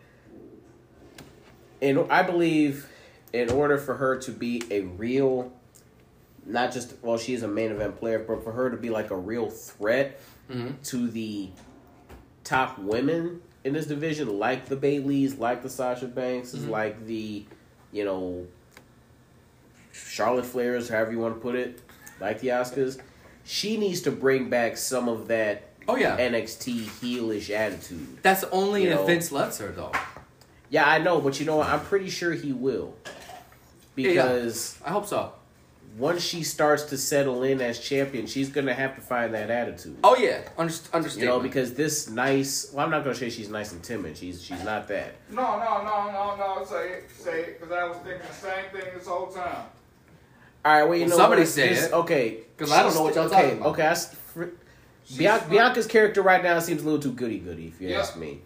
and 1.81 1.99
I 2.09 2.23
believe 2.23 2.87
in 3.33 3.49
order 3.51 3.77
for 3.77 3.95
her 3.95 4.17
to 4.19 4.31
be 4.31 4.63
a 4.71 4.81
real, 4.81 5.51
not 6.45 6.71
just 6.71 6.93
well, 7.01 7.17
she's 7.17 7.43
a 7.43 7.47
main 7.47 7.71
event 7.71 7.97
player, 7.97 8.19
but 8.19 8.43
for 8.43 8.51
her 8.51 8.69
to 8.69 8.77
be 8.77 8.89
like 8.89 9.11
a 9.11 9.15
real 9.17 9.49
threat 9.49 10.19
Mhm. 10.49 10.81
to 10.85 11.07
the 11.09 11.49
top 12.43 12.79
women 12.79 13.41
in 13.65 13.73
this 13.73 13.85
division, 13.87 14.39
like 14.39 14.67
the 14.67 14.77
Bayleys, 14.77 15.37
like 15.37 15.61
the 15.61 15.69
Sasha 15.69 16.07
Banks, 16.07 16.53
Mhm. 16.53 16.69
like 16.69 17.05
the, 17.05 17.43
you 17.91 18.05
know, 18.05 18.45
Charlotte 19.91 20.45
Flairs, 20.45 20.89
however 20.89 21.11
you 21.11 21.19
want 21.19 21.35
to 21.35 21.39
put 21.41 21.55
it, 21.55 21.81
like 22.21 22.39
the 22.39 22.49
Asukas. 22.49 22.99
She 23.43 23.77
needs 23.77 24.01
to 24.01 24.11
bring 24.11 24.49
back 24.49 24.77
some 24.77 25.07
of 25.09 25.27
that 25.29 25.63
oh 25.87 25.95
yeah, 25.95 26.17
NXT 26.17 26.85
heelish 27.01 27.49
attitude. 27.49 28.19
that's 28.21 28.43
only 28.51 28.83
You 28.83 28.91
if 28.91 28.95
know. 28.97 29.05
Vince 29.05 29.31
lets 29.31 29.57
her 29.59 29.69
though. 29.69 29.91
Yeah, 30.69 30.87
I 30.89 30.97
know, 30.99 31.21
but 31.21 31.39
you 31.39 31.45
know 31.45 31.57
what? 31.57 31.67
I'm 31.69 31.79
pretty 31.81 32.09
sure 32.09 32.33
he 32.33 32.51
will. 32.51 32.95
Yeah. 33.97 34.10
Because 34.10 34.77
I 34.86 34.91
hope 34.91 35.05
so. 35.07 35.33
once 35.97 36.21
she 36.21 36.43
starts 36.43 36.83
to 36.83 36.97
settle 36.97 37.41
in 37.43 37.60
as 37.60 37.79
champion, 37.79 38.27
she's 38.27 38.49
gonna 38.49 38.73
have 38.73 38.93
to 38.95 39.01
find 39.01 39.33
that 39.33 39.49
attitude. 39.49 39.97
Oh 40.03 40.15
yeah, 40.15 40.41
Underst- 40.57 40.91
understand. 40.93 41.23
You 41.23 41.27
know, 41.29 41.39
because 41.39 41.73
this 41.73 42.07
nice. 42.10 42.71
Well, 42.71 42.86
I'm 42.86 42.91
not 42.91 43.03
gonna 43.03 43.15
say 43.15 43.29
she's 43.31 43.49
nice 43.49 43.71
and 43.71 43.81
timid. 43.83 44.15
She's 44.17 44.43
she's 44.43 44.63
not 44.63 44.88
that. 44.89 45.15
No, 45.31 45.57
no, 45.57 45.83
no, 45.83 46.12
no, 46.12 46.36
no. 46.60 46.65
Say 46.65 46.89
it, 46.89 47.10
say 47.12 47.39
it, 47.41 47.60
because 47.60 47.75
I 47.75 47.83
was 47.88 47.97
thinking 47.97 48.21
the 48.27 48.33
same 48.33 48.65
thing 48.71 48.93
this 48.95 49.07
whole 49.07 49.27
time. 49.27 49.65
All 50.65 50.73
right, 50.73 50.83
well, 50.83 50.95
you 50.95 51.01
Well, 51.05 51.10
know, 51.10 51.15
somebody 51.17 51.41
what? 51.41 51.47
say 51.49 51.69
This- 51.69 51.86
it. 51.88 51.93
Okay, 51.93 52.38
'Cause 52.57 52.71
I 52.71 52.83
don't 52.83 52.93
know 52.93 53.03
what 53.03 53.15
y'all 53.15 53.25
okay, 53.25 53.36
talking 53.43 53.57
about. 53.60 53.69
Okay, 53.69 53.83
I 53.83 53.91
s- 53.91 54.13
fr- 54.33 54.43
Bian- 55.13 55.49
Bianca's 55.49 55.88
character 55.88 56.21
right 56.21 56.43
now 56.43 56.60
seems 56.60 56.81
a 56.81 56.86
little 56.86 56.99
too 56.99 57.13
goody 57.13 57.39
goody, 57.39 57.67
if 57.67 57.79
you 57.81 57.88
Yeah. 57.89 57.99
ask 58.01 58.17
me. 58.17 58.41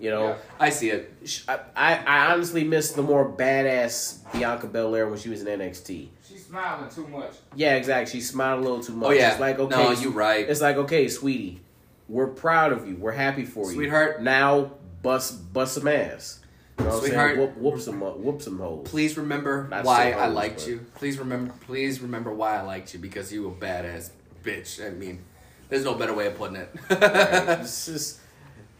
You 0.00 0.08
know, 0.10 0.28
Yeah. 0.28 0.36
I 0.58 0.70
see 0.70 0.88
it. 0.90 1.12
I, 1.46 1.58
I 1.76 1.94
I 2.06 2.32
honestly 2.32 2.64
miss 2.64 2.92
the 2.92 3.02
more 3.02 3.30
badass 3.30 4.18
Bianca 4.32 4.66
Belair 4.66 5.06
when 5.08 5.18
she 5.18 5.28
was 5.28 5.42
in 5.42 5.58
NXT. 5.60 6.08
She's 6.26 6.46
smiling 6.46 6.88
too 6.90 7.06
much. 7.06 7.32
Yeah, 7.54 7.74
exactly. 7.76 8.18
She 8.18 8.24
smiled 8.24 8.60
a 8.60 8.62
little 8.62 8.82
too 8.82 8.94
much. 8.94 9.08
Oh 9.08 9.12
yeah, 9.12 9.32
It's 9.32 9.40
like 9.40 9.58
okay, 9.58 9.76
no, 9.76 9.90
you 9.92 10.10
right. 10.10 10.48
It's 10.48 10.62
like 10.62 10.76
okay, 10.76 11.06
sweetie, 11.08 11.60
we're 12.08 12.28
proud 12.28 12.72
of 12.72 12.88
you. 12.88 12.96
We're 12.96 13.12
happy 13.12 13.44
for 13.44 13.66
you, 13.66 13.74
Sweetheart. 13.74 14.22
Now 14.22 14.72
bust 15.02 15.52
bust 15.52 15.74
some 15.74 15.86
ass. 15.88 16.40
You 16.78 16.86
know 16.86 16.90
what 16.92 16.94
I'm 16.96 17.00
Sweetheart. 17.02 17.34
saying? 17.36 17.40
Whoop, 17.54 17.56
whoop 17.58 17.80
some 17.82 18.02
uh, 18.02 18.10
whoop 18.12 18.40
some 18.40 18.58
hoes. 18.58 18.86
Please 18.88 19.18
remember 19.18 19.68
Not 19.70 19.84
why 19.84 20.12
so 20.12 20.18
I 20.18 20.26
liked 20.28 20.60
but- 20.60 20.66
you. 20.68 20.86
Please 20.94 21.18
remember. 21.18 21.52
Please 21.66 22.00
remember 22.00 22.32
why 22.32 22.56
I 22.56 22.62
liked 22.62 22.94
you 22.94 23.00
because 23.00 23.30
you 23.30 23.46
a 23.48 23.50
badass 23.50 24.10
bitch. 24.42 24.82
I 24.86 24.88
mean, 24.94 25.20
there's 25.68 25.84
no 25.84 25.92
better 25.94 26.14
way 26.14 26.26
of 26.28 26.36
putting 26.38 26.56
it. 26.56 26.70
Right? 26.88 27.00
It's 27.60 27.84
just 27.84 28.20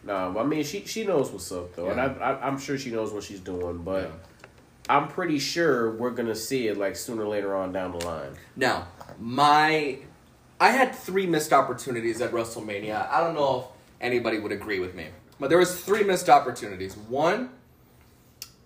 no. 0.05 0.37
I 0.39 0.43
mean, 0.45 0.65
she 0.65 0.85
she 0.87 1.05
knows 1.05 1.31
what's 1.31 1.51
up 1.53 1.75
though, 1.77 1.87
Yeah. 1.87 1.93
and 1.93 2.01
I, 2.23 2.31
I 2.33 2.47
I'm 2.47 2.59
sure 2.59 2.79
she 2.79 2.91
knows 2.91 3.13
what 3.13 3.23
she's 3.25 3.41
doing. 3.41 3.79
But 3.79 4.03
Yeah. 4.05 4.11
I'm 4.89 5.09
pretty 5.09 5.39
sure 5.39 5.93
we're 5.93 6.11
gonna 6.11 6.35
see 6.35 6.69
it 6.69 6.77
like 6.77 6.97
sooner 6.97 7.23
or 7.25 7.29
later 7.29 7.55
on 7.55 7.73
down 7.73 7.97
the 7.97 8.05
line. 8.05 8.33
Now, 8.57 8.89
my, 9.21 9.99
I 10.59 10.71
had 10.71 10.95
three 10.95 11.27
missed 11.27 11.53
opportunities 11.53 12.21
at 12.21 12.33
WrestleMania. 12.33 13.09
I 13.11 13.21
don't 13.23 13.35
know 13.35 13.61
if 13.61 13.65
anybody 14.01 14.39
would 14.41 14.51
agree 14.53 14.81
with 14.81 14.95
me, 14.97 15.07
but 15.39 15.49
there 15.49 15.59
was 15.59 15.81
three 15.81 16.03
missed 16.03 16.29
opportunities. 16.29 16.97
One, 16.97 17.51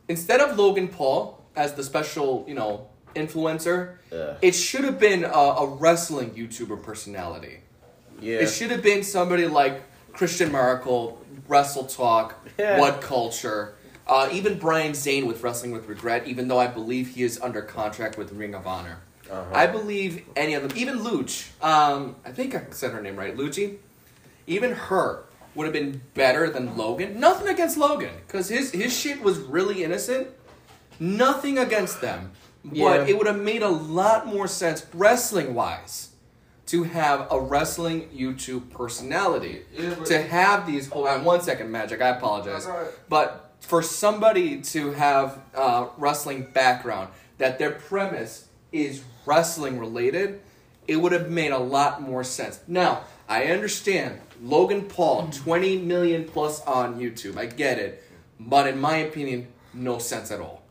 instead 0.09 0.41
of 0.41 0.57
Logan 0.59 0.89
Paul 0.89 1.43
as 1.57 1.75
the 1.75 1.83
special, 1.85 2.45
you 2.49 2.55
know, 2.55 2.89
influencer, 3.15 3.97
Yeah. 4.11 4.35
it 4.41 4.53
should 4.53 4.85
have 4.85 4.99
been 4.99 5.25
a, 5.25 5.29
a 5.29 5.67
wrestling 5.67 6.31
YouTuber 6.31 6.83
personality. 6.83 7.59
Yeah. 8.21 8.39
It 8.39 8.49
should 8.49 8.71
have 8.71 8.83
been 8.83 9.03
somebody 9.03 9.47
like 9.47 9.83
Christian 10.15 10.53
Miracle, 10.53 11.21
Wrestle 11.49 11.85
Talk, 11.85 12.47
Yeah. 12.59 12.79
What 12.79 13.01
Culture, 13.01 13.75
uh, 14.07 14.29
even 14.33 14.59
Brian 14.59 14.95
Zane 14.95 15.27
with 15.27 15.43
Wrestling 15.43 15.73
with 15.73 15.87
Regret, 15.89 16.27
even 16.27 16.49
though 16.49 16.59
I 16.59 16.67
believe 16.67 17.09
he 17.15 17.23
is 17.23 17.41
under 17.41 17.63
contract 17.63 18.17
with 18.17 18.33
Ring 18.33 18.55
of 18.55 18.67
Honor. 18.67 18.99
Uh-huh. 19.31 19.45
I 19.53 19.67
believe 19.67 20.25
any 20.37 20.55
of 20.55 20.63
them, 20.63 20.77
even 20.77 20.99
Luch, 20.99 21.49
um, 21.63 22.17
I 22.25 22.31
think 22.31 22.55
I 22.55 22.65
said 22.71 22.93
her 22.93 23.01
name 23.01 23.17
right, 23.17 23.37
Lucci, 23.37 23.77
even 24.47 24.73
her 24.73 25.25
would 25.55 25.65
have 25.65 25.73
been 25.73 26.03
better 26.15 26.51
than 26.51 26.77
Logan. 26.77 27.19
Nothing 27.19 27.49
against 27.49 27.77
Logan, 27.77 28.13
because 28.27 28.49
his, 28.49 28.73
his 28.73 28.97
shit 28.97 29.23
was 29.23 29.39
really 29.39 29.83
innocent. 29.83 30.29
Nothing 31.01 31.59
against 31.59 32.01
them. 32.01 32.33
Yeah. 32.71 32.85
But 32.85 33.09
it 33.09 33.19
would 33.19 33.27
have 33.27 33.41
made 33.41 33.63
a 33.63 33.69
lot 33.69 34.27
more 34.27 34.47
sense, 34.47 34.87
wrestling 34.93 35.55
wise, 35.55 36.11
to 36.67 36.85
have 36.85 37.29
a 37.31 37.41
wrestling 37.41 38.09
YouTube 38.09 38.71
personality. 38.71 39.63
Yeah, 39.73 39.95
to 39.95 40.23
have 40.23 40.67
these. 40.67 40.89
Hold 40.89 41.09
on 41.09 41.25
one 41.25 41.41
second, 41.41 41.71
Magic. 41.71 42.01
I 42.01 42.09
apologize. 42.09 42.65
That's 42.65 42.67
all 42.67 42.83
right. 42.83 42.91
But 43.09 43.53
for 43.61 43.83
somebody 43.83 44.61
to 44.61 44.93
have 44.93 45.39
uh, 45.55 45.89
wrestling 45.97 46.49
background, 46.53 47.09
that 47.39 47.59
their 47.59 47.73
premise 47.73 48.49
is 48.73 49.03
wrestling 49.27 49.79
related, 49.79 50.41
it 50.87 50.97
would 50.97 51.13
have 51.13 51.31
made 51.31 51.53
a 51.53 51.59
lot 51.59 52.03
more 52.03 52.25
sense. 52.25 52.61
Now, 52.67 53.03
I 53.29 53.47
understand 53.47 54.21
Logan 54.43 54.83
Paul, 54.83 55.29
20 55.29 55.79
million 55.79 56.25
plus 56.25 56.63
on 56.63 56.99
YouTube. 56.99 57.39
I 57.39 57.47
get 57.47 57.79
it. 57.79 58.03
But 58.39 58.67
in 58.67 58.81
my 58.81 58.97
opinion, 58.97 59.49
no 59.73 59.99
sense 59.99 60.31
at 60.31 60.41
all. 60.41 60.63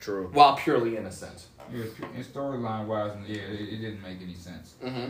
True. 0.00 0.30
While 0.32 0.56
purely 0.56 0.96
innocent. 0.96 1.46
Yeah, 1.72 1.84
in 2.16 2.24
storyline 2.24 2.86
wise, 2.86 3.12
yeah, 3.26 3.42
it, 3.42 3.60
it 3.60 3.76
didn't 3.78 4.02
make 4.02 4.22
any 4.22 4.34
sense. 4.34 4.74
Mm-hmm. 4.82 5.08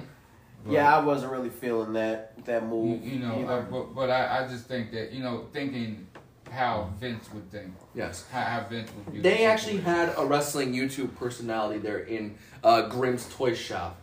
But, 0.65 0.73
Yeah, 0.73 0.97
I 0.97 1.05
wasn't 1.05 1.33
really 1.33 1.51
feeling 1.51 1.93
that 1.95 2.45
that 2.45 2.67
move. 2.67 3.05
you 3.05 3.19
know, 3.21 3.39
either. 3.41 3.53
uh, 3.53 3.63
but 3.71 3.95
but 3.95 4.11
I, 4.11 4.45
I 4.45 4.49
just 4.49 4.67
think 4.67 4.91
that 4.93 5.13
you 5.13 5.23
know 5.23 5.47
thinking 5.53 6.07
how 6.51 6.91
Vince 6.99 7.31
would 7.35 7.51
think, 7.51 7.75
Yes. 7.95 8.25
how, 8.33 8.41
how 8.41 8.67
Vince 8.69 8.91
would 8.97 9.13
view. 9.15 9.23
They 9.23 9.39
the 9.39 9.43
actually 9.45 9.79
had 9.79 10.15
a 10.17 10.25
wrestling 10.25 10.73
YouTube 10.73 11.15
personality 11.17 11.79
there 11.79 11.99
in 11.99 12.37
uh, 12.65 12.89
Grimm's 12.89 13.27
Toy 13.35 13.55
Shop. 13.55 13.97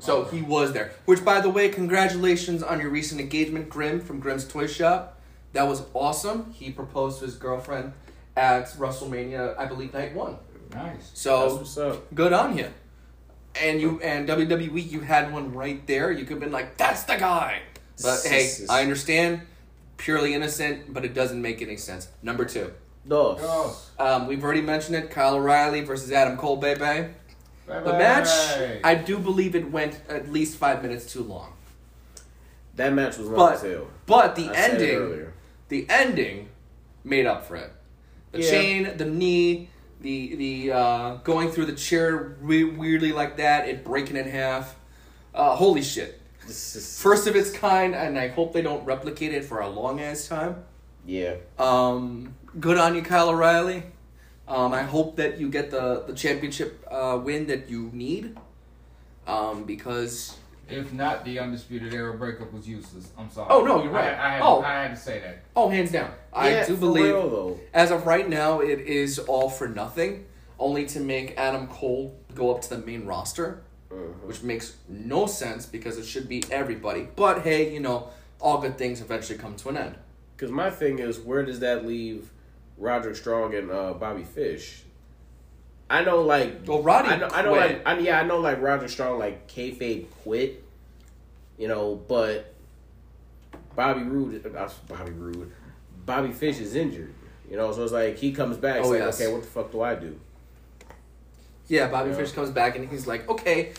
So 0.00 0.24
he 0.24 0.42
was 0.42 0.72
there. 0.72 0.92
Which, 1.06 1.24
by 1.24 1.40
the 1.40 1.48
way, 1.48 1.68
congratulations 1.70 2.62
on 2.62 2.78
your 2.80 2.90
recent 2.90 3.20
engagement, 3.22 3.70
Grimm 3.70 4.00
from 4.00 4.18
Grimm's 4.20 4.46
Toy 4.46 4.66
Shop. 4.66 5.18
That 5.54 5.62
was 5.68 5.82
awesome. 5.94 6.50
He 6.52 6.70
proposed 6.70 7.20
to 7.20 7.24
his 7.26 7.36
girlfriend 7.36 7.92
at 8.36 8.66
WrestleMania, 8.72 9.56
I 9.58 9.64
believe, 9.64 9.94
night 9.94 10.14
one. 10.14 10.36
nice. 10.74 11.08
That's 11.08 11.20
So 11.20 11.56
what's 11.56 11.78
up. 11.78 12.12
good 12.14 12.32
on 12.34 12.58
you. 12.58 12.66
And 13.60 13.80
you 13.80 14.00
and 14.02 14.28
WWE, 14.28 14.90
you 14.90 15.00
had 15.00 15.32
one 15.32 15.52
right 15.54 15.84
there. 15.86 16.10
You 16.10 16.20
could 16.24 16.34
have 16.34 16.40
been 16.40 16.52
like, 16.52 16.76
"That's 16.76 17.02
the 17.04 17.16
guy." 17.16 17.60
But 18.02 18.20
hey, 18.24 18.50
I 18.68 18.82
understand. 18.82 19.42
Purely 19.96 20.32
innocent, 20.34 20.94
but 20.94 21.04
it 21.04 21.12
doesn't 21.12 21.42
make 21.42 21.60
any 21.60 21.76
sense. 21.76 22.08
Number 22.22 22.44
two. 22.44 22.72
Dos. 23.08 23.90
Um, 23.98 24.26
we've 24.28 24.44
already 24.44 24.60
mentioned 24.60 24.94
it. 24.96 25.10
Kyle 25.10 25.34
O'Reilly 25.34 25.80
versus 25.80 26.12
Adam 26.12 26.36
Cole, 26.36 26.56
baby. 26.56 27.08
The 27.66 27.92
match, 27.92 28.28
I 28.84 28.94
do 28.94 29.18
believe 29.18 29.54
it 29.54 29.70
went 29.70 30.00
at 30.08 30.30
least 30.30 30.56
five 30.56 30.82
minutes 30.82 31.12
too 31.12 31.22
long. 31.22 31.52
That 32.76 32.92
match 32.92 33.18
was 33.18 33.26
long 33.28 33.36
But 33.36 33.64
as 33.64 33.78
but 34.06 34.36
the 34.36 34.48
I 34.50 34.54
said 34.54 34.80
it 34.80 34.94
ending, 34.94 35.26
the 35.68 35.86
ending, 35.90 36.48
made 37.04 37.26
up 37.26 37.46
for 37.46 37.56
it. 37.56 37.72
The 38.32 38.40
Yeah. 38.40 38.50
chain, 38.50 38.96
the 38.96 39.04
knee, 39.04 39.68
the 40.00 40.36
the 40.36 40.72
uh, 40.72 41.14
going 41.24 41.50
through 41.50 41.66
the 41.66 41.74
chair 41.74 42.36
we- 42.42 42.64
weirdly 42.64 43.12
like 43.12 43.36
that, 43.38 43.68
it 43.68 43.84
breaking 43.84 44.16
in 44.16 44.28
half. 44.28 44.76
Uh, 45.34 45.54
holy 45.56 45.82
shit! 45.82 46.20
This 46.46 46.76
is- 46.76 47.00
First 47.02 47.26
of 47.26 47.36
its 47.36 47.50
kind, 47.50 47.94
and 47.94 48.18
I 48.18 48.28
hope 48.28 48.52
they 48.52 48.62
don't 48.62 48.84
replicate 48.84 49.32
it 49.34 49.44
for 49.44 49.60
a 49.60 49.68
long 49.68 50.00
ass 50.00 50.26
time. 50.28 50.64
yeah. 51.06 51.34
Um, 51.58 52.34
good 52.58 52.78
on 52.78 52.94
you, 52.94 53.02
Kyle 53.02 53.28
O'Reilly. 53.30 53.82
Um, 54.46 54.72
I 54.72 54.82
hope 54.82 55.16
that 55.16 55.38
you 55.38 55.50
get 55.50 55.70
the 55.70 56.04
the 56.06 56.14
championship 56.14 56.82
uh, 56.90 57.20
win 57.22 57.46
that 57.48 57.68
you 57.68 57.90
need. 57.92 58.36
Um, 59.26 59.64
because 59.64 60.37
If 60.68 60.92
not, 60.92 61.24
the 61.24 61.38
undisputed 61.38 61.94
era 61.94 62.12
breakup 62.14 62.52
was 62.52 62.68
useless. 62.68 63.10
I'm 63.16 63.30
sorry. 63.30 63.48
Oh, 63.50 63.64
no, 63.64 63.82
you're 63.82 63.92
right. 63.92 64.12
I, 64.12 64.26
I, 64.26 64.30
had, 64.34 64.42
Oh. 64.42 64.62
I 64.62 64.72
had 64.82 64.90
to 64.94 64.96
say 65.00 65.18
that. 65.20 65.42
oh, 65.56 65.68
hands 65.68 65.90
down, 65.92 66.10
yeah, 66.34 66.38
I 66.62 66.66
do 66.66 66.76
believe. 66.76 67.04
real, 67.04 67.28
though. 67.30 67.60
As 67.72 67.90
of 67.90 68.06
right 68.06 68.28
now, 68.28 68.60
it 68.60 68.80
is 68.80 69.18
all 69.18 69.48
for 69.48 69.66
nothing, 69.68 70.26
only 70.58 70.84
to 70.86 71.00
make 71.00 71.38
Adam 71.38 71.66
Cole 71.68 72.18
go 72.34 72.54
up 72.54 72.60
to 72.62 72.70
the 72.70 72.78
main 72.78 73.06
roster, 73.06 73.62
Mhm. 73.90 74.20
which 74.26 74.42
makes 74.42 74.76
no 74.88 75.24
sense 75.26 75.64
because 75.64 75.96
it 75.96 76.04
should 76.04 76.28
be 76.28 76.42
everybody. 76.50 77.08
But 77.16 77.42
hey, 77.42 77.72
you 77.72 77.80
know, 77.80 78.10
all 78.40 78.58
good 78.58 78.76
things 78.76 79.00
eventually 79.00 79.38
come 79.38 79.56
to 79.56 79.70
an 79.70 79.76
end. 79.78 79.94
Because 80.36 80.50
my 80.52 80.68
thing 80.70 80.98
is, 80.98 81.18
where 81.18 81.44
does 81.44 81.60
that 81.60 81.86
leave 81.86 82.30
Roderick 82.76 83.16
Strong 83.16 83.54
and 83.54 83.70
uh, 83.70 83.94
Bobby 83.94 84.22
Fish? 84.24 84.84
I 85.90 86.04
know, 86.04 86.22
like, 86.22 86.66
Well, 86.66 86.82
Roddy 86.82 87.08
I 87.08 87.16
know, 87.16 87.28
I 87.32 87.42
know, 87.42 87.52
like, 87.52 87.82
I, 87.86 87.98
yeah, 87.98 88.20
I 88.20 88.24
know, 88.24 88.38
like 88.40 88.60
Roderick 88.60 88.90
Strong, 88.90 89.18
like 89.18 89.48
kayfabe 89.48 90.06
quit, 90.22 90.62
you 91.56 91.66
know, 91.68 91.94
but 91.94 92.54
Bobby 93.74 94.02
Roode, 94.02 94.44
uh, 94.54 94.68
Bobby 94.88 95.12
Roode, 95.12 95.50
Bobby 96.04 96.32
Fish 96.32 96.58
is 96.58 96.74
injured, 96.74 97.14
you 97.50 97.56
know, 97.56 97.72
so 97.72 97.82
it's 97.84 97.92
like 97.92 98.18
he 98.18 98.32
comes 98.32 98.56
back, 98.58 98.82
Oh, 98.82 98.88
like, 98.90 98.98
yes. 99.00 99.20
okay, 99.20 99.32
what 99.32 99.42
the 99.42 99.48
fuck 99.48 99.72
do 99.72 99.80
I 99.80 99.94
do? 99.94 100.18
Yeah, 101.68 101.88
Bobby 101.88 102.10
Yeah. 102.10 102.16
Fish 102.16 102.32
comes 102.32 102.50
back 102.50 102.76
and 102.76 102.88
he's 102.88 103.06
like, 103.06 103.28
okay, 103.28 103.72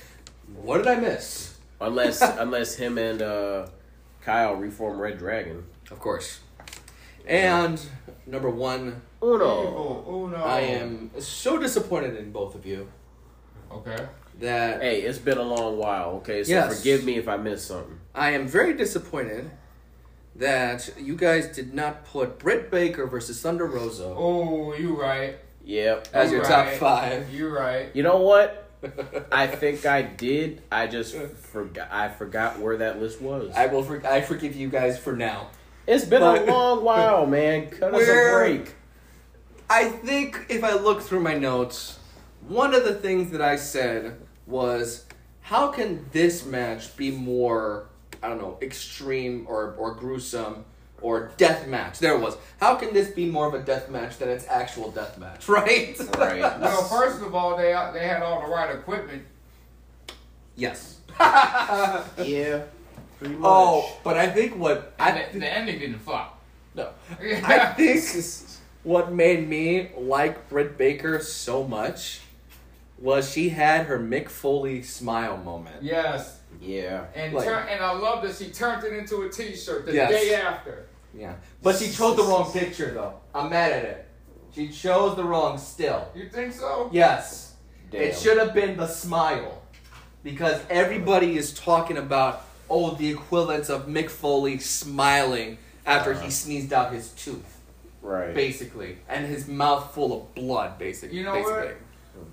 what 0.61 0.77
did 0.79 0.87
I 0.87 0.95
miss? 0.95 1.57
Unless, 1.81 2.21
unless 2.39 2.75
him 2.75 2.97
and 2.97 3.21
uh, 3.21 3.67
Kyle 4.21 4.55
reform 4.55 4.99
Red 4.99 5.17
Dragon. 5.17 5.63
Of 5.91 5.99
course. 5.99 6.39
And 7.27 7.79
number 8.25 8.49
one, 8.49 9.01
Uno. 9.21 9.61
Evil, 9.63 10.05
Uno. 10.27 10.43
I 10.43 10.61
am 10.61 11.11
so 11.19 11.57
disappointed 11.57 12.15
in 12.17 12.31
both 12.31 12.55
of 12.55 12.65
you 12.65 12.87
Okay. 13.71 13.97
that 14.39 14.81
Hey, 14.81 15.01
it's 15.01 15.17
been 15.19 15.37
a 15.37 15.43
long 15.43 15.77
while, 15.77 16.09
okay, 16.17 16.43
so 16.43 16.51
Yes. 16.51 16.77
forgive 16.77 17.03
me 17.03 17.17
if 17.17 17.27
I 17.27 17.37
missed 17.37 17.67
something. 17.67 17.99
I 18.15 18.31
am 18.31 18.47
very 18.47 18.73
disappointed 18.73 19.51
that 20.35 20.89
you 20.97 21.15
guys 21.15 21.47
did 21.47 21.73
not 21.73 22.05
put 22.05 22.39
Britt 22.39 22.71
Baker 22.71 23.05
versus 23.07 23.41
Thunder 23.41 23.65
Rosa 23.65 24.13
Oh, 24.15 24.73
you 24.73 24.99
right. 24.99 25.37
Yep. 25.65 26.07
as 26.13 26.31
You 26.31 26.37
your 26.37 26.45
top 26.45 26.67
right. 26.67 26.77
five. 26.77 27.33
You 27.33 27.49
right. 27.49 27.89
You 27.93 28.03
know 28.03 28.17
what? 28.21 28.65
I 29.31 29.45
think 29.47 29.85
I 29.85 30.01
did. 30.01 30.61
I 30.71 30.87
just 30.87 31.13
forgot. 31.15 31.89
I 31.91 32.07
forgot 32.07 32.59
where 32.59 32.77
that 32.77 33.01
list 33.01 33.21
was. 33.21 33.51
I 33.53 33.65
will. 33.67 33.83
For, 33.83 34.01
I 34.07 34.21
forgive 34.21 34.55
you 34.55 34.69
guys 34.69 34.97
for 34.97 35.13
now. 35.15 35.49
it's 35.85 36.05
been 36.05 36.21
But- 36.21 36.47
a 36.47 36.51
long 36.51 36.83
while, 36.85 37.25
man. 37.25 37.69
Cut 37.69 37.93
us 37.93 38.01
a 38.01 38.05
Where- 38.11 38.39
break. 38.39 38.75
I 39.69 39.89
think 39.89 40.45
if 40.49 40.63
I 40.63 40.73
look 40.73 41.01
through 41.01 41.19
my 41.21 41.35
notes, 41.35 41.99
one 42.47 42.73
of 42.73 42.83
the 42.83 42.93
things 42.95 43.31
that 43.31 43.41
I 43.41 43.55
said 43.55 44.19
was, 44.47 45.05
how 45.41 45.67
can 45.69 46.05
this 46.11 46.45
match 46.45 46.95
be 46.97 47.11
more, 47.11 47.87
I 48.23 48.29
don't 48.29 48.39
know, 48.39 48.57
extreme 48.61 49.45
or, 49.47 49.73
or 49.77 49.93
gruesome 49.93 50.65
or 51.01 51.31
death 51.37 51.67
match? 51.67 51.99
There 51.99 52.15
it 52.15 52.19
was. 52.19 52.35
How 52.59 52.75
can 52.75 52.93
this 52.93 53.09
be 53.09 53.25
more 53.27 53.47
of 53.47 53.53
a 53.53 53.59
death 53.59 53.89
match 53.89 54.17
than 54.17 54.29
its 54.29 54.45
actual 54.47 54.89
death 54.91 55.17
match, 55.19 55.47
right? 55.49 55.95
Right. 56.17 56.41
Well, 56.61 56.83
first 56.85 57.21
of 57.21 57.35
all, 57.35 57.55
they 57.55 57.71
they 57.93 58.07
had 58.07 58.21
all 58.23 58.41
the 58.41 58.47
right 58.47 58.73
equipment. 58.75 59.23
yes. 60.55 60.97
Yeah. 61.19 62.63
Pretty 63.19 63.35
oh, 63.35 63.39
much. 63.39 63.43
Oh, 63.43 63.97
but 64.03 64.17
I 64.17 64.27
think 64.29 64.55
what 64.57 64.93
And 64.97 65.19
I 65.19 65.29
the, 65.31 65.39
the 65.39 65.53
ending 65.53 65.79
didn't 65.79 65.99
flop. 65.99 66.39
no, 66.73 66.89
I 67.19 67.73
think 67.75 67.99
what 68.83 69.11
made 69.11 69.47
me 69.47 69.89
like 69.97 70.49
Britt 70.49 70.77
Baker 70.77 71.19
so 71.19 71.63
much 71.63 72.21
was 72.97 73.31
she 73.31 73.49
had 73.49 73.85
her 73.85 73.99
Mick 73.99 74.29
Foley 74.29 74.81
smile 74.81 75.37
moment. 75.37 75.81
yes. 75.83 76.37
Yeah. 76.59 77.05
And 77.15 77.31
Like- 77.33 77.45
turn, 77.45 77.67
and 77.69 77.81
I 77.81 77.91
love 77.93 78.23
that 78.23 78.35
she 78.35 78.49
turned 78.49 78.83
it 78.83 78.91
into 78.93 79.21
a 79.21 79.29
T-shirt 79.29 79.85
the 79.85 79.93
Yes. 79.93 80.09
day 80.09 80.33
after. 80.35 80.87
Yeah, 81.13 81.35
but 81.61 81.75
she 81.77 81.89
chose 81.91 82.17
the 82.17 82.23
wrong 82.23 82.51
picture 82.51 82.91
though. 82.93 83.13
I'm 83.33 83.49
mad 83.51 83.71
at 83.71 83.83
it. 83.85 84.05
She 84.53 84.67
chose 84.67 85.15
the 85.15 85.23
wrong 85.23 85.57
still. 85.59 86.07
You 86.15 86.27
think 86.27 86.53
so? 86.53 86.89
Yes, 86.91 87.53
Damn. 87.91 88.01
it 88.01 88.17
should 88.17 88.37
have 88.39 88.53
been 88.53 88.77
the 88.77 88.87
smile, 88.87 89.61
because 90.23 90.59
everybody 90.69 91.37
is 91.37 91.53
talking 91.53 91.97
about 91.97 92.41
oh 92.69 92.91
the 92.95 93.09
equivalence 93.09 93.69
of 93.69 93.85
Mick 93.87 94.09
Foley 94.09 94.57
smiling 94.59 95.59
after 95.85 96.11
Uh-huh. 96.13 96.23
he 96.25 96.31
sneezed 96.31 96.73
out 96.73 96.91
his 96.93 97.09
tooth, 97.09 97.58
Right. 98.01 98.33
basically, 98.33 98.97
and 99.07 99.25
his 99.25 99.47
mouth 99.47 99.93
full 99.93 100.21
of 100.21 100.35
blood, 100.35 100.77
basically. 100.77 101.17
You 101.17 101.23
know 101.25 101.33
basically. 101.33 101.57
what? 101.57 101.77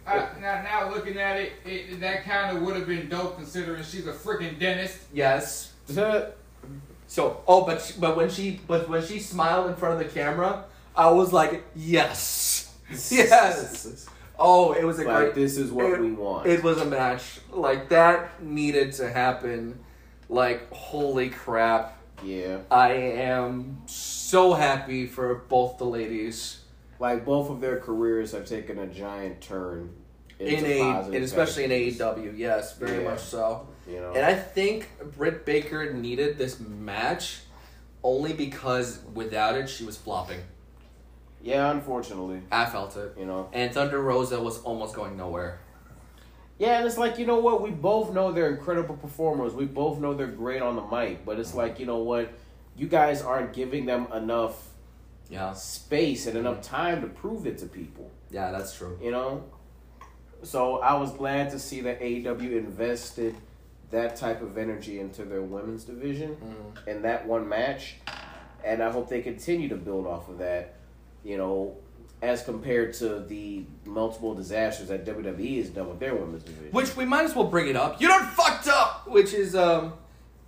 I, 0.07 0.41
now, 0.41 0.62
now 0.62 0.91
looking 0.93 1.19
at 1.19 1.37
it, 1.37 1.53
it 1.64 2.01
that 2.01 2.25
kind 2.25 2.57
of 2.57 2.62
would 2.62 2.77
have 2.77 2.87
been 2.87 3.09
dope 3.09 3.37
considering 3.37 3.83
she's 3.85 4.07
a 4.07 4.12
freaking 4.12 4.59
dentist. 4.59 4.99
Yes. 5.12 5.73
So 7.07 7.43
oh, 7.47 7.64
but 7.64 7.81
she, 7.81 7.95
but 7.99 8.17
when 8.17 8.29
she 8.29 8.61
but 8.67 8.89
when 8.89 9.05
she 9.05 9.19
smiled 9.19 9.71
in 9.71 9.77
front 9.77 10.01
of 10.01 10.07
the 10.07 10.12
camera, 10.12 10.64
I 10.95 11.11
was 11.11 11.33
like 11.33 11.62
yes, 11.75 12.75
yes. 13.11 14.09
Oh, 14.39 14.73
it 14.73 14.85
was 14.85 14.99
a 14.99 15.05
Like 15.05 15.17
great. 15.17 15.35
this 15.35 15.57
is 15.57 15.71
what 15.73 15.93
it, 15.93 16.01
we 16.01 16.12
want. 16.12 16.47
It 16.47 16.62
was 16.62 16.79
a 16.79 16.85
match 16.85 17.41
like 17.51 17.89
that 17.91 18.43
needed 18.43 18.93
to 18.95 19.09
happen. 19.09 19.79
Like 20.29 20.71
holy 20.73 21.31
crap! 21.31 21.95
Yeah. 22.25 22.59
I 22.71 22.93
am 22.93 23.83
so 23.87 24.55
happy 24.55 25.07
for 25.07 25.35
both 25.49 25.79
the 25.79 25.85
ladies 25.87 26.61
Like 26.99 27.25
both 27.25 27.51
of 27.51 27.61
their 27.61 27.79
careers 27.79 28.33
have 28.33 28.47
taken 28.47 28.79
a 28.79 28.87
giant 28.87 29.41
turn 29.41 29.95
in 30.39 30.64
a 30.64 30.81
and 30.81 31.14
especially 31.17 31.64
in 31.64 31.71
AEW. 31.71 32.37
Yes, 32.37 32.77
very 32.79 33.03
Yeah. 33.03 33.11
much 33.11 33.21
so. 33.21 33.69
You 33.89 34.01
know. 34.01 34.12
And 34.14 34.25
I 34.25 34.35
think 34.35 34.89
Britt 35.17 35.45
Baker 35.47 35.93
needed 35.93 36.39
this 36.39 36.59
match 36.61 37.41
only 38.03 38.33
because 38.33 39.01
without 39.14 39.57
it 39.57 39.69
she 39.69 39.85
was 39.85 39.97
flopping. 39.97 40.41
yeah, 41.43 41.71
unfortunately, 41.71 42.41
I 42.51 42.67
felt 42.67 42.97
it. 42.97 43.14
you 43.19 43.27
know. 43.27 43.49
And 43.53 43.73
Thunder 43.73 44.01
Rosa 44.01 44.41
was 44.41 44.61
almost 44.62 44.95
going 44.95 45.17
nowhere. 45.17 45.61
Yeah, 46.59 46.78
and 46.78 46.86
it's 46.86 46.96
like, 46.96 47.18
you 47.18 47.26
know 47.26 47.38
what? 47.38 47.61
We 47.62 47.70
both 47.70 48.12
know 48.14 48.32
they're 48.32 48.50
incredible 48.50 48.96
performers. 48.96 49.52
We 49.52 49.66
both 49.66 49.98
know 49.98 50.14
they're 50.14 50.26
great 50.26 50.62
on 50.62 50.76
the 50.76 50.82
mic. 50.82 51.24
But 51.26 51.38
it's 51.38 51.54
like, 51.54 51.78
you 51.78 51.84
know 51.86 51.98
what? 51.98 52.32
You 52.76 52.88
guys 52.88 53.20
aren't 53.22 53.52
giving 53.52 53.84
them 53.86 54.07
enough 54.14 54.68
Yeah. 55.28 55.52
space 55.52 56.26
and 56.26 56.36
enough 56.36 56.62
time 56.62 57.00
to 57.02 57.09
prove 57.09 57.46
it 57.46 57.59
to 57.59 57.66
people, 57.66 58.11
Yeah, 58.30 58.50
that's 58.52 58.74
true. 58.74 58.98
you 59.02 59.11
know? 59.11 59.42
So 60.42 60.78
I 60.78 60.94
was 60.98 61.11
glad 61.12 61.50
to 61.50 61.59
see 61.59 61.80
that 61.82 62.00
AEW 62.00 62.57
invested 62.57 63.34
that 63.90 64.16
type 64.16 64.40
of 64.42 64.57
energy 64.59 65.00
into 65.00 65.24
their 65.24 65.42
women's 65.42 65.84
division 65.84 66.36
Mm. 66.36 66.88
in 66.88 67.02
that 67.02 67.26
one 67.26 67.48
match, 67.48 67.96
and 68.64 68.82
I 68.82 68.90
hope 68.90 69.09
they 69.09 69.20
continue 69.22 69.68
to 69.68 69.76
build 69.76 70.07
off 70.07 70.28
of 70.28 70.38
that. 70.38 70.74
You 71.24 71.38
know, 71.38 71.76
as 72.23 72.43
compared 72.43 72.95
to 72.95 73.21
the 73.21 73.64
multiple 73.85 74.35
disasters 74.35 74.89
that 74.89 75.05
WWE 75.05 75.59
has 75.59 75.69
done 75.71 75.89
with 75.89 76.01
their 76.01 76.14
women's 76.14 76.43
division. 76.43 76.73
Which 76.73 76.97
we 76.97 77.05
might 77.05 77.25
as 77.25 77.35
well 77.35 77.47
bring 77.47 77.69
it 77.69 77.77
up. 77.77 78.01
You 78.01 78.09
done 78.09 78.27
fucked 78.29 78.69
up. 78.69 79.07
Which 79.09 79.33
is 79.35 79.55
um, 79.55 79.93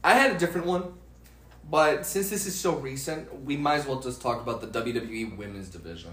I 0.03 0.15
had 0.15 0.35
a 0.35 0.39
different 0.39 0.67
one, 0.67 0.95
but 1.71 2.07
since 2.07 2.31
this 2.31 2.47
is 2.47 2.59
so 2.59 2.77
recent, 2.77 3.45
we 3.45 3.57
might 3.57 3.77
as 3.77 3.87
well 3.87 4.01
just 4.01 4.23
talk 4.23 4.41
about 4.41 4.61
the 4.61 4.81
WWE 4.83 5.37
Women's 5.37 5.69
Division. 5.69 6.11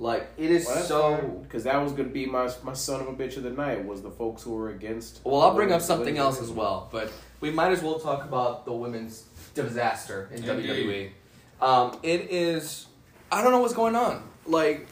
Like 0.00 0.28
it 0.36 0.50
is 0.50 0.64
Well, 0.66 0.82
so. 0.84 1.40
because 1.42 1.64
that 1.64 1.76
was 1.82 1.90
going 1.92 2.06
to 2.08 2.14
be 2.14 2.24
my 2.24 2.48
my 2.62 2.72
son 2.72 3.00
of 3.00 3.08
a 3.08 3.12
bitch 3.12 3.36
of 3.36 3.42
the 3.42 3.50
night 3.50 3.84
was 3.84 4.00
the 4.00 4.10
folks 4.10 4.42
who 4.44 4.52
were 4.54 4.70
against. 4.70 5.20
Well, 5.24 5.40
I'll 5.42 5.54
bring 5.54 5.72
up 5.72 5.80
something 5.80 6.16
else 6.18 6.40
as 6.40 6.50
well, 6.50 6.88
but 6.92 7.12
we 7.40 7.50
might 7.50 7.72
as 7.72 7.82
well 7.82 7.98
talk 7.98 8.22
about 8.24 8.64
the 8.64 8.72
women's 8.72 9.24
disaster 9.54 10.28
in 10.32 10.44
Indeed. 10.44 11.12
WWE. 11.60 11.66
Um, 11.66 11.98
it 12.04 12.30
is, 12.30 12.86
I 13.32 13.42
don't 13.42 13.50
know 13.50 13.60
what's 13.60 13.74
going 13.74 13.96
on. 13.96 14.22
Like, 14.48 14.86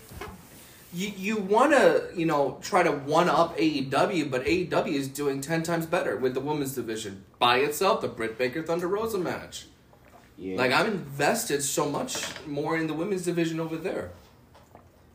you 0.93 1.13
you 1.17 1.37
want 1.39 1.73
to 1.73 2.11
you 2.15 2.27
know 2.27 2.59
try 2.63 2.83
to 2.83 2.93
one 2.93 3.29
up 3.29 3.57
AEW, 3.57 4.31
but 4.31 4.45
AEW 4.45 4.93
is 4.93 5.09
doing 5.09 5.41
ten 5.41 5.63
times 5.63 5.87
better 5.87 6.17
with 6.17 6.35
the 6.35 6.41
women's 6.41 6.75
division 6.75 7.25
by 7.39 7.59
itself. 7.59 8.01
The 8.03 8.09
Britt 8.09 8.39
Baker 8.39 8.63
Thunder 8.63 8.87
Rosa 8.87 9.19
match. 9.19 9.67
Yeah. 10.39 10.57
Like 10.57 10.73
I'm 10.73 10.87
invested 10.87 11.63
so 11.63 11.89
much 11.89 12.25
more 12.47 12.77
in 12.77 12.87
the 12.87 12.95
women's 12.95 13.25
division 13.25 13.59
over 13.59 13.77
there. 13.77 14.11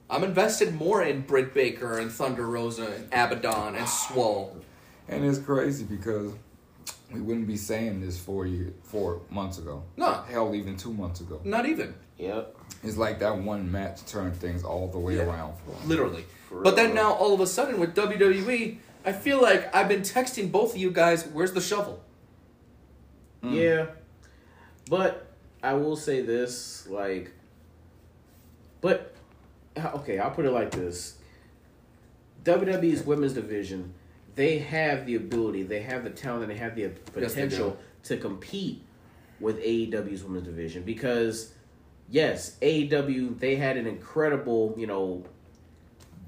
I'm 0.10 0.24
invested 0.26 0.74
more 0.76 1.02
in 1.04 1.22
Britt 1.22 1.54
Baker 1.54 2.00
and 2.00 2.12
Thunder 2.12 2.46
Rosa 2.46 2.86
and 2.88 3.10
Abadon 3.12 3.78
and 3.78 3.88
Swole. 3.88 4.58
And 5.08 5.24
it's 5.24 5.40
crazy 5.40 5.86
because 5.86 6.34
we 7.12 7.22
wouldn't 7.22 7.48
be 7.48 7.56
saying 7.56 8.02
this 8.02 8.20
four 8.20 8.46
year, 8.46 8.74
four 8.84 9.22
months 9.30 9.58
ago. 9.58 9.84
No, 9.96 10.22
Hell, 10.30 10.54
even 10.54 10.76
two 10.76 10.92
months 10.92 11.22
ago. 11.22 11.40
not 11.44 11.66
even. 11.66 11.94
Yep. 12.18 12.58
It's 12.84 12.98
like 12.98 13.20
that 13.20 13.38
one 13.38 13.72
match 13.72 14.06
turned 14.06 14.36
things 14.36 14.64
all 14.64 14.88
the 14.88 14.98
way 15.00 15.18
Yeah. 15.18 15.24
around 15.24 15.56
for 15.60 15.72
'em. 15.72 15.88
Literally. 15.90 16.26
For 16.50 16.62
But 16.62 16.76
then 16.76 16.94
now 16.96 17.14
all 17.14 17.34
of 17.34 17.40
a 17.40 17.48
sudden 17.48 17.80
with 17.80 17.94
WWE, 17.96 18.80
I 19.06 19.12
feel 19.14 19.42
like 19.42 19.74
I've 19.76 19.88
been 19.88 20.02
texting 20.02 20.52
both 20.52 20.72
of 20.72 20.78
you 20.78 20.92
guys, 20.92 21.26
where's 21.28 21.54
the 21.54 21.62
shovel? 21.62 22.02
Mm. 23.44 23.54
Yeah. 23.56 23.86
But 24.90 25.28
I 25.64 25.74
will 25.74 25.96
say 25.96 26.22
this, 26.22 26.88
like, 26.88 27.32
but 28.82 29.14
okay, 29.78 30.18
I'll 30.20 30.32
put 30.32 30.46
it 30.46 30.52
like 30.52 30.72
this: 30.72 31.18
WWE's 32.44 33.04
women's 33.06 33.34
division, 33.34 33.94
they 34.36 34.58
have 34.60 35.06
the 35.06 35.16
ability, 35.16 35.64
they 35.64 35.82
have 35.82 36.04
the 36.04 36.10
talent, 36.10 36.44
and 36.44 36.52
they 36.52 36.58
have 36.58 36.76
the 36.76 36.84
they 36.88 37.22
potential 37.22 37.78
to 38.04 38.18
compete 38.18 38.84
with 39.40 39.60
AEW's 39.62 40.24
women's 40.24 40.46
division 40.46 40.84
because, 40.84 41.54
yes, 42.12 42.58
AEW 42.62 43.40
they 43.40 43.56
had 43.56 43.78
an 43.78 43.88
incredible, 43.88 44.76
you 44.78 44.86
know, 44.86 45.24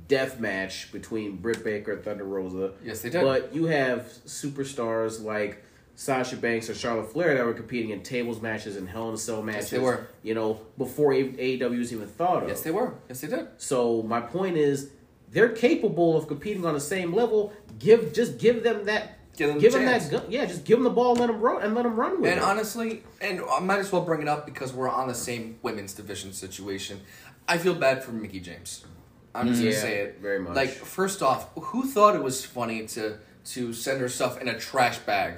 death 0.07 0.39
match 0.39 0.91
between 0.91 1.37
Britt 1.37 1.63
Baker 1.63 1.93
and 1.93 2.03
Thunder 2.03 2.23
Rosa. 2.23 2.71
Yes, 2.83 3.01
they 3.01 3.09
did. 3.09 3.21
But 3.21 3.53
you 3.53 3.65
have 3.65 4.01
superstars 4.25 5.23
like 5.23 5.63
Sasha 5.95 6.37
Banks 6.37 6.69
or 6.69 6.75
Charlotte 6.75 7.11
Flair 7.11 7.35
that 7.35 7.45
were 7.45 7.53
competing 7.53 7.91
in 7.91 8.01
tables 8.01 8.41
matches 8.41 8.75
and 8.75 8.89
Hell 8.89 9.09
in 9.09 9.15
a 9.15 9.17
Cell 9.17 9.43
matches. 9.43 9.69
they 9.69 9.79
were. 9.79 10.07
You 10.23 10.33
know, 10.33 10.61
before 10.77 11.11
AEW 11.11 11.77
was 11.77 11.93
even 11.93 12.07
thought 12.07 12.43
of. 12.43 12.49
Yes, 12.49 12.61
they 12.61 12.71
were. 12.71 12.95
Yes, 13.07 13.21
they 13.21 13.27
did. 13.27 13.47
So 13.57 14.01
my 14.03 14.21
point 14.21 14.57
is, 14.57 14.89
they're 15.29 15.49
capable 15.49 16.17
of 16.17 16.27
competing 16.27 16.65
on 16.65 16.73
the 16.73 16.79
same 16.79 17.13
level. 17.13 17.53
Give 17.79 18.13
just 18.13 18.37
give 18.39 18.63
them 18.63 18.85
that. 18.85 19.19
Give 19.35 19.49
them 19.49 19.57
give 19.57 19.73
that 19.73 20.11
gun. 20.11 20.25
Yeah, 20.29 20.45
just 20.45 20.63
give 20.63 20.77
them 20.77 20.83
the 20.83 20.91
ball 20.91 21.11
and 21.11 21.19
let 21.19 21.27
them 21.27 21.41
run 21.41 21.63
and 21.63 21.73
let 21.73 21.83
them 21.83 21.95
run 21.95 22.21
with 22.21 22.29
And 22.29 22.39
it. 22.39 22.43
honestly, 22.43 23.03
and 23.19 23.41
I 23.51 23.59
might 23.59 23.79
as 23.79 23.91
well 23.91 24.03
bring 24.03 24.21
it 24.21 24.27
up 24.27 24.45
because 24.45 24.71
we're 24.73 24.89
on 24.89 25.07
the 25.07 25.15
same 25.15 25.57
women's 25.63 25.93
division 25.93 26.33
situation. 26.33 27.01
I 27.47 27.57
feel 27.57 27.73
bad 27.73 28.03
for 28.03 28.11
Mickie 28.11 28.39
James. 28.39 28.85
I'm 29.33 29.47
just 29.47 29.61
Yeah, 29.61 29.71
gonna 29.71 29.81
say 29.81 29.97
it. 30.01 30.19
very 30.21 30.39
much. 30.39 30.55
Like, 30.55 30.69
first 30.69 31.23
off, 31.23 31.49
who 31.55 31.83
thought 31.87 32.15
it 32.15 32.21
was 32.23 32.45
funny 32.45 32.85
to 32.87 33.17
to 33.45 33.73
send 33.73 33.99
her 34.01 34.07
stuff 34.07 34.39
in 34.39 34.47
a 34.47 34.57
trash 34.57 34.99
bag? 34.99 35.35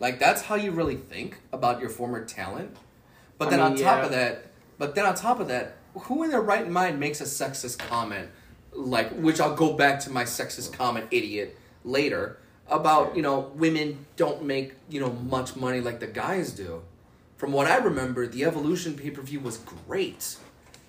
Like, 0.00 0.18
that's 0.18 0.42
how 0.42 0.54
you 0.56 0.72
really 0.72 0.96
think 0.96 1.40
about 1.52 1.80
your 1.80 1.90
former 1.90 2.24
talent. 2.24 2.76
But 3.38 3.48
I 3.48 3.50
then 3.50 3.58
mean, 3.60 3.72
on 3.72 3.76
top 3.76 3.98
yeah. 3.98 4.04
of 4.06 4.10
that, 4.12 4.46
but 4.78 4.94
then 4.94 5.04
on 5.06 5.14
top 5.14 5.38
of 5.38 5.48
that, 5.48 5.76
who 5.94 6.22
in 6.24 6.30
their 6.30 6.40
right 6.40 6.68
mind 6.68 6.98
makes 6.98 7.20
a 7.20 7.24
sexist 7.24 7.78
comment 7.78 8.30
like, 8.72 9.10
which 9.12 9.38
I'll 9.40 9.54
go 9.54 9.74
back 9.74 10.00
to 10.00 10.10
my 10.10 10.24
sexist 10.24 10.72
comment, 10.72 11.06
idiot, 11.10 11.58
later 11.84 12.38
about 12.68 13.16
you 13.16 13.22
know 13.22 13.52
women 13.54 14.06
don't 14.16 14.44
make 14.44 14.74
you 14.88 15.00
know 15.00 15.12
much 15.12 15.56
money 15.56 15.80
like 15.80 16.00
the 16.00 16.06
guys 16.06 16.52
do. 16.52 16.82
From 17.36 17.52
what 17.52 17.66
I 17.66 17.76
remember, 17.78 18.26
the 18.26 18.44
Evolution 18.44 18.94
pay 18.94 19.10
per 19.10 19.22
view 19.22 19.40
was 19.40 19.58
great. 19.58 20.36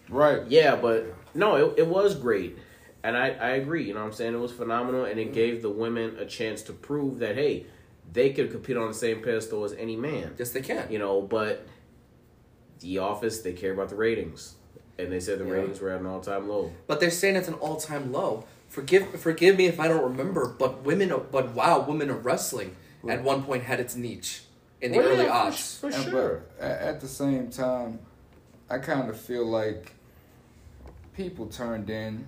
Right. 0.09 0.45
Yeah, 0.47 0.75
but 0.75 1.15
no, 1.33 1.55
it, 1.55 1.79
it 1.79 1.87
was 1.87 2.15
great. 2.15 2.57
And 3.03 3.17
I, 3.17 3.29
I 3.31 3.49
agree, 3.51 3.83
you 3.85 3.93
know 3.93 3.99
what 3.99 4.07
I'm 4.07 4.13
saying? 4.13 4.33
It 4.33 4.39
was 4.39 4.51
phenomenal 4.51 5.03
and 5.05 5.19
it 5.19 5.25
mm-hmm. 5.25 5.33
gave 5.33 5.61
the 5.61 5.69
women 5.69 6.15
a 6.19 6.25
chance 6.25 6.61
to 6.63 6.73
prove 6.73 7.19
that 7.19 7.35
hey, 7.35 7.65
they 8.11 8.31
could 8.31 8.51
compete 8.51 8.77
on 8.77 8.87
the 8.87 8.93
same 8.93 9.21
pedestal 9.21 9.63
as 9.65 9.73
any 9.73 9.95
man. 9.95 10.35
Yes, 10.37 10.51
they 10.51 10.61
can. 10.61 10.89
You 10.91 10.99
know, 10.99 11.21
but 11.21 11.65
the 12.79 12.99
office 12.99 13.41
they 13.41 13.53
care 13.53 13.73
about 13.73 13.89
the 13.89 13.95
ratings. 13.95 14.55
And 14.97 15.11
they 15.11 15.19
said 15.19 15.39
the 15.39 15.45
Yeah. 15.45 15.53
ratings 15.53 15.81
were 15.81 15.89
at 15.89 15.99
an 15.99 16.05
all 16.05 16.21
time 16.21 16.47
low. 16.47 16.71
But 16.87 16.99
they're 16.99 17.11
saying 17.11 17.35
it's 17.35 17.47
an 17.47 17.55
all 17.55 17.77
time 17.77 18.13
low. 18.13 18.45
Forgive 18.73 19.21
forgive 19.21 19.57
me 19.57 19.67
if 19.67 19.79
I 19.79 19.87
don't 19.87 20.03
remember, 20.03 20.47
but 20.47 20.83
women 20.83 21.13
but 21.31 21.51
wow, 21.53 21.85
women 21.87 22.09
of 22.09 22.25
wrestling 22.25 22.75
at 23.07 23.21
one 23.21 23.43
point 23.43 23.61
had 23.63 23.79
its 23.79 23.95
niche 23.95 24.41
in 24.81 24.91
the 24.91 24.97
Well, 24.97 25.09
early 25.09 25.25
yeah, 25.25 25.31
odds. 25.31 25.77
For, 25.77 25.91
for 25.91 25.95
And 25.95 26.05
sure. 26.05 26.43
But 26.59 26.65
at, 26.65 26.81
at 26.81 27.01
the 27.01 27.07
same 27.07 27.51
time, 27.51 27.99
I 28.71 28.79
kind 28.79 29.11
of 29.11 29.19
feel 29.19 29.45
like 29.45 29.93
people 31.15 31.45
turned 31.45 31.91
in. 31.91 32.25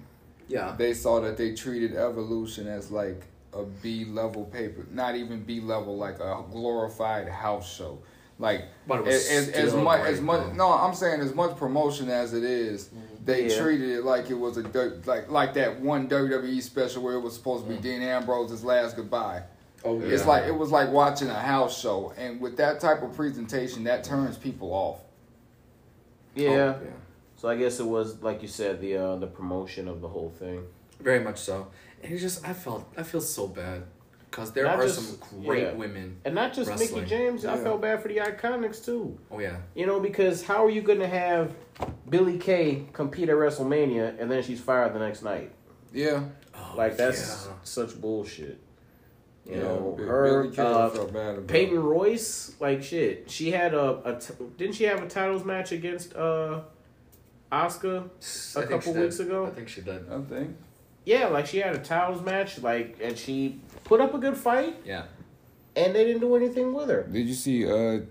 Yeah. 0.47 0.75
They 0.77 0.93
saw 0.93 1.19
that 1.21 1.35
they 1.35 1.55
treated 1.55 1.95
Evolution 1.95 2.67
as 2.67 2.91
like 2.91 3.23
a 3.51 3.63
B 3.63 4.05
level 4.05 4.43
paper, 4.43 4.85
not 4.91 5.15
even 5.15 5.43
B 5.43 5.61
level, 5.61 5.97
like 5.97 6.19
a 6.19 6.43
glorified 6.51 7.27
house 7.27 7.75
show. 7.75 7.97
Like 8.37 8.65
But 8.85 8.99
it 8.99 9.05
was 9.05 9.29
as, 9.31 9.49
as, 9.49 9.73
as 9.73 9.73
much 9.73 10.01
as 10.01 10.21
much 10.21 10.53
no, 10.53 10.71
I'm 10.71 10.93
saying 10.93 11.21
as 11.21 11.33
much 11.33 11.57
promotion 11.57 12.07
as 12.09 12.35
it 12.35 12.43
is, 12.43 12.89
mm-hmm. 12.89 13.14
They 13.26 13.47
Yeah. 13.49 13.59
treated 13.61 13.89
it 13.89 14.05
like 14.05 14.30
it 14.30 14.36
was 14.36 14.57
a 14.57 14.63
dirt- 14.63 15.05
like 15.07 15.30
like 15.30 15.53
that 15.55 15.82
one 15.82 16.07
WWE 16.07 16.61
special 16.61 17.03
where 17.03 17.15
it 17.15 17.21
was 17.21 17.34
supposed 17.34 17.65
to 17.67 17.69
be 17.69 17.78
Dean 17.78 18.01
Ambrose's 18.01 18.63
last 18.63 18.95
goodbye. 18.95 19.43
Oh 19.84 19.99
yeah. 19.99 20.07
It's 20.13 20.26
like 20.26 20.45
it 20.45 20.55
was 20.55 20.71
like 20.71 20.91
watching 20.91 21.30
a 21.30 21.34
house 21.39 21.80
show, 21.80 22.13
and 22.17 22.39
with 22.39 22.57
that 22.57 22.80
type 22.80 23.01
of 23.03 23.13
presentation, 23.15 23.84
that 23.86 24.03
turns 24.03 24.38
people 24.38 24.71
off. 24.71 24.99
yeah. 26.36 26.49
Oh, 26.49 26.55
yeah. 26.84 26.91
So 27.38 27.49
I 27.49 27.55
guess 27.57 27.80
it 27.80 27.86
was 27.86 28.21
like 28.21 28.41
you 28.41 28.47
said, 28.47 28.80
the 28.82 28.95
uh, 28.97 29.15
the 29.17 29.28
promotion 29.28 29.88
of 29.88 30.01
the 30.01 30.07
whole 30.07 30.30
thing. 30.30 30.63
Very 30.99 31.19
much 31.19 31.39
so. 31.39 31.67
And 32.01 32.13
it's 32.13 32.21
just 32.21 32.47
I 32.47 32.53
felt 32.53 32.86
I 32.97 33.03
feel 33.03 33.21
so 33.21 33.47
bad 33.47 33.84
because 34.36 34.51
there 34.51 34.65
Not 34.65 34.79
are 34.79 34.83
just- 34.83 35.19
some 35.19 35.43
great 35.45 35.63
yeah. 35.63 35.71
women. 35.73 36.17
And 36.25 36.36
not 36.36 36.53
just 36.53 36.69
Wrestling. 36.69 37.03
Mickie 37.03 37.09
James, 37.09 37.45
I 37.45 37.55
felt 37.57 37.81
bad 37.81 38.01
for 38.01 38.09
the 38.09 38.17
Iconics 38.17 38.83
too. 38.83 39.17
Oh 39.31 39.39
yeah. 39.39 39.57
You 39.75 39.86
know, 39.86 40.01
because 40.01 40.43
how 40.43 40.65
are 40.65 40.69
you 40.69 40.81
going 40.81 40.99
to 40.99 41.07
have 41.07 41.53
Billie 42.09 42.38
Kay 42.38 42.86
compete 42.91 43.29
at 43.29 43.36
WrestleMania 43.36 44.19
and 44.19 44.29
then 44.29 44.43
she's 44.43 44.59
fired 44.59 44.93
the 44.93 44.99
next 44.99 45.23
night? 45.23 45.51
Yeah, 45.93 46.25
Oh, 46.53 46.73
Like 46.75 46.97
that's 46.97 47.45
yeah. 47.47 47.53
such 47.63 47.99
bullshit. 48.01 48.59
You 49.45 49.55
yeah. 49.55 49.61
know, 49.61 49.95
Bi- 49.97 50.03
her 50.03 50.43
Billy 50.43 50.57
uh, 50.57 50.89
felt 50.89 51.13
bad 51.13 51.36
about 51.36 51.47
Peyton. 51.47 51.79
Royce, 51.81 52.55
like 52.59 52.83
shit. 52.83 53.31
She 53.31 53.51
had 53.51 53.73
a, 53.73 54.01
a 54.15 54.19
t- 54.19 54.33
didn't 54.57 54.75
she 54.75 54.83
have 54.86 55.01
a 55.01 55.07
titles 55.07 55.45
match 55.45 55.71
against 55.71 56.13
uh 56.13 56.61
Asuka? 57.51 58.01
I 58.57 58.63
a 58.63 58.67
think 58.67 58.69
couple 58.69 58.79
she 58.81 58.93
did. 58.93 59.01
weeks 59.03 59.19
ago? 59.19 59.45
I 59.45 59.49
think 59.51 59.69
she 59.69 59.81
did. 59.81 60.09
I 60.11 60.19
think. 60.23 60.57
Yeah, 61.05 61.27
like 61.27 61.45
she 61.45 61.59
had 61.59 61.75
a 61.75 61.79
titles 61.79 62.23
match, 62.23 62.59
like, 62.63 62.97
and 63.01 63.15
she 63.15 63.61
put 63.86 64.01
up 64.01 64.13
a 64.13 64.17
good 64.17 64.36
fight, 64.36 64.75
Yeah. 64.86 65.05
and 65.77 65.95
they 65.95 66.03
didn't 66.03 66.19
do 66.21 66.36
anything 66.36 66.73
with 66.73 66.89
her. 66.89 67.03
Did 67.03 67.27
you 67.27 67.33
see 67.33 67.65
uh 67.65 68.01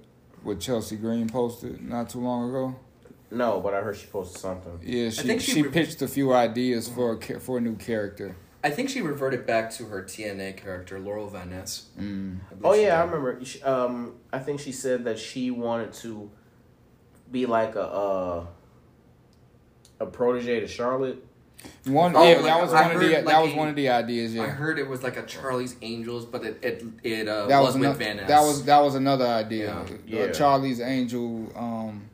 what 0.43 0.61
Chelsea 0.61 0.97
Green 0.97 1.29
posted 1.29 1.83
not 1.87 2.09
too 2.09 2.21
long 2.21 2.49
ago? 2.49 2.75
No, 3.31 3.61
but 3.61 3.75
I 3.75 3.81
heard 3.83 3.97
she 3.97 4.07
posted 4.07 4.41
something. 4.41 4.79
Yeah, 4.83 5.11
she 5.11 5.23
think 5.23 5.41
she 5.43 5.53
she, 5.53 5.63
re- 5.63 5.71
pitched 5.71 6.01
a 6.03 6.09
few 6.09 6.33
ideas 6.33 6.89
for 6.89 7.19
a 7.19 7.41
for 7.41 7.59
a 7.59 7.61
new 7.61 7.77
character. 7.77 8.37
I 8.63 8.71
think 8.71 8.89
she 8.89 9.03
reverted 9.03 9.45
back 9.47 9.71
to 9.73 9.85
her 9.87 10.03
TNA 10.03 10.57
character, 10.57 10.99
Laurel 10.99 11.29
Van 11.29 11.51
Ness. 11.51 11.87
Mm. 12.01 12.39
Oh 12.63 12.75
she 12.75 12.83
yeah, 12.85 13.01
I 13.01 13.05
remember. 13.05 13.45
She- 13.45 13.61
Um, 13.63 14.15
I 14.33 14.39
think 14.39 14.61
she 14.61 14.73
said 14.73 15.05
that 15.05 15.19
she 15.19 15.51
wanted 15.51 15.93
to 16.05 16.31
be 17.31 17.45
like 17.47 17.75
a 17.75 17.83
uh, 17.83 18.47
a 20.01 20.07
protege 20.07 20.61
to 20.61 20.67
Charlotte. 20.69 21.25
One, 21.87 22.17
Oh, 22.17 22.23
yeah, 22.23 22.37
like, 22.37 22.45
that 22.45 22.63
was 22.63 22.73
I 22.73 22.83
one 22.87 22.95
of 22.97 23.01
the 23.03 23.09
like 23.15 23.25
that 23.27 23.43
was 23.43 23.53
a- 23.53 23.57
one 23.57 23.69
of 23.69 23.77
the 23.77 23.89
ideas. 23.91 24.35
Yeah, 24.35 24.43
I 24.45 24.47
heard 24.49 24.79
it 24.79 24.89
was 24.89 25.03
like 25.03 25.17
a 25.19 25.23
Charlie's 25.27 25.77
Angels, 25.83 26.25
but 26.25 26.43
it 26.45 26.59
it, 26.63 26.85
it 27.03 27.29
uh, 27.29 27.47
that 27.47 27.59
was, 27.61 27.69
was 27.69 27.75
with 27.77 27.85
another, 27.85 27.99
Van 28.05 28.17
Ness. 28.17 28.29
that 28.29 28.41
was 28.41 28.65
that 28.65 28.79
was 28.81 28.95
another 28.95 29.27
idea. 29.27 29.67
Yeah. 30.07 30.21
Uh, 30.23 30.27
Yeah. 30.27 30.33
Charlie's 30.33 30.81
Angel 30.81 31.53
um, 31.57 32.05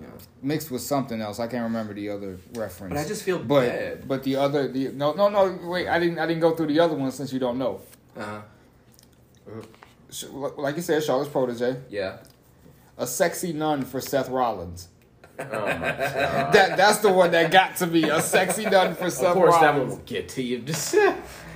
Yeah. 0.00 0.08
mixed 0.42 0.70
with 0.70 0.82
something 0.82 1.20
else. 1.20 1.38
I 1.38 1.46
can't 1.46 1.62
remember 1.64 1.94
the 1.94 2.08
other 2.10 2.38
reference. 2.54 2.94
But 2.94 3.00
I 3.04 3.06
just 3.06 3.22
feel 3.22 3.38
but 3.38 3.66
bad. 3.68 4.08
but 4.08 4.22
the 4.24 4.36
other 4.36 4.66
the 4.68 4.88
no 4.88 5.12
no 5.12 5.28
no 5.28 5.58
wait 5.68 5.86
I 5.88 5.98
didn't 6.00 6.18
I 6.18 6.26
didn't 6.26 6.40
go 6.40 6.54
through 6.56 6.66
the 6.68 6.80
other 6.80 6.96
one 6.96 7.10
since 7.12 7.32
you 7.32 7.38
don't 7.38 7.58
know. 7.58 7.80
Uh, 8.16 8.40
sh- 10.10 10.24
like 10.56 10.76
you 10.76 10.82
said, 10.82 11.02
Charlotte's 11.04 11.30
protege, 11.30 11.76
Yeah. 11.88 12.18
a 12.98 13.06
sexy 13.06 13.52
nun 13.52 13.82
for 13.84 14.00
Seth 14.00 14.28
Rollins. 14.28 14.88
Oh 15.52 15.66
my 15.66 15.72
god. 15.78 16.52
That 16.52 16.76
that's 16.76 16.98
the 16.98 17.12
one 17.12 17.30
that 17.32 17.50
got 17.50 17.76
to 17.76 17.86
be 17.86 18.04
a 18.04 18.20
sexy 18.20 18.64
nun 18.64 18.94
for 18.94 19.10
Seth 19.10 19.28
Of 19.28 19.34
course, 19.34 19.56
that 19.58 19.74
one 19.76 19.88
will 19.88 19.96
get 20.06 20.28
to 20.30 20.42
you. 20.42 20.58
Just, 20.70 20.94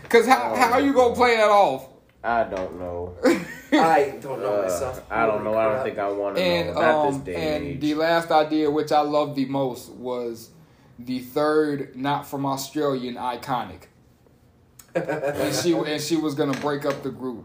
Cause 0.09 0.27
how 0.27 0.55
how 0.55 0.79
you 0.79 0.93
gonna 0.93 1.15
play 1.15 1.37
that 1.37 1.49
off? 1.51 1.89
I 2.23 2.45
don't 2.45 2.79
know. 2.79 3.15
I 3.73 4.15
don't 4.21 4.41
know 4.41 4.61
Uh, 4.61 4.63
myself. 4.63 5.03
I 5.11 5.27
don't 5.27 5.45
know. 5.45 5.55
I 5.59 5.65
don't 5.75 5.83
think 5.85 5.99
I 5.99 6.09
want 6.11 6.37
to 6.37 6.43
And 6.43 6.75
know. 6.75 6.81
Not 6.81 7.07
this 7.09 7.17
um 7.17 7.25
day 7.25 7.35
and 7.35 7.45
and 7.45 7.65
age. 7.75 7.81
the 7.81 7.95
last 7.95 8.31
idea, 8.31 8.71
which 8.71 8.93
I 8.93 9.01
love 9.01 9.35
the 9.35 9.45
most, 9.47 9.91
was 9.91 10.51
the 10.99 11.19
third 11.19 11.95
not 11.97 12.27
from 12.27 12.47
Australian 12.47 13.17
iconic. 13.17 13.85
and 14.95 15.55
she 15.55 15.73
and 15.73 16.01
she 16.01 16.17
was 16.17 16.35
gonna 16.35 16.59
break 16.61 16.85
up 16.87 17.03
the 17.03 17.11
group. 17.11 17.45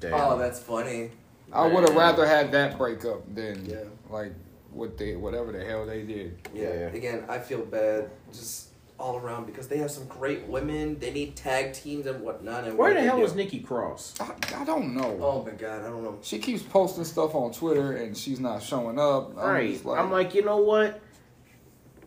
Damn. 0.00 0.14
Oh, 0.14 0.38
that's 0.38 0.58
funny. 0.58 1.10
I 1.52 1.66
would 1.66 1.86
have 1.86 1.94
rather 1.96 2.26
had 2.26 2.50
that 2.52 2.78
breakup 2.78 3.22
than 3.34 3.66
Yeah. 3.66 3.76
like 4.08 4.32
what 4.72 4.96
they 4.98 5.16
whatever 5.16 5.52
the 5.52 5.64
hell 5.64 5.86
they 5.86 6.02
did. 6.02 6.38
Yeah. 6.54 6.62
Yeah. 6.68 6.86
Again, 6.88 7.24
I 7.28 7.38
feel 7.38 7.64
bad 7.64 8.10
just 8.32 8.68
all 8.98 9.16
around 9.16 9.46
because 9.46 9.66
they 9.68 9.78
have 9.78 9.90
some 9.90 10.06
great 10.06 10.46
women. 10.46 10.98
They 10.98 11.10
need 11.12 11.34
tag 11.34 11.72
teams 11.72 12.06
and 12.06 12.20
whatnot. 12.22 12.64
And 12.64 12.78
Where 12.78 12.90
what 12.94 13.00
the 13.00 13.02
hell 13.04 13.16
do- 13.16 13.22
was 13.22 13.34
Nikki 13.34 13.60
Cross? 13.60 14.14
I, 14.20 14.32
I 14.60 14.64
don't 14.64 14.94
know. 14.94 15.18
Oh 15.20 15.44
my 15.44 15.50
god, 15.52 15.82
I 15.82 15.88
don't 15.88 16.02
know. 16.04 16.18
She 16.22 16.38
keeps 16.38 16.62
posting 16.62 17.04
stuff 17.04 17.34
on 17.34 17.52
Twitter 17.52 17.96
and 17.96 18.16
she's 18.16 18.38
not 18.40 18.62
showing 18.62 18.98
up. 18.98 19.30
I'm 19.38 19.44
right. 19.48 19.72
just 19.72 19.86
I'm 19.86 20.10
like, 20.10 20.34
you 20.34 20.44
know 20.44 20.58
what? 20.58 21.00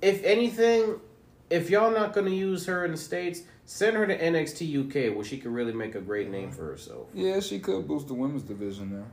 If 0.01 0.24
anything, 0.24 0.99
if 1.49 1.70
y'all 1.70 1.91
not 1.91 2.13
gonna 2.13 2.30
use 2.30 2.66
her 2.68 2.86
in 2.86 2.91
the 2.91 2.97
states, 2.97 3.41
send 3.66 3.97
her 3.97 4.05
to 4.05 4.18
NXT 4.18 5.09
UK 5.09 5.16
where 5.16 5.26
she 5.26 5.38
could 5.38 5.51
really 5.51 5.74
make 5.74 5.95
a 5.95 6.01
great 6.01 6.30
name 6.30 6.51
for 6.51 6.63
herself. 6.66 7.07
yeah, 7.13 7.39
she 7.39 7.59
could 7.59 7.88
boost 7.88 8.07
the 8.07 8.13
women's 8.13 8.43
division 8.43 8.91
there. 8.91 9.05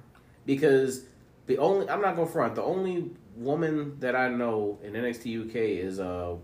Because 0.44 1.04
the 1.46 1.58
only 1.58 1.88
I'm 1.88 2.00
not 2.00 2.16
gonna 2.16 2.28
front. 2.28 2.54
The 2.54 2.62
only 2.62 3.10
woman 3.36 3.98
that 4.00 4.14
I 4.14 4.28
know 4.28 4.78
in 4.82 4.92
NXT 4.92 5.48
UK 5.48 5.56
is 5.56 5.98
uh 6.00 6.36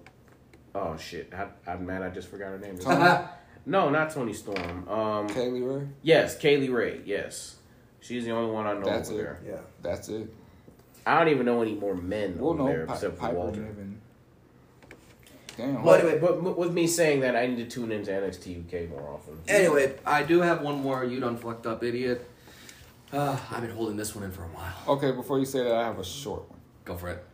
oh 0.75 0.97
shit. 0.97 1.33
I, 1.35 1.49
I'm 1.71 1.87
mad. 1.87 2.03
I 2.03 2.11
just 2.11 2.29
forgot 2.29 2.49
her 2.49 2.59
name. 2.59 2.79
Tony? 2.79 3.25
no, 3.67 3.91
not 3.91 4.11
Toni 4.11 4.33
Storm. 4.33 4.89
Um, 4.89 5.29
Kay 5.29 5.49
Lee 5.51 5.61
Ray, 5.63 5.87
yes, 6.03 6.37
Kay 6.39 6.57
Lee 6.59 6.69
Ray. 6.69 7.01
Yes, 7.05 7.57
she's 8.01 8.25
the 8.25 8.31
only 8.33 8.51
one 8.53 8.67
I 8.67 8.75
know 8.75 8.85
That's 8.85 9.11
over 9.11 9.21
it. 9.21 9.23
there. 9.23 9.41
Yeah. 9.47 9.61
that's 9.83 10.09
it. 10.09 10.35
I 11.07 11.19
don't 11.21 11.29
even 11.33 11.47
know 11.47 11.63
any 11.63 11.75
more 11.75 11.95
men 11.95 12.37
Well, 12.39 12.51
over 12.51 12.59
no, 12.59 12.67
there 12.69 12.87
Pi- 12.87 12.95
except 12.95 13.15
for 13.15 13.21
Piper 13.21 13.35
Walter. 13.37 13.61
Niven. 13.63 14.01
Damn. 15.57 15.83
But, 15.83 16.01
anyway- 16.05 16.19
but 16.21 16.59
with 16.59 16.73
me 16.73 16.87
saying 16.87 17.21
that, 17.21 17.35
I 17.35 17.47
need 17.47 17.57
to 17.57 17.65
tune 17.67 17.91
into 17.93 18.11
NXT 18.13 18.67
UK 18.67 18.91
more 18.91 19.09
often. 19.15 19.39
Anyway, 19.49 19.97
I 20.07 20.23
do 20.23 20.41
have 20.43 20.61
one 20.63 20.81
more. 20.83 21.03
You 21.05 21.19
done 21.19 21.37
fucked 21.37 21.67
up, 21.67 21.83
idiot. 21.83 22.29
Uh, 23.13 23.39
I've 23.51 23.63
been 23.63 23.71
holding 23.71 23.97
this 23.97 24.15
one 24.15 24.25
in 24.25 24.31
for 24.33 24.43
a 24.45 24.49
while. 24.49 24.75
Okay, 24.97 25.13
before 25.13 25.39
you 25.39 25.45
say 25.47 25.63
that, 25.65 25.75
I 25.75 25.85
have 25.85 25.99
a 25.99 26.05
short 26.05 26.49
one. 26.51 26.59
Go 26.85 26.97
for 26.97 27.09
it. 27.09 27.25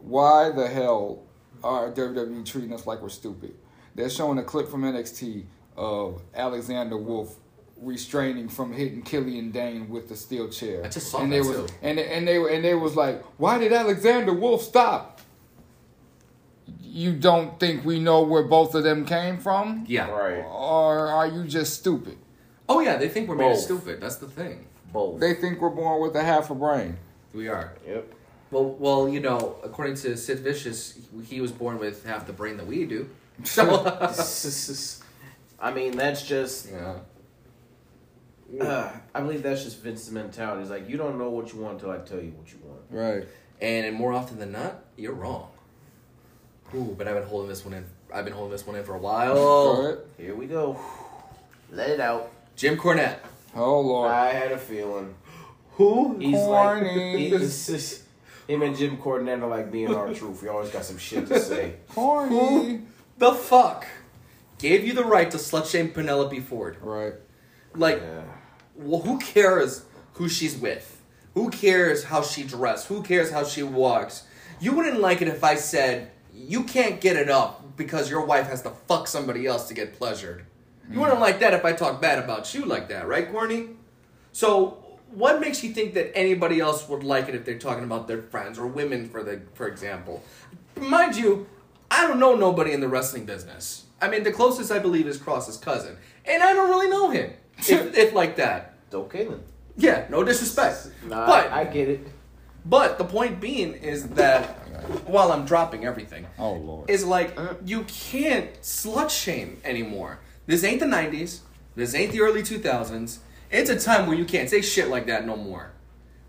Why 0.00 0.50
the 0.50 0.68
hell 0.68 1.22
are 1.64 1.90
WWE 1.90 2.44
treating 2.46 2.72
us 2.72 2.86
like 2.86 3.00
we're 3.02 3.08
stupid? 3.08 3.54
They're 3.94 4.10
showing 4.10 4.38
a 4.38 4.44
clip 4.44 4.68
from 4.68 4.82
NXT 4.82 5.44
of 5.76 6.22
Alexander 6.34 6.96
Wolfe 6.96 7.34
restraining 7.80 8.48
from 8.48 8.72
hitting 8.72 9.02
Killian 9.02 9.50
Dain 9.50 9.88
with 9.88 10.08
the 10.08 10.16
steel 10.16 10.48
chair. 10.48 10.84
I 10.84 10.88
just 10.88 11.10
saw 11.10 11.20
and 11.22 11.32
that 11.32 11.36
they 11.36 11.40
was 11.48 11.70
too. 11.70 11.76
and 11.82 11.98
and 11.98 12.26
they 12.26 12.38
were 12.38 12.48
and 12.48 12.64
they 12.64 12.74
was 12.74 12.94
like, 12.96 13.22
why 13.38 13.58
did 13.58 13.72
Alexander 13.72 14.32
Wolfe 14.32 14.62
stop? 14.62 15.20
You 16.82 17.12
don't 17.14 17.58
think 17.60 17.84
we 17.84 17.98
know 18.00 18.22
where 18.22 18.42
both 18.42 18.74
of 18.74 18.82
them 18.84 19.04
came 19.04 19.38
from, 19.38 19.84
Yeah. 19.88 20.08
Right. 20.10 20.44
or 20.44 21.08
are 21.08 21.26
you 21.26 21.44
just 21.44 21.74
stupid? 21.74 22.18
Oh 22.68 22.80
yeah, 22.80 22.96
they 22.96 23.08
think 23.08 23.28
we're 23.28 23.36
made 23.36 23.46
of 23.46 23.52
Both. 23.54 23.64
stupid. 23.64 24.00
That's 24.00 24.16
the 24.16 24.28
thing. 24.28 24.66
Both. 24.92 25.20
They 25.20 25.34
think 25.34 25.60
we're 25.60 25.70
born 25.70 26.00
with 26.02 26.14
a 26.16 26.22
half 26.22 26.50
a 26.50 26.54
brain. 26.54 26.96
We 27.32 27.48
are. 27.48 27.74
Yep. 27.86 28.14
Well, 28.50 28.64
well, 28.78 29.08
you 29.08 29.20
know, 29.20 29.56
according 29.62 29.96
to 29.96 30.16
Sid 30.16 30.38
Vicious, 30.40 30.98
he 31.26 31.40
was 31.40 31.52
born 31.52 31.78
with 31.78 32.04
half 32.06 32.26
the 32.26 32.32
brain 32.32 32.56
that 32.56 32.66
we 32.66 32.84
do. 32.84 33.08
So, 33.44 33.84
I 35.60 35.72
mean, 35.72 35.96
that's 35.96 36.22
just. 36.26 36.68
yeah. 36.70 36.96
Uh, 38.60 38.90
I 39.14 39.20
believe 39.20 39.42
that's 39.42 39.62
just 39.62 39.78
Vince's 39.80 40.10
mentality. 40.10 40.62
It's 40.62 40.70
like 40.70 40.88
you 40.88 40.96
don't 40.96 41.18
know 41.18 41.30
what 41.30 41.52
you 41.52 41.60
want 41.60 41.74
until 41.74 41.90
I 41.90 41.98
tell 41.98 42.18
you 42.20 42.30
what 42.32 42.50
you 42.50 42.58
want. 42.64 42.80
Right. 42.90 43.28
And 43.60 43.94
more 43.94 44.12
often 44.12 44.38
than 44.38 44.52
not, 44.52 44.82
you're 44.96 45.12
wrong. 45.12 45.50
Ooh, 46.74 46.94
but 46.98 47.06
I've 47.06 47.14
been 47.14 47.28
holding 47.28 47.48
this 47.48 47.64
one 47.64 47.74
in. 47.74 47.84
I've 48.12 48.24
been 48.24 48.34
holding 48.34 48.50
this 48.52 48.66
one 48.66 48.74
in 48.76 48.84
for 48.84 48.94
a 48.94 48.98
while. 48.98 49.36
ahead. 49.82 49.98
Here 50.16 50.34
we 50.34 50.46
go. 50.46 50.78
Let 51.70 51.90
it 51.90 52.00
out. 52.00 52.32
Jim 52.58 52.76
Cornette. 52.76 53.20
Oh 53.54 53.80
Lord. 53.80 54.10
I 54.10 54.32
had 54.32 54.50
a 54.50 54.58
feeling. 54.58 55.14
Who? 55.74 56.18
He's 56.18 56.34
Corny. 56.34 57.30
like 57.30 57.40
he's 57.40 57.66
just, 57.68 58.02
him 58.48 58.62
and 58.62 58.76
Jim 58.76 58.96
Cornette 58.96 59.40
are 59.42 59.46
like 59.48 59.70
being 59.70 59.94
our 59.94 60.12
truth. 60.12 60.42
We 60.42 60.48
always 60.48 60.70
got 60.70 60.84
some 60.84 60.98
shit 60.98 61.28
to 61.28 61.38
say. 61.38 61.74
Corny. 61.94 62.36
Who 62.36 62.80
The 63.18 63.32
fuck 63.32 63.86
gave 64.58 64.84
you 64.84 64.92
the 64.92 65.04
right 65.04 65.30
to 65.30 65.36
slut 65.36 65.70
shame 65.70 65.90
Penelope 65.90 66.40
Ford? 66.40 66.78
Right. 66.80 67.14
Like, 67.76 68.00
Yeah. 68.00 68.22
well, 68.74 69.02
who 69.02 69.20
cares 69.20 69.84
who 70.14 70.28
she's 70.28 70.56
with? 70.56 71.00
Who 71.34 71.50
cares 71.50 72.02
how 72.02 72.22
she 72.22 72.42
dressed? 72.42 72.88
Who 72.88 73.04
cares 73.04 73.30
how 73.30 73.44
she 73.44 73.62
walks? 73.62 74.24
You 74.58 74.72
wouldn't 74.72 74.98
like 74.98 75.22
it 75.22 75.28
if 75.28 75.44
I 75.44 75.54
said 75.54 76.10
you 76.34 76.64
can't 76.64 77.00
get 77.00 77.14
it 77.14 77.30
up 77.30 77.76
because 77.76 78.10
your 78.10 78.24
wife 78.24 78.48
has 78.48 78.62
to 78.62 78.70
fuck 78.70 79.06
somebody 79.06 79.46
else 79.46 79.68
to 79.68 79.74
get 79.74 79.96
pleasured. 79.96 80.44
You 80.90 81.00
wouldn't 81.00 81.20
like 81.20 81.40
that 81.40 81.52
if 81.54 81.64
I 81.64 81.72
talk 81.72 82.00
bad 82.00 82.18
about 82.18 82.54
you 82.54 82.64
like 82.64 82.88
that, 82.88 83.06
right, 83.06 83.30
Corny? 83.30 83.70
So, 84.32 84.78
what 85.10 85.40
makes 85.40 85.62
you 85.64 85.72
think 85.72 85.94
that 85.94 86.16
anybody 86.16 86.60
else 86.60 86.88
would 86.88 87.02
like 87.04 87.28
it 87.28 87.34
if 87.34 87.44
they're 87.44 87.58
talking 87.58 87.84
about 87.84 88.08
their 88.08 88.22
friends 88.22 88.58
or 88.58 88.66
women, 88.66 89.08
for 89.08 89.22
the 89.22 89.40
for 89.54 89.66
example? 89.68 90.22
Mind 90.80 91.16
you, 91.16 91.46
I 91.90 92.06
don't 92.06 92.18
know 92.20 92.34
nobody 92.36 92.72
in 92.72 92.80
the 92.80 92.88
wrestling 92.88 93.24
business. 93.26 93.84
I 94.00 94.08
mean, 94.08 94.22
the 94.22 94.32
closest 94.32 94.70
I 94.70 94.78
believe 94.78 95.06
is 95.06 95.16
Cross's 95.18 95.56
cousin, 95.56 95.96
and 96.24 96.42
I 96.42 96.52
don't 96.52 96.68
really 96.70 96.88
know 96.88 97.10
him. 97.10 97.32
if, 97.58 97.96
if 97.96 98.12
like 98.14 98.36
that, 98.36 98.74
It's 98.86 98.94
okay 98.94 99.24
then. 99.26 99.42
yeah, 99.76 100.06
no 100.08 100.22
disrespect. 100.24 100.88
Nah, 101.06 101.26
but 101.26 101.50
I 101.50 101.64
get 101.64 101.88
it. 101.88 102.06
but 102.64 102.96
the 102.98 103.04
point 103.04 103.40
being 103.40 103.74
is 103.74 104.08
that 104.10 104.44
while 105.06 105.32
I'm 105.32 105.44
dropping 105.44 105.84
everything, 105.84 106.26
Oh 106.38 106.52
Lord. 106.54 106.88
is 106.88 107.04
like 107.04 107.36
you 107.64 107.82
can't 107.84 108.52
slut 108.62 109.10
shame 109.10 109.60
anymore. 109.64 110.20
This 110.48 110.64
ain't 110.64 110.80
the 110.80 110.86
'90s. 110.86 111.40
This 111.76 111.94
ain't 111.94 112.10
the 112.10 112.22
early 112.22 112.42
2000s. 112.42 113.18
It's 113.52 113.70
a 113.70 113.78
time 113.78 114.08
where 114.08 114.16
you 114.16 114.24
can't 114.24 114.50
say 114.50 114.62
shit 114.62 114.88
like 114.88 115.06
that 115.06 115.24
no 115.24 115.36
more. 115.36 115.70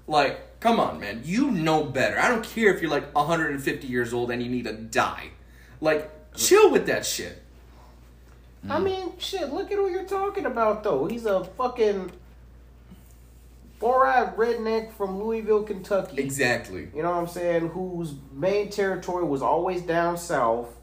Like, 0.07 0.59
come 0.59 0.80
on, 0.80 0.99
man. 0.99 1.22
You 1.24 1.49
know 1.49 1.86
better. 1.86 2.20
I 2.20 2.28
don't 2.28 2.43
care 2.43 2.72
if 2.72 2.82
you're 2.82 2.91
like 2.91 3.15
150 3.15 3.88
years 3.88 4.13
old 4.13 4.30
and 4.30 4.43
you 4.43 4.49
need 4.49 4.65
to 4.65 4.74
die. 4.74 5.30
Like, 5.82 6.11
chill 6.36 6.70
with 6.70 6.86
that 6.86 7.05
shit. 7.05 7.41
I 8.70 8.78
mm. 8.80 8.84
mean, 8.84 9.13
shit, 9.20 9.53
look 9.53 9.72
at 9.72 9.78
who 9.78 9.89
you're 9.89 10.03
talking 10.03 10.45
about, 10.45 10.84
though. 10.84 11.07
He's 11.07 11.26
a 11.26 11.45
fucking 11.45 12.11
four 13.80 14.05
eyed 14.05 14.36
redneck 14.36 14.91
from 14.91 15.24
Louisville, 15.24 15.63
Kentucky. 15.63 16.22
Exactly. 16.22 16.89
You 16.93 17.03
know 17.03 17.11
what 17.11 17.22
I'm 17.22 17.28
saying? 17.28 17.70
Whose 17.70 18.13
main 18.34 18.70
territory 18.70 19.24
was 19.24 19.41
always 19.41 19.82
down 19.82 20.17
south. 20.17 20.76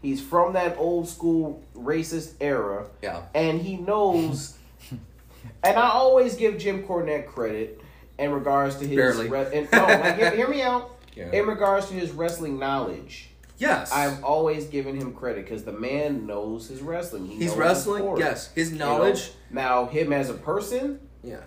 He's 0.00 0.20
from 0.20 0.52
that 0.52 0.76
old 0.78 1.08
school 1.08 1.62
racist 1.74 2.34
era. 2.40 2.86
Yeah. 3.02 3.22
And 3.34 3.60
he 3.60 3.76
knows. 3.76 4.56
and 4.90 5.76
I 5.76 5.90
always 5.90 6.36
give 6.36 6.58
Jim 6.58 6.84
Cornette 6.84 7.26
credit 7.26 7.80
in 8.18 8.30
regards 8.32 8.76
to 8.76 8.86
his. 8.86 8.96
Barely. 8.96 9.28
Re- 9.28 9.50
and, 9.52 9.68
no, 9.72 9.84
like, 9.84 10.16
hear, 10.16 10.30
hear 10.30 10.48
me 10.48 10.62
out. 10.62 10.96
Yeah. 11.14 11.32
In 11.32 11.46
regards 11.46 11.88
to 11.88 11.94
his 11.94 12.12
wrestling 12.12 12.58
knowledge. 12.58 13.30
Yes. 13.58 13.90
I've 13.92 14.22
always 14.22 14.66
given 14.66 14.96
him 14.96 15.12
credit 15.12 15.44
because 15.44 15.64
the 15.64 15.72
man 15.72 16.26
knows 16.26 16.68
his 16.68 16.80
wrestling. 16.80 17.26
He 17.26 17.32
He's 17.32 17.40
knows 17.40 17.50
his 17.50 17.58
wrestling. 17.58 18.16
Yes. 18.18 18.52
His 18.52 18.72
you 18.72 18.78
know? 18.78 18.98
knowledge. 18.98 19.32
Now, 19.50 19.86
him 19.86 20.12
as 20.12 20.30
a 20.30 20.34
person, 20.34 21.00
Yeah. 21.24 21.40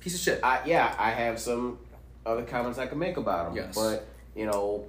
Piece 0.00 0.14
of 0.14 0.20
shit. 0.20 0.40
I 0.42 0.60
yeah, 0.64 0.94
I 0.98 1.10
have 1.10 1.40
some 1.40 1.78
other 2.24 2.44
comments 2.44 2.78
I 2.78 2.86
can 2.86 2.98
make 2.98 3.16
about 3.16 3.48
him. 3.50 3.56
Yes. 3.56 3.74
But 3.74 4.06
you 4.36 4.46
know, 4.46 4.84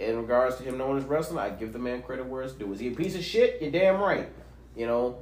in 0.00 0.16
regards 0.16 0.56
to 0.56 0.62
him 0.62 0.78
knowing 0.78 0.96
his 0.96 1.04
wrestling, 1.04 1.38
I 1.38 1.50
give 1.50 1.72
the 1.72 1.78
man 1.78 2.02
credit 2.02 2.26
where 2.26 2.42
it's 2.42 2.54
due. 2.54 2.72
Is 2.72 2.80
he 2.80 2.88
a 2.88 2.92
piece 2.92 3.14
of 3.14 3.22
shit? 3.22 3.60
You're 3.60 3.70
damn 3.70 4.00
right. 4.00 4.28
You 4.76 4.86
know, 4.86 5.18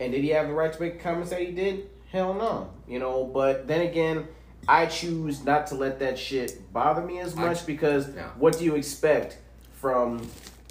and 0.00 0.12
did 0.12 0.22
he 0.22 0.30
have 0.30 0.46
the 0.46 0.54
right 0.54 0.72
to 0.72 0.80
make 0.80 1.00
comments 1.00 1.30
that 1.30 1.40
he 1.40 1.50
did? 1.52 1.90
Hell 2.10 2.34
no. 2.34 2.70
You 2.88 2.98
know, 2.98 3.24
but 3.24 3.66
then 3.66 3.82
again. 3.82 4.28
I 4.68 4.86
choose 4.86 5.44
not 5.44 5.66
to 5.68 5.74
let 5.74 5.98
that 5.98 6.16
shit 6.16 6.72
bother 6.72 7.02
me 7.02 7.18
as 7.18 7.36
I- 7.36 7.40
much 7.48 7.66
because 7.66 8.14
yeah. 8.14 8.28
what 8.38 8.56
do 8.56 8.64
you 8.64 8.76
expect 8.76 9.36
from 9.80 10.24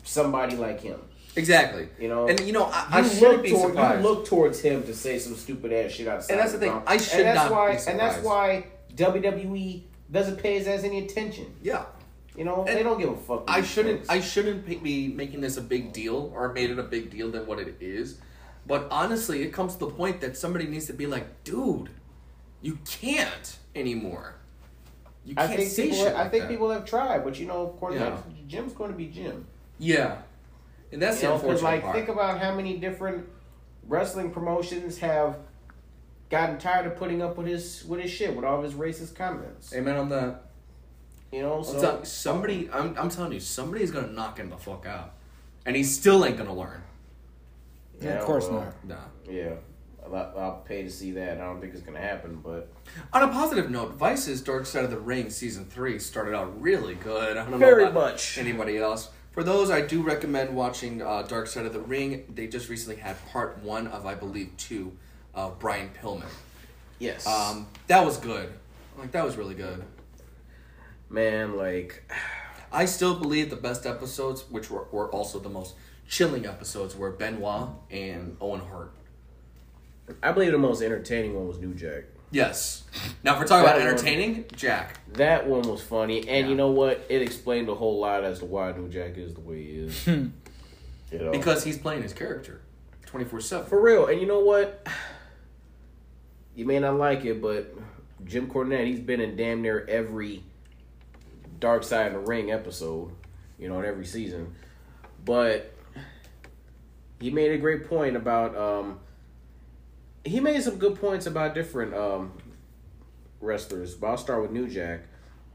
somebody 0.05 0.55
like 0.55 0.79
him? 0.79 0.97
exactly. 1.35 1.89
You 1.99 2.07
know, 2.07 2.29
And 2.29 2.39
you 2.39 2.53
know, 2.53 2.67
I, 2.67 2.87
I 2.89 3.03
shouldn't 3.05 3.43
be 3.43 3.49
toward, 3.49 3.73
surprised. 3.73 4.01
You 4.01 4.09
look 4.09 4.25
towards 4.27 4.61
him 4.61 4.83
to 4.83 4.93
say 4.93 5.19
some 5.19 5.35
stupid 5.35 5.73
ass 5.73 5.91
shit 5.91 6.07
outside. 6.07 6.31
And 6.31 6.39
that's 6.41 6.53
the 6.53 6.59
thing, 6.59 6.71
mouth. 6.71 6.83
I 6.87 6.95
should 6.95 7.19
and 7.19 7.27
that's 7.37 7.49
not 7.49 7.51
why, 7.51 7.71
And 7.85 7.99
that's 7.99 8.23
why 8.23 8.65
WWE 8.95 9.81
doesn't 10.09 10.37
pay 10.37 10.57
his 10.57 10.67
ass 10.69 10.85
any 10.85 10.99
attention. 11.05 11.53
yeah. 11.61 11.83
You 12.37 12.45
know, 12.45 12.63
And 12.67 12.77
they 12.77 12.83
don't 12.83 12.99
give 12.99 13.09
a 13.09 13.17
fuck. 13.17 13.43
I 13.47 13.61
shouldn't. 13.61 13.99
things. 13.99 14.09
I 14.09 14.21
shouldn't 14.21 14.65
be 14.65 15.09
making 15.09 15.41
this 15.41 15.57
a 15.57 15.61
big 15.61 15.91
deal 15.91 16.31
or 16.33 16.53
made 16.53 16.69
it 16.69 16.79
a 16.79 16.83
big 16.83 17.09
deal 17.09 17.29
than 17.31 17.45
what 17.45 17.59
it 17.59 17.75
is. 17.81 18.19
But 18.65 18.87
honestly, 18.89 19.41
it 19.43 19.51
comes 19.51 19.73
to 19.73 19.79
the 19.79 19.91
point 19.91 20.21
that 20.21 20.37
somebody 20.37 20.65
needs 20.67 20.85
to 20.87 20.93
be 20.93 21.07
like, 21.07 21.43
dude, 21.43 21.89
You 22.61 22.77
can't 22.87 23.57
anymore. 23.75 24.35
You 25.25 25.33
I 25.37 25.47
can't 25.47 25.59
think 25.59 25.71
say 25.71 25.83
people. 25.89 25.97
shit 26.05 26.13
I 26.15 26.21
like 26.23 26.31
think 26.31 26.43
that. 26.43 26.49
people 26.49 26.69
have 26.69 26.85
tried, 26.85 27.23
but 27.23 27.37
you 27.39 27.47
know, 27.47 27.67
of 27.67 27.79
course, 27.79 27.95
Yeah. 27.95 28.17
Jim's 28.47 28.73
going 28.73 28.91
to 28.91 28.97
be 28.97 29.07
Jim. 29.07 29.45
Yeah, 29.77 30.17
and 30.91 31.01
that's 31.01 31.21
You 31.21 31.29
know, 31.29 31.37
the 31.37 31.41
'cause, 31.47 31.61
unfortunate 31.61 31.63
like 31.69 31.81
part. 31.83 31.95
think 31.95 32.09
about 32.09 32.39
how 32.39 32.55
many 32.55 32.77
different 32.77 33.27
wrestling 33.87 34.29
promotions 34.31 34.99
have 34.99 35.37
gotten 36.29 36.57
tired 36.59 36.85
of 36.85 36.95
putting 36.97 37.21
up 37.21 37.35
with 37.37 37.47
his 37.47 37.83
with 37.85 37.99
his 37.99 38.11
shit, 38.11 38.35
with 38.35 38.45
all 38.45 38.57
of 38.59 38.63
his 38.63 38.73
racist 38.73 39.15
comments. 39.15 39.73
Amen 39.75 39.97
on 39.97 40.09
that. 40.09 40.43
You 41.31 41.41
know, 41.41 41.57
I'm 41.59 41.63
so 41.63 41.79
tell- 41.81 42.05
somebody, 42.05 42.69
I'm, 42.73 42.95
I'm 42.97 43.09
telling 43.09 43.31
you, 43.31 43.39
somebody's 43.39 43.91
gonna 43.91 44.11
knock 44.11 44.37
him 44.37 44.49
the 44.49 44.57
fuck 44.57 44.85
out, 44.85 45.13
and 45.65 45.75
he 45.75 45.83
still 45.83 46.25
ain't 46.25 46.37
gonna 46.37 46.53
learn. 46.53 46.83
Yeah, 48.01 48.13
of 48.19 48.25
course 48.25 48.47
well, 48.49 48.73
not. 48.83 48.85
Nah. 49.27 49.31
Yeah, 49.33 49.53
I'll, 50.05 50.15
I'll 50.37 50.63
pay 50.67 50.81
to 50.83 50.89
see 50.89 51.11
that. 51.11 51.37
I 51.37 51.41
don't 51.45 51.61
think 51.61 51.73
it's 51.73 51.83
gonna 51.83 51.99
happen, 51.99 52.41
but 52.43 52.69
On 53.13 53.21
a 53.21 53.27
positive 53.29 53.69
note, 53.71 53.93
Vice's 53.93 54.41
Dark 54.41 54.65
Side 54.65 54.83
of 54.83 54.89
the 54.91 54.99
Ring 54.99 55.29
season 55.29 55.65
three 55.65 55.99
started 55.99 56.35
out 56.35 56.59
really 56.61 56.95
good. 56.95 57.37
I 57.37 57.49
don't 57.49 57.59
Very 57.59 57.83
know 57.83 57.91
about 57.91 58.11
much. 58.13 58.37
anybody 58.37 58.77
else. 58.77 59.09
For 59.31 59.43
those, 59.43 59.69
I 59.71 59.79
do 59.79 60.01
recommend 60.01 60.53
watching 60.53 61.01
uh, 61.01 61.21
Dark 61.21 61.47
Side 61.47 61.65
of 61.65 61.71
the 61.71 61.79
Ring. 61.79 62.25
They 62.35 62.47
just 62.47 62.67
recently 62.67 62.97
had 62.97 63.15
part 63.29 63.59
one 63.63 63.87
of, 63.87 64.05
I 64.05 64.15
believe, 64.15 64.51
two 64.57 64.91
of 65.33 65.57
Brian 65.59 65.91
Pillman. 66.01 66.25
yes, 66.99 67.25
Um, 67.25 67.67
that 67.87 68.03
was 68.03 68.17
good. 68.17 68.51
Like 68.97 69.11
that 69.13 69.23
was 69.23 69.37
really 69.37 69.55
good. 69.55 69.81
Man, 71.11 71.57
like 71.57 72.09
I 72.71 72.85
still 72.85 73.15
believe 73.15 73.49
the 73.49 73.55
best 73.55 73.85
episodes, 73.85 74.45
which 74.49 74.69
were, 74.71 74.85
were 74.91 75.09
also 75.09 75.39
the 75.39 75.49
most 75.49 75.75
chilling 76.07 76.45
episodes, 76.45 76.95
were 76.95 77.11
Benoit 77.11 77.69
and 77.89 78.37
Owen 78.41 78.61
Hart. 78.61 78.91
I 80.23 80.31
believe 80.31 80.51
the 80.51 80.57
most 80.57 80.81
entertaining 80.81 81.35
one 81.35 81.47
was 81.47 81.57
New 81.59 81.73
Jack. 81.73 82.03
Yes. 82.31 82.83
Now, 83.23 83.33
if 83.33 83.39
we're 83.39 83.45
talking 83.47 83.65
about 83.65 83.77
That 83.77 83.85
one- 83.85 83.93
entertaining, 83.93 84.45
Jack. 84.55 84.99
That 85.13 85.47
one 85.47 85.63
was 85.63 85.81
funny, 85.81 86.19
and 86.19 86.45
Yeah. 86.45 86.47
you 86.47 86.55
know 86.55 86.71
what? 86.71 87.05
It 87.09 87.21
explained 87.21 87.67
a 87.69 87.75
whole 87.75 87.99
lot 87.99 88.23
as 88.23 88.39
to 88.39 88.45
why 88.45 88.71
New 88.71 88.87
Jack 88.89 89.17
is 89.17 89.33
the 89.33 89.41
way 89.41 89.63
he 89.63 89.71
is. 89.79 90.05
Hmm. 90.05 90.27
you 91.11 91.19
know, 91.19 91.31
Because 91.31 91.63
he's 91.65 91.77
playing 91.77 92.03
his 92.03 92.13
character 92.13 92.61
24 93.05 93.41
7. 93.41 93.67
for 93.67 93.81
real, 93.81 94.07
and 94.07 94.19
you 94.21 94.27
know 94.27 94.39
what? 94.39 94.87
You 96.55 96.65
may 96.65 96.79
not 96.79 96.95
like 96.97 97.25
it, 97.25 97.41
but 97.41 97.73
Jim 98.25 98.47
Cornette, 98.49 98.85
he's 98.87 98.99
been 99.01 99.19
in 99.21 99.35
damn 99.35 99.61
near 99.61 99.85
every 99.87 100.43
Dark 101.61 101.83
Side 101.85 102.07
of 102.07 102.13
the 102.13 102.19
Ring 102.19 102.51
episode, 102.51 103.11
you 103.57 103.69
know, 103.69 103.79
in 103.79 103.85
every 103.85 104.05
season. 104.05 104.53
But 105.23 105.73
he 107.21 107.29
made 107.29 107.51
a 107.51 107.57
great 107.57 107.87
point 107.87 108.17
about 108.17 108.57
um 108.57 108.99
he 110.25 110.39
made 110.41 110.61
some 110.61 110.77
good 110.77 110.99
points 110.99 111.25
about 111.25 111.55
different 111.55 111.93
um 111.93 112.33
wrestlers. 113.39 113.95
But 113.95 114.07
I'll 114.07 114.17
start 114.17 114.41
with 114.41 114.51
New 114.51 114.67
Jack 114.67 115.01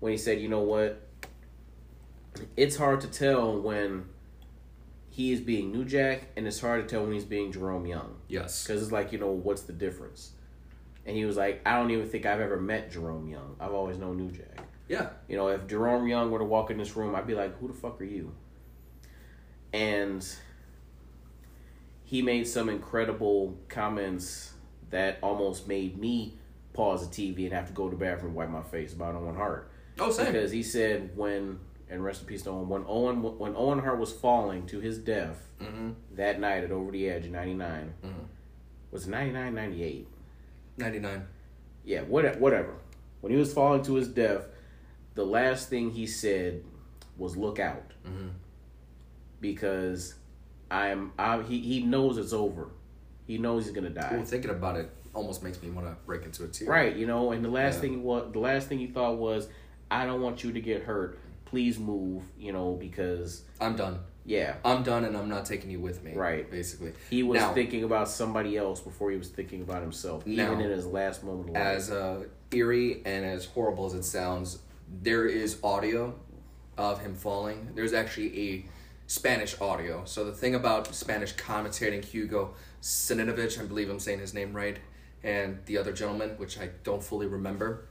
when 0.01 0.13
he 0.13 0.19
said, 0.19 0.41
you 0.41 0.49
know 0.49 0.63
what? 0.63 1.03
It's 2.57 2.77
hard 2.77 3.01
to 3.03 3.09
tell 3.09 3.61
when 3.61 4.07
he 5.09 5.33
is 5.33 5.41
being 5.41 5.73
New 5.73 5.85
Jack, 5.85 6.29
and 6.37 6.47
it's 6.47 6.61
hard 6.61 6.87
to 6.87 6.95
tell 6.95 7.05
when 7.05 7.13
he's 7.13 7.25
being 7.25 7.51
Jerome 7.51 7.87
Young. 7.87 8.17
Yes. 8.29 8.63
Because 8.63 8.83
it's 8.83 8.93
like, 8.93 9.13
you 9.13 9.19
know, 9.19 9.31
what's 9.31 9.63
the 9.63 9.73
difference? 9.73 10.33
And 11.07 11.17
he 11.17 11.25
was 11.25 11.37
like, 11.37 11.63
I 11.65 11.77
don't 11.77 11.91
even 11.91 12.07
think 12.07 12.27
I've 12.27 12.41
ever 12.41 12.61
met 12.61 12.91
Jerome 12.91 13.27
Young. 13.27 13.57
I've 13.59 13.73
always 13.73 13.97
known 13.97 14.19
New 14.19 14.31
Jack. 14.31 14.66
Yeah. 14.89 15.09
You 15.29 15.37
know, 15.37 15.49
if 15.49 15.67
Jerome 15.67 16.07
Young 16.07 16.31
were 16.31 16.39
to 16.39 16.45
walk 16.45 16.71
in 16.71 16.79
this 16.79 16.97
room, 16.97 17.15
I'd 17.15 17.27
be 17.27 17.35
like, 17.35 17.59
who 17.59 17.69
the 17.69 17.75
fuck 17.75 18.01
are 18.01 18.05
you? 18.05 18.33
And 19.73 20.27
he 22.05 22.23
made 22.23 22.47
some 22.47 22.69
incredible 22.69 23.57
comments 23.69 24.53
that 24.91 25.19
almost 25.23 25.67
made 25.67 25.99
me 25.99 26.35
pause 26.73 27.09
the 27.09 27.13
TV 27.33 27.45
and 27.45 27.53
have 27.53 27.67
to 27.67 27.73
go 27.73 27.89
to 27.91 27.97
the 27.97 28.01
bathroom 28.05 28.29
and 28.29 28.35
wipe 28.37 28.51
my 28.51 28.63
face 28.63 28.93
about 28.93 29.15
Owen 29.17 29.35
Hart. 29.35 29.71
Oh, 29.99 30.11
same. 30.11 30.27
Because 30.27 30.53
he 30.53 30.63
said 30.63 31.11
when, 31.17 31.59
and 31.91 32.05
rest 32.05 32.21
in 32.23 32.27
peace 32.29 32.43
to 32.43 32.51
Owen, 32.51 32.69
when 32.69 32.85
Owen, 32.87 33.23
when 33.39 33.55
Owen 33.57 33.81
Hart 33.81 33.99
was 33.99 34.13
falling 34.13 34.67
to 34.67 34.81
his 34.81 34.99
death 34.99 35.43
Mm-hmm. 35.59 35.93
that 36.17 36.39
night 36.39 36.65
at 36.65 36.71
Over 36.71 36.91
the 36.93 37.09
Edge 37.09 37.25
in 37.25 37.33
99, 37.33 37.95
was 38.91 39.07
it 39.07 39.11
99, 39.11 39.55
98? 39.55 40.07
99. 40.77 41.27
yeah, 41.83 42.03
what, 42.03 42.39
whatever. 42.39 42.75
When 43.23 43.33
he 43.33 43.39
was 43.39 43.55
falling 43.55 43.83
to 43.85 43.95
his 43.95 44.07
death, 44.07 44.49
the 45.17 45.25
last 45.27 45.69
thing 45.69 45.91
he 45.91 46.07
said 46.07 46.63
was 47.19 47.37
"Look 47.37 47.59
out," 47.59 47.93
Mhm. 48.07 48.31
because 49.41 50.15
I'm. 50.71 51.13
I, 51.19 51.43
he 51.43 51.59
he 51.61 51.83
knows 51.83 52.19
it's 52.19 52.33
over. 52.33 52.69
He 53.27 53.39
knows 53.39 53.65
he's 53.65 53.75
gonna 53.75 53.91
die. 53.91 54.17
Ooh, 54.21 54.25
thinking 54.25 54.51
about 54.51 54.77
it 54.77 54.91
almost 55.15 55.43
makes 55.43 55.61
me 55.63 55.71
want 55.71 55.87
to 55.87 55.97
break 56.07 56.25
into 56.25 56.45
a 56.45 56.49
tear. 56.49 56.69
Right, 56.69 56.95
you 56.95 57.07
know. 57.07 57.33
And 57.33 57.45
the 57.45 57.49
last 57.49 57.77
Yeah. 57.77 57.81
thing 57.83 58.03
what 58.03 58.33
the 58.33 58.39
last 58.39 58.69
thing 58.69 58.79
he 58.79 58.87
thought 58.87 59.17
was, 59.19 59.49
"I 59.91 60.05
don't 60.07 60.21
want 60.23 60.45
you 60.45 60.53
to 60.53 60.61
get 60.61 60.83
hurt. 60.83 61.19
Please 61.45 61.79
move." 61.79 62.23
You 62.39 62.53
know, 62.53 62.75
because 62.75 63.43
I'm 63.61 63.77
done. 63.77 64.01
yeah, 64.25 64.57
I'm 64.65 64.83
done 64.83 65.05
and 65.05 65.17
I'm 65.17 65.29
not 65.29 65.47
taking 65.47 65.71
you 65.71 65.81
with 65.81 66.03
me. 66.05 66.13
Right. 66.15 66.51
Basically. 66.51 66.93
he 67.11 67.23
was 67.23 67.41
Now- 67.41 67.55
thinking 67.55 67.85
about 67.85 68.09
somebody 68.09 68.57
else 68.57 68.81
before 68.81 69.11
he 69.11 69.17
was 69.17 69.29
thinking 69.29 69.63
about 69.63 69.83
himself, 69.83 70.27
Now, 70.27 70.53
even 70.53 70.61
in 70.65 70.71
his 70.71 70.87
last 70.87 71.23
moment 71.25 71.49
of 71.51 71.55
life. 71.55 71.63
As 71.65 71.91
uh, 71.91 72.25
eerie 72.51 73.03
and 73.05 73.25
as 73.25 73.45
horrible 73.47 73.87
as 73.87 73.95
it 73.95 74.03
sounds, 74.05 74.59
there 75.03 75.27
is 75.27 75.59
audio 75.63 76.15
of 76.77 77.01
him 77.01 77.15
falling. 77.15 77.71
There's 77.75 77.93
actually 77.93 78.51
a 78.53 78.67
Spanish 79.07 79.61
audio. 79.61 80.03
So 80.05 80.25
the 80.25 80.33
thing 80.33 80.55
about 80.55 80.95
Spanish 80.95 81.35
commentating, 81.35 82.05
Hugo 82.05 82.55
Savinovich, 82.83 83.61
I 83.61 83.65
believe 83.65 83.89
I'm 83.91 84.01
saying 84.01 84.19
his 84.21 84.35
name 84.35 84.53
right, 84.53 84.79
and 85.23 85.59
the 85.67 85.79
other 85.79 85.93
gentleman, 85.93 86.31
which 86.39 86.59
I 86.59 86.71
don't 86.85 87.03
fully 87.03 87.27
remember, 87.27 87.87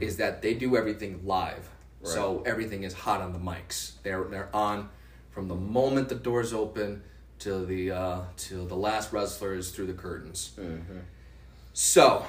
is 0.00 0.16
that 0.18 0.42
they 0.42 0.54
do 0.54 0.76
everything 0.76 1.20
live. 1.24 1.68
So 2.04 2.42
everything 2.44 2.82
is 2.82 2.92
hot 2.92 3.20
on 3.20 3.32
the 3.32 3.38
mics. 3.38 3.92
They're 4.02 4.24
they're 4.24 4.50
on 4.54 4.88
from 5.30 5.48
the 5.48 5.54
moment 5.54 6.08
the 6.08 6.14
doors 6.16 6.52
open 6.52 7.02
till 7.38 7.64
the 7.64 7.90
uh, 7.92 8.20
till 8.36 8.66
the 8.66 8.76
last 8.76 9.12
wrestler 9.12 9.54
is 9.54 9.70
through 9.70 9.86
the 9.86 9.92
curtains. 9.94 10.52
So, 11.72 12.26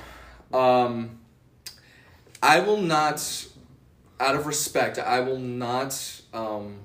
um, 0.53 1.19
I 2.41 2.59
will 2.61 2.77
not, 2.81 3.19
out 4.19 4.35
of 4.35 4.45
respect, 4.47 4.97
I 4.99 5.19
will 5.21 5.39
not 5.39 6.21
um, 6.33 6.79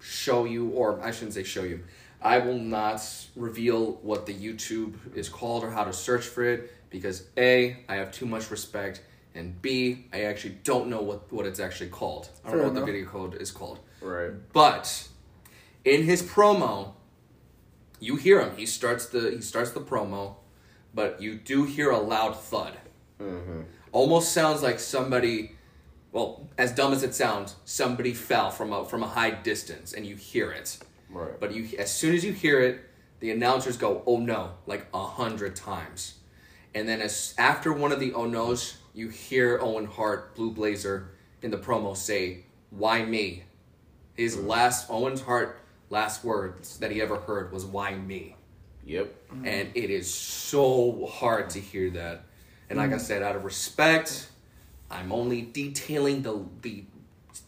show 0.00 0.44
you, 0.44 0.68
or 0.70 1.00
I 1.02 1.10
shouldn't 1.10 1.34
say 1.34 1.42
show 1.44 1.62
you, 1.62 1.84
I 2.22 2.38
will 2.38 2.58
not 2.58 3.02
reveal 3.36 3.92
what 4.02 4.26
the 4.26 4.34
YouTube 4.34 4.94
is 5.14 5.28
called 5.28 5.62
or 5.64 5.70
how 5.70 5.84
to 5.84 5.92
search 5.92 6.24
for 6.26 6.44
it 6.44 6.72
because 6.90 7.24
A, 7.36 7.76
I 7.88 7.96
have 7.96 8.12
too 8.12 8.24
much 8.26 8.50
respect, 8.50 9.02
and 9.34 9.60
B, 9.60 10.06
I 10.12 10.22
actually 10.22 10.56
don't 10.62 10.88
know 10.88 11.02
what, 11.02 11.30
what 11.32 11.44
it's 11.44 11.58
actually 11.60 11.90
called. 11.90 12.28
I 12.44 12.50
don't 12.50 12.52
Fair 12.52 12.56
know 12.58 12.64
what 12.64 12.70
enough. 12.76 12.86
the 12.86 12.92
video 12.92 13.08
code 13.08 13.34
is 13.42 13.50
called. 13.50 13.80
right. 14.00 14.30
But 14.52 15.08
in 15.84 16.04
his 16.04 16.22
promo, 16.22 16.92
you 18.00 18.16
hear 18.16 18.40
him. 18.40 18.56
He 18.56 18.64
starts 18.66 19.06
the 19.06 19.30
he 19.30 19.40
starts 19.40 19.70
the 19.72 19.80
promo, 19.80 20.36
but 20.94 21.20
you 21.20 21.34
do 21.36 21.64
hear 21.64 21.90
a 21.90 21.98
loud 21.98 22.38
thud. 22.38 22.76
Almost 23.92 24.32
sounds 24.32 24.62
like 24.62 24.78
somebody. 24.78 25.53
Well, 26.14 26.48
as 26.56 26.70
dumb 26.70 26.92
as 26.92 27.02
it 27.02 27.12
sounds, 27.12 27.56
somebody 27.64 28.14
fell 28.14 28.52
from 28.52 28.72
a 28.72 28.84
from 28.84 29.02
a 29.02 29.08
high 29.08 29.32
distance, 29.32 29.92
and 29.92 30.06
you 30.06 30.14
hear 30.14 30.52
it. 30.52 30.78
Right. 31.10 31.38
But 31.40 31.52
you, 31.52 31.76
as 31.76 31.92
soon 31.92 32.14
as 32.14 32.24
you 32.24 32.32
hear 32.32 32.60
it, 32.60 32.82
the 33.18 33.32
announcers 33.32 33.76
go, 33.76 34.04
"Oh 34.06 34.18
no!" 34.20 34.52
like 34.64 34.86
a 34.94 35.04
hundred 35.04 35.56
times, 35.56 36.14
and 36.72 36.88
then 36.88 37.00
as 37.00 37.34
after 37.36 37.72
one 37.72 37.90
of 37.90 37.98
the 37.98 38.14
"Oh 38.14 38.26
no's," 38.26 38.76
you 38.94 39.08
hear 39.08 39.58
Owen 39.60 39.86
Hart, 39.86 40.36
Blue 40.36 40.52
Blazer, 40.52 41.10
in 41.42 41.50
the 41.50 41.58
promo 41.58 41.96
say, 41.96 42.44
"Why 42.70 43.04
me?" 43.04 43.42
His 44.14 44.36
mm. 44.36 44.46
last 44.46 44.88
Owen's 44.90 45.22
Hart 45.22 45.58
last 45.90 46.22
words 46.22 46.78
that 46.78 46.92
he 46.92 47.02
ever 47.02 47.16
heard 47.16 47.50
was 47.50 47.66
"Why 47.66 47.92
me?" 47.96 48.36
Yep. 48.86 49.12
and 49.44 49.70
it 49.74 49.90
is 49.90 50.14
so 50.14 51.06
hard 51.06 51.50
to 51.50 51.58
hear 51.58 51.90
that. 51.90 52.26
And 52.70 52.78
like 52.78 52.92
I 52.92 52.96
mm. 52.96 53.00
said, 53.00 53.22
out 53.22 53.34
of 53.34 53.44
respect, 53.44 54.28
I'm 54.94 55.12
only 55.12 55.42
detailing 55.42 56.22
the 56.22 56.44
the 56.62 56.84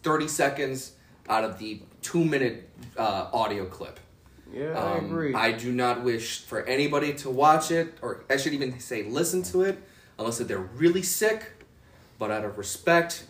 thirty 0.03 0.27
seconds 0.27 0.91
out 1.29 1.43
of 1.43 1.57
the 1.59 1.81
two 2.01 2.23
minute 2.23 2.69
uh, 2.97 3.29
audio 3.33 3.65
clip. 3.65 3.99
Yeah, 4.53 4.77
I 4.79 4.97
Um, 4.97 5.05
agree. 5.05 5.33
I 5.33 5.51
do 5.51 5.71
not 5.71 6.03
wish 6.03 6.41
for 6.45 6.63
anybody 6.63 7.13
to 7.15 7.29
watch 7.29 7.71
it, 7.71 7.97
or 8.01 8.23
I 8.29 8.37
should 8.37 8.53
even 8.53 8.79
say 8.79 9.03
listen 9.03 9.43
to 9.51 9.61
it, 9.63 9.77
unless 10.19 10.37
that 10.37 10.47
they're 10.47 10.69
really 10.83 11.03
sick. 11.03 11.41
But 12.19 12.31
out 12.31 12.45
of 12.45 12.57
respect, 12.57 13.25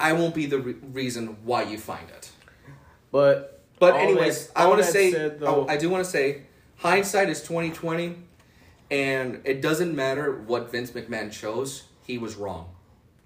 I 0.00 0.12
won't 0.12 0.34
be 0.34 0.46
the 0.46 0.58
re- 0.58 0.76
reason 0.92 1.36
why 1.44 1.62
you 1.62 1.78
find 1.78 2.08
it. 2.10 2.30
but 3.10 3.62
But 3.78 3.94
anyways, 3.94 4.48
that- 4.48 4.58
I 4.60 4.66
want 4.66 4.80
to 4.82 4.86
say, 4.86 5.12
said, 5.12 5.40
though, 5.40 5.66
I 5.68 5.76
do 5.76 5.88
want 5.90 6.04
to 6.04 6.10
say, 6.10 6.42
hindsight 6.76 7.28
is 7.30 7.42
twenty 7.42 7.70
twenty, 7.70 8.16
and 8.90 9.40
it 9.44 9.60
doesn't 9.62 9.94
matter 9.94 10.32
what 10.46 10.70
Vince 10.72 10.90
McMahon 10.90 11.30
chose. 11.32 11.84
He 12.04 12.18
was 12.18 12.34
wrong. 12.36 12.70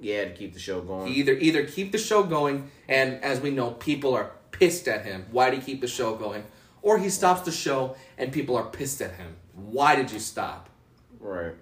Yeah, 0.03 0.25
to 0.25 0.31
keep 0.33 0.53
the 0.53 0.59
show 0.61 0.81
going. 0.83 1.07
He 1.13 1.21
either 1.21 1.33
either 1.33 1.65
keep 1.65 1.93
the 1.93 1.99
show 1.99 2.23
going, 2.23 2.71
and 2.89 3.23
as 3.25 3.41
we 3.41 3.51
know, 3.51 3.71
people 3.71 4.13
are 4.15 4.33
pissed 4.51 4.89
at 4.89 5.05
him. 5.07 5.25
Why 5.31 5.51
did 5.51 5.61
he 5.61 5.65
keep 5.73 5.81
the 5.81 5.89
show 5.89 6.15
going? 6.17 6.45
Or 6.83 6.99
he 6.99 7.09
stops 7.09 7.43
the 7.43 7.53
show, 7.53 7.97
and 8.19 8.33
people 8.33 8.57
are 8.57 8.65
pissed 8.65 9.01
at 9.01 9.13
him. 9.13 9.37
Why 9.55 9.95
did 9.97 10.11
you 10.13 10.19
stop? 10.19 10.69
right. 11.21 11.55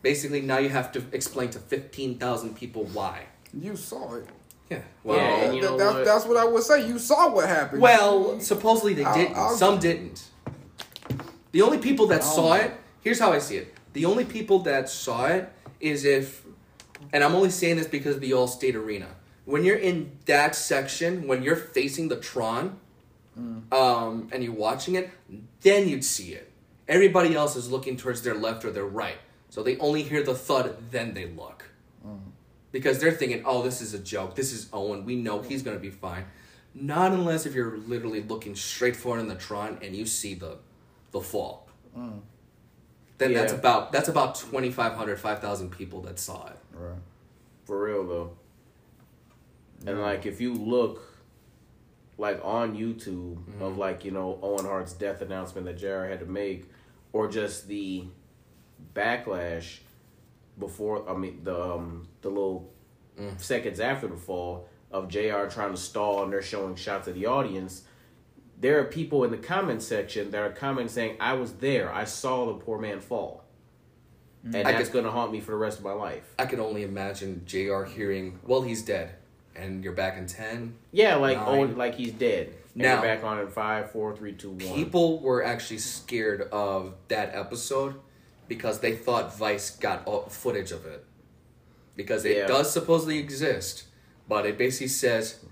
Basically, 0.00 0.40
now 0.42 0.58
you 0.58 0.68
have 0.68 0.92
to 0.92 1.02
explain 1.12 1.50
to 1.50 1.58
fifteen 1.58 2.18
thousand 2.18 2.54
people 2.54 2.84
why. 2.84 3.24
You 3.52 3.74
saw 3.76 4.14
it. 4.14 4.26
Yeah. 4.70 4.82
Yeah, 5.04 5.50
you 5.50 5.60
know 5.62 5.76
that's, 5.76 5.94
what? 5.94 6.04
that's 6.04 6.24
what 6.26 6.36
I 6.36 6.44
would 6.44 6.62
say. 6.62 6.86
You 6.86 6.98
saw 7.00 7.32
what 7.34 7.48
happened. 7.48 7.82
Well, 7.82 8.38
supposedly 8.38 8.94
they 8.94 9.04
I'll- 9.04 9.14
didn't. 9.14 9.36
I'll- 9.36 9.56
Some 9.56 9.78
didn't. 9.80 10.24
The 11.52 11.62
only 11.62 11.78
people 11.78 12.06
that 12.08 12.22
saw 12.22 12.48
know. 12.56 12.62
it, 12.62 12.74
here's 13.00 13.18
how 13.18 13.32
I 13.32 13.38
see 13.40 13.56
it. 13.56 13.74
The 13.94 14.04
only 14.04 14.24
people 14.24 14.58
that 14.60 14.88
saw 14.88 15.26
it 15.26 15.50
is 15.80 16.04
if, 16.04 16.44
and 17.12 17.24
I'm 17.24 17.34
only 17.34 17.50
saying 17.50 17.76
this 17.76 17.86
because 17.86 18.16
of 18.16 18.20
the 18.20 18.32
All 18.32 18.46
State 18.48 18.74
Arena. 18.76 19.08
When 19.44 19.64
you're 19.64 19.76
in 19.76 20.12
that 20.26 20.54
section, 20.54 21.26
when 21.26 21.42
you're 21.42 21.56
facing 21.56 22.08
the 22.08 22.16
Tron, 22.16 22.78
Mm. 23.38 23.72
um, 23.72 24.28
and 24.32 24.42
you're 24.42 24.52
watching 24.52 24.96
it, 24.96 25.10
then 25.60 25.88
you'd 25.88 26.04
see 26.04 26.32
it. 26.32 26.50
Everybody 26.88 27.36
else 27.36 27.54
is 27.54 27.70
looking 27.70 27.96
towards 27.96 28.22
their 28.22 28.34
left 28.34 28.64
or 28.64 28.72
their 28.72 28.84
right, 28.84 29.18
so 29.48 29.62
they 29.62 29.76
only 29.78 30.02
hear 30.02 30.24
the 30.24 30.34
thud, 30.34 30.76
then 30.90 31.14
they 31.14 31.26
look. 31.26 31.66
Mm. 32.04 32.18
Because 32.72 32.98
they're 32.98 33.12
thinking, 33.12 33.42
oh, 33.46 33.62
this 33.62 33.80
is 33.80 33.94
a 33.94 33.98
joke. 33.98 34.34
This 34.34 34.52
is 34.52 34.68
Owen. 34.72 35.04
We 35.04 35.14
know 35.14 35.40
he's 35.40 35.62
going 35.62 35.76
to 35.76 35.80
be 35.80 35.90
fine. 35.90 36.24
Not 36.74 37.12
unless 37.12 37.46
if 37.46 37.54
you're 37.54 37.78
literally 37.78 38.22
looking 38.22 38.56
straight 38.56 38.96
forward 38.96 39.20
in 39.20 39.28
the 39.28 39.36
Tron 39.36 39.78
and 39.82 39.94
you 39.94 40.04
see 40.04 40.34
the 40.34 40.58
the 41.12 41.20
fall. 41.20 41.68
Then 43.18 43.34
that's 43.34 43.52
about 43.52 43.92
that's 43.92 44.08
about 44.08 44.34
2,500, 44.36 45.18
5,000 45.20 45.70
people 45.70 46.00
that 46.02 46.18
saw 46.18 46.46
it. 46.46 46.56
right. 46.72 46.94
For 47.64 47.84
real 47.84 48.06
though. 48.06 48.30
And 49.86 50.00
like 50.00 50.24
if 50.26 50.40
you 50.40 50.54
look 50.54 51.02
like 52.16 52.40
on 52.44 52.76
YouTube 52.76 53.36
Mm-hmm. 53.36 53.62
of 53.62 53.76
like, 53.76 54.04
you 54.04 54.10
know, 54.10 54.38
Owen 54.42 54.64
Hart's 54.64 54.92
death 54.92 55.20
announcement 55.22 55.66
that 55.66 55.76
JR 55.78 56.04
had 56.04 56.20
to 56.20 56.26
make 56.26 56.70
or 57.12 57.28
just 57.28 57.68
the 57.68 58.04
backlash 58.94 59.78
before 60.58 61.08
I 61.08 61.14
mean 61.16 61.40
the 61.44 61.60
um 61.74 62.08
the 62.22 62.28
little 62.28 62.72
Mm. 63.18 63.40
seconds 63.40 63.80
after 63.80 64.06
the 64.06 64.16
fall 64.16 64.68
of 64.92 65.08
JR 65.08 65.46
trying 65.50 65.72
to 65.72 65.76
stall 65.76 66.22
and 66.22 66.32
they're 66.32 66.40
showing 66.40 66.76
shots 66.76 67.08
of 67.08 67.16
the 67.16 67.26
audience. 67.26 67.82
There 68.60 68.80
are 68.80 68.84
people 68.84 69.24
in 69.24 69.30
the 69.30 69.36
comment 69.36 69.82
section 69.82 70.30
that 70.32 70.42
are 70.42 70.50
commenting 70.50 70.88
saying, 70.92 71.16
I 71.20 71.34
was 71.34 71.54
there. 71.54 71.92
I 71.92 72.04
saw 72.04 72.46
the 72.46 72.54
poor 72.54 72.78
man 72.78 73.00
fall. 73.00 73.44
Mm-hmm. 74.44 74.54
And 74.56 74.68
I 74.68 74.72
that's 74.72 74.88
gonna 74.90 75.10
haunt 75.10 75.32
me 75.32 75.40
for 75.40 75.52
the 75.52 75.56
rest 75.56 75.78
of 75.78 75.84
my 75.84 75.92
life. 75.92 76.34
I 76.38 76.46
can 76.46 76.60
only 76.60 76.82
imagine 76.82 77.42
JR 77.46 77.84
hearing, 77.84 78.38
well, 78.44 78.62
he's 78.62 78.82
dead. 78.82 79.14
And 79.54 79.82
you're 79.82 79.92
back 79.92 80.16
in 80.16 80.26
10. 80.26 80.74
Yeah, 80.92 81.16
like 81.16 81.38
oh, 81.38 81.62
like 81.62 81.96
he's 81.96 82.12
dead. 82.12 82.54
And 82.74 82.82
Now- 82.82 82.94
you're 82.94 83.02
back 83.14 83.24
on 83.24 83.40
in 83.40 83.48
five, 83.48 83.90
four, 83.90 84.14
three, 84.16 84.32
two, 84.32 84.50
one. 84.50 84.58
People 84.58 85.20
were 85.20 85.44
actually 85.44 85.78
scared 85.78 86.42
of 86.52 86.94
that 87.08 87.34
episode 87.34 87.96
because 88.46 88.80
they 88.80 88.94
thought 88.96 89.36
Vice 89.36 89.70
got 89.70 90.32
footage 90.32 90.70
of 90.72 90.86
it. 90.86 91.04
Because 91.96 92.24
it 92.24 92.36
Yeah. 92.36 92.46
does 92.46 92.72
supposedly 92.72 93.18
exist, 93.18 93.84
but 94.28 94.46
it 94.46 94.56
basically 94.56 94.88
says, 94.88 95.44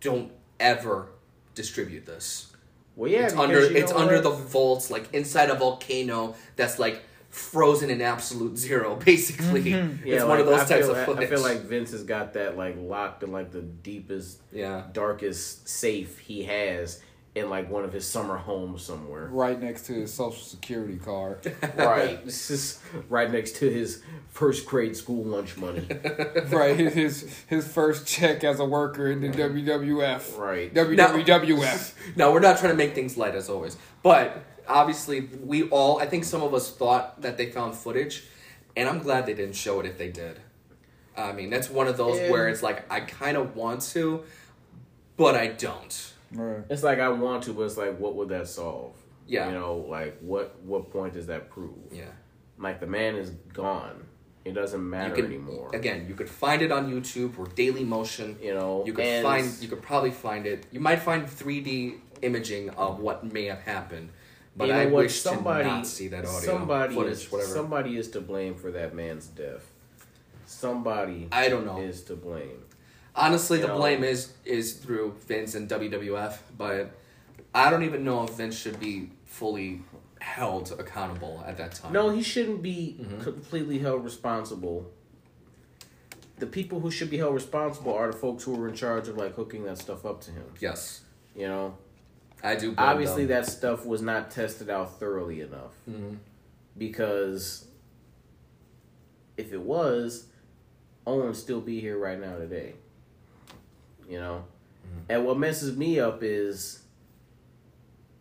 don't 0.00 0.32
ever 0.58 1.08
distribute 1.56 2.06
this. 2.06 2.52
well, 2.94 3.10
yeah, 3.10 3.24
it's 3.24 3.34
under 3.34 3.58
it's 3.58 3.90
under 3.90 4.14
what? 4.14 4.22
the 4.22 4.30
vaults, 4.30 4.90
like 4.92 5.12
inside 5.12 5.50
a 5.50 5.56
volcano 5.56 6.36
that's 6.54 6.78
like 6.78 7.02
frozen 7.30 7.90
in 7.90 8.00
absolute 8.00 8.56
zero. 8.56 8.94
Basically, 9.04 9.64
Mm-hmm. 9.64 10.06
Yeah, 10.06 10.14
it's 10.14 10.22
like, 10.22 10.28
one 10.28 10.40
of 10.40 10.46
those 10.46 10.60
I 10.60 10.64
types 10.66 10.86
feel, 10.86 10.94
of 10.94 11.04
footage. 11.04 11.24
I 11.24 11.26
feel 11.26 11.42
like 11.42 11.62
Vince 11.62 11.90
has 11.90 12.04
got 12.04 12.34
that 12.34 12.56
like 12.56 12.76
locked 12.78 13.24
in 13.24 13.32
like 13.32 13.50
the 13.50 13.62
deepest, 13.62 14.40
yeah, 14.52 14.84
darkest 14.92 15.68
safe 15.68 16.18
he 16.20 16.44
has 16.44 17.02
in 17.36 17.50
like 17.50 17.70
one 17.70 17.84
of 17.84 17.92
his 17.92 18.06
summer 18.06 18.38
homes 18.38 18.82
somewhere. 18.82 19.28
Right 19.30 19.60
next 19.60 19.86
to 19.86 19.92
his 19.92 20.12
social 20.12 20.42
security 20.42 20.96
card. 20.96 21.54
right, 21.76 22.24
this 22.24 22.50
is 22.50 22.80
right 23.10 23.30
next 23.30 23.56
to 23.56 23.70
his 23.70 24.02
first 24.30 24.64
grade 24.66 24.96
school 24.96 25.22
lunch 25.22 25.58
money. 25.58 25.86
right, 26.48 26.74
his, 26.76 26.94
his 26.94 27.44
his 27.46 27.68
first 27.68 28.06
check 28.06 28.42
as 28.42 28.58
a 28.58 28.64
worker 28.64 29.10
in 29.10 29.20
the 29.20 29.28
WWF. 29.28 30.38
Right. 30.38 30.72
WWF. 30.72 31.92
no, 32.16 32.32
we're 32.32 32.40
not 32.40 32.58
trying 32.58 32.72
to 32.72 32.76
make 32.76 32.94
things 32.94 33.18
light 33.18 33.34
as 33.34 33.50
always, 33.50 33.76
but 34.02 34.42
obviously 34.66 35.28
we 35.44 35.68
all. 35.68 36.00
I 36.00 36.06
think 36.06 36.24
some 36.24 36.42
of 36.42 36.54
us 36.54 36.74
thought 36.74 37.20
that 37.20 37.36
they 37.36 37.50
found 37.50 37.74
footage, 37.74 38.24
and 38.74 38.88
I'm 38.88 39.00
glad 39.00 39.26
they 39.26 39.34
didn't 39.34 39.56
show 39.56 39.78
it 39.80 39.84
if 39.86 39.98
they 39.98 40.08
did. 40.08 40.40
I 41.14 41.32
mean, 41.32 41.50
that's 41.50 41.68
one 41.68 41.86
of 41.86 41.98
those 41.98 42.18
Yeah. 42.18 42.30
where 42.30 42.48
it's 42.48 42.62
like 42.62 42.90
I 42.90 43.00
kind 43.00 43.36
of 43.36 43.54
want 43.56 43.82
to, 43.92 44.24
but 45.18 45.34
I 45.34 45.48
don't. 45.48 46.12
Right. 46.32 46.64
It's 46.68 46.82
like 46.82 46.98
I 46.98 47.08
want 47.08 47.44
to, 47.44 47.52
but 47.52 47.62
it's 47.62 47.76
like, 47.76 47.98
what 47.98 48.14
would 48.16 48.28
that 48.30 48.48
solve? 48.48 48.94
Yeah. 49.28 49.48
you 49.48 49.54
know, 49.54 49.76
like 49.88 50.18
what 50.20 50.56
what 50.62 50.90
point 50.92 51.14
does 51.14 51.26
that 51.26 51.50
prove? 51.50 51.74
Yeah. 51.92 52.04
Like 52.58 52.80
the 52.80 52.86
man 52.86 53.16
is 53.16 53.30
gone. 53.52 54.04
It 54.44 54.52
doesn't 54.54 54.78
You 54.80 54.86
matter 54.86 55.14
could 55.16 55.24
anymore. 55.24 55.70
again. 55.74 56.06
You 56.08 56.14
could 56.14 56.30
find 56.30 56.62
it 56.62 56.70
on 56.70 56.88
YouTube 56.92 57.36
or 57.36 57.46
Daily 57.46 57.82
Motion. 57.82 58.38
You 58.40 58.54
know, 58.54 58.84
You 58.86 58.92
could 58.92 59.22
find. 59.22 59.50
You 59.60 59.66
could 59.68 59.82
probably 59.82 60.12
find 60.12 60.46
it. 60.46 60.66
You 60.70 60.78
might 60.78 61.00
find 61.00 61.26
3D 61.26 61.96
imaging 62.22 62.70
of 62.70 63.00
what 63.00 63.24
may 63.32 63.46
have 63.46 63.60
happened, 63.62 64.10
but 64.56 64.68
you 64.68 64.72
know 64.74 64.80
I 64.80 64.86
what? 64.86 65.04
wish 65.04 65.20
somebody, 65.20 65.64
to 65.64 65.70
not 65.70 65.86
see 65.86 66.06
that 66.08 66.24
audio 66.24 66.38
somebody 66.40 66.94
footage. 66.94 67.12
is, 67.14 67.32
whatever. 67.32 67.50
Somebody 67.50 67.96
is 67.96 68.08
to 68.10 68.20
blame 68.20 68.54
for 68.54 68.70
that 68.70 68.94
man's 68.94 69.26
death. 69.26 69.70
Somebody 70.46 71.28
I 71.32 71.48
don't 71.48 71.66
know. 71.66 71.80
is 71.80 72.02
to 72.04 72.14
blame. 72.14 72.62
Honestly, 73.16 73.58
you 73.58 73.62
the 73.62 73.68
know. 73.68 73.78
blame 73.78 74.04
is 74.04 74.32
is 74.44 74.74
through 74.74 75.14
Vince 75.26 75.54
and 75.54 75.68
WWF, 75.68 76.36
but 76.56 76.90
I 77.54 77.70
don't 77.70 77.82
even 77.82 78.04
know 78.04 78.24
if 78.24 78.30
Vince 78.30 78.56
should 78.56 78.78
be 78.78 79.10
fully 79.24 79.82
held 80.20 80.72
accountable 80.78 81.42
at 81.46 81.56
that 81.56 81.72
time. 81.74 81.92
No, 81.92 82.10
he 82.10 82.22
shouldn't 82.22 82.62
be 82.62 82.96
Mm-hmm. 83.00 83.22
completely 83.22 83.78
held 83.78 84.04
responsible. 84.04 84.90
The 86.38 86.46
people 86.46 86.80
who 86.80 86.90
should 86.90 87.08
be 87.08 87.16
held 87.16 87.34
responsible 87.34 87.94
are 87.94 88.10
the 88.12 88.16
folks 88.18 88.44
who 88.44 88.54
were 88.54 88.68
in 88.68 88.74
charge 88.74 89.08
of 89.08 89.16
like 89.16 89.34
hooking 89.34 89.64
that 89.64 89.78
stuff 89.78 90.04
up 90.04 90.20
to 90.22 90.30
him. 90.30 90.44
Yes, 90.60 91.00
You 91.34 91.48
know, 91.48 91.78
I 92.42 92.56
do. 92.56 92.74
obviously 92.76 93.24
them. 93.24 93.42
that 93.44 93.50
stuff 93.50 93.86
was 93.86 94.02
not 94.02 94.30
tested 94.30 94.68
out 94.68 95.00
thoroughly 95.00 95.40
enough 95.40 95.72
Mhm. 95.88 96.18
because 96.76 97.66
if 99.38 99.52
it 99.54 99.60
was, 99.62 100.26
Owen 101.06 101.32
still 101.34 101.60
be 101.62 101.80
here 101.80 101.98
right 101.98 102.20
now 102.20 102.36
today. 102.36 102.74
You 104.08 104.18
know, 104.20 104.44
and 105.08 105.24
what 105.26 105.38
messes 105.38 105.76
me 105.76 105.98
up 106.00 106.20
is 106.22 106.82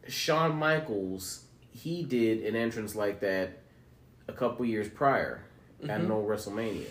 Shawn 0.07 0.55
Michaels. 0.55 1.43
He 1.71 2.03
did 2.03 2.43
an 2.45 2.55
entrance 2.55 2.95
like 2.95 3.19
that 3.21 3.59
a 4.27 4.33
couple 4.33 4.65
years 4.65 4.89
prior 4.89 5.43
at 5.83 6.01
Mhm. 6.01 6.07
no 6.07 6.23
WrestleMania. 6.23 6.87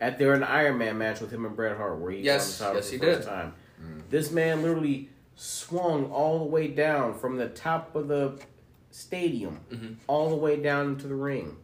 At 0.00 0.18
their 0.18 0.32
an 0.34 0.42
Iron 0.42 0.78
Man 0.78 0.98
match 0.98 1.20
with 1.20 1.30
him 1.30 1.44
and 1.44 1.54
Bret 1.54 1.76
Hart, 1.76 1.98
where 1.98 2.10
he 2.12 2.20
Yes, 2.22 2.60
won 2.60 2.74
the 2.74 2.74
title 2.74 2.76
yes, 2.76 2.90
for 2.90 2.98
the 3.06 3.12
first 3.12 3.20
did. 3.20 3.28
time. 3.28 3.54
This 4.10 4.30
man 4.30 4.62
literally 4.62 5.08
swung 5.34 6.10
all 6.10 6.38
the 6.40 6.44
way 6.44 6.68
down 6.68 7.14
from 7.18 7.36
the 7.36 7.48
top 7.48 7.94
of 7.96 8.08
the 8.08 8.38
stadium, 8.90 9.60
Mhm. 9.70 9.96
all 10.06 10.28
the 10.30 10.36
way 10.36 10.56
down 10.60 10.88
into 10.90 11.08
the 11.08 11.14
ring, 11.14 11.56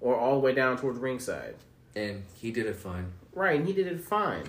or 0.00 0.16
all 0.16 0.34
the 0.34 0.40
way 0.40 0.52
down 0.54 0.76
towards 0.76 0.98
ringside. 0.98 1.54
and 1.94 2.22
he 2.36 2.50
did 2.50 2.64
it 2.64 2.74
fine. 2.76 3.12
Right, 3.34 3.58
and 3.58 3.68
he 3.68 3.74
did 3.74 3.86
it 3.86 4.00
fine. 4.00 4.44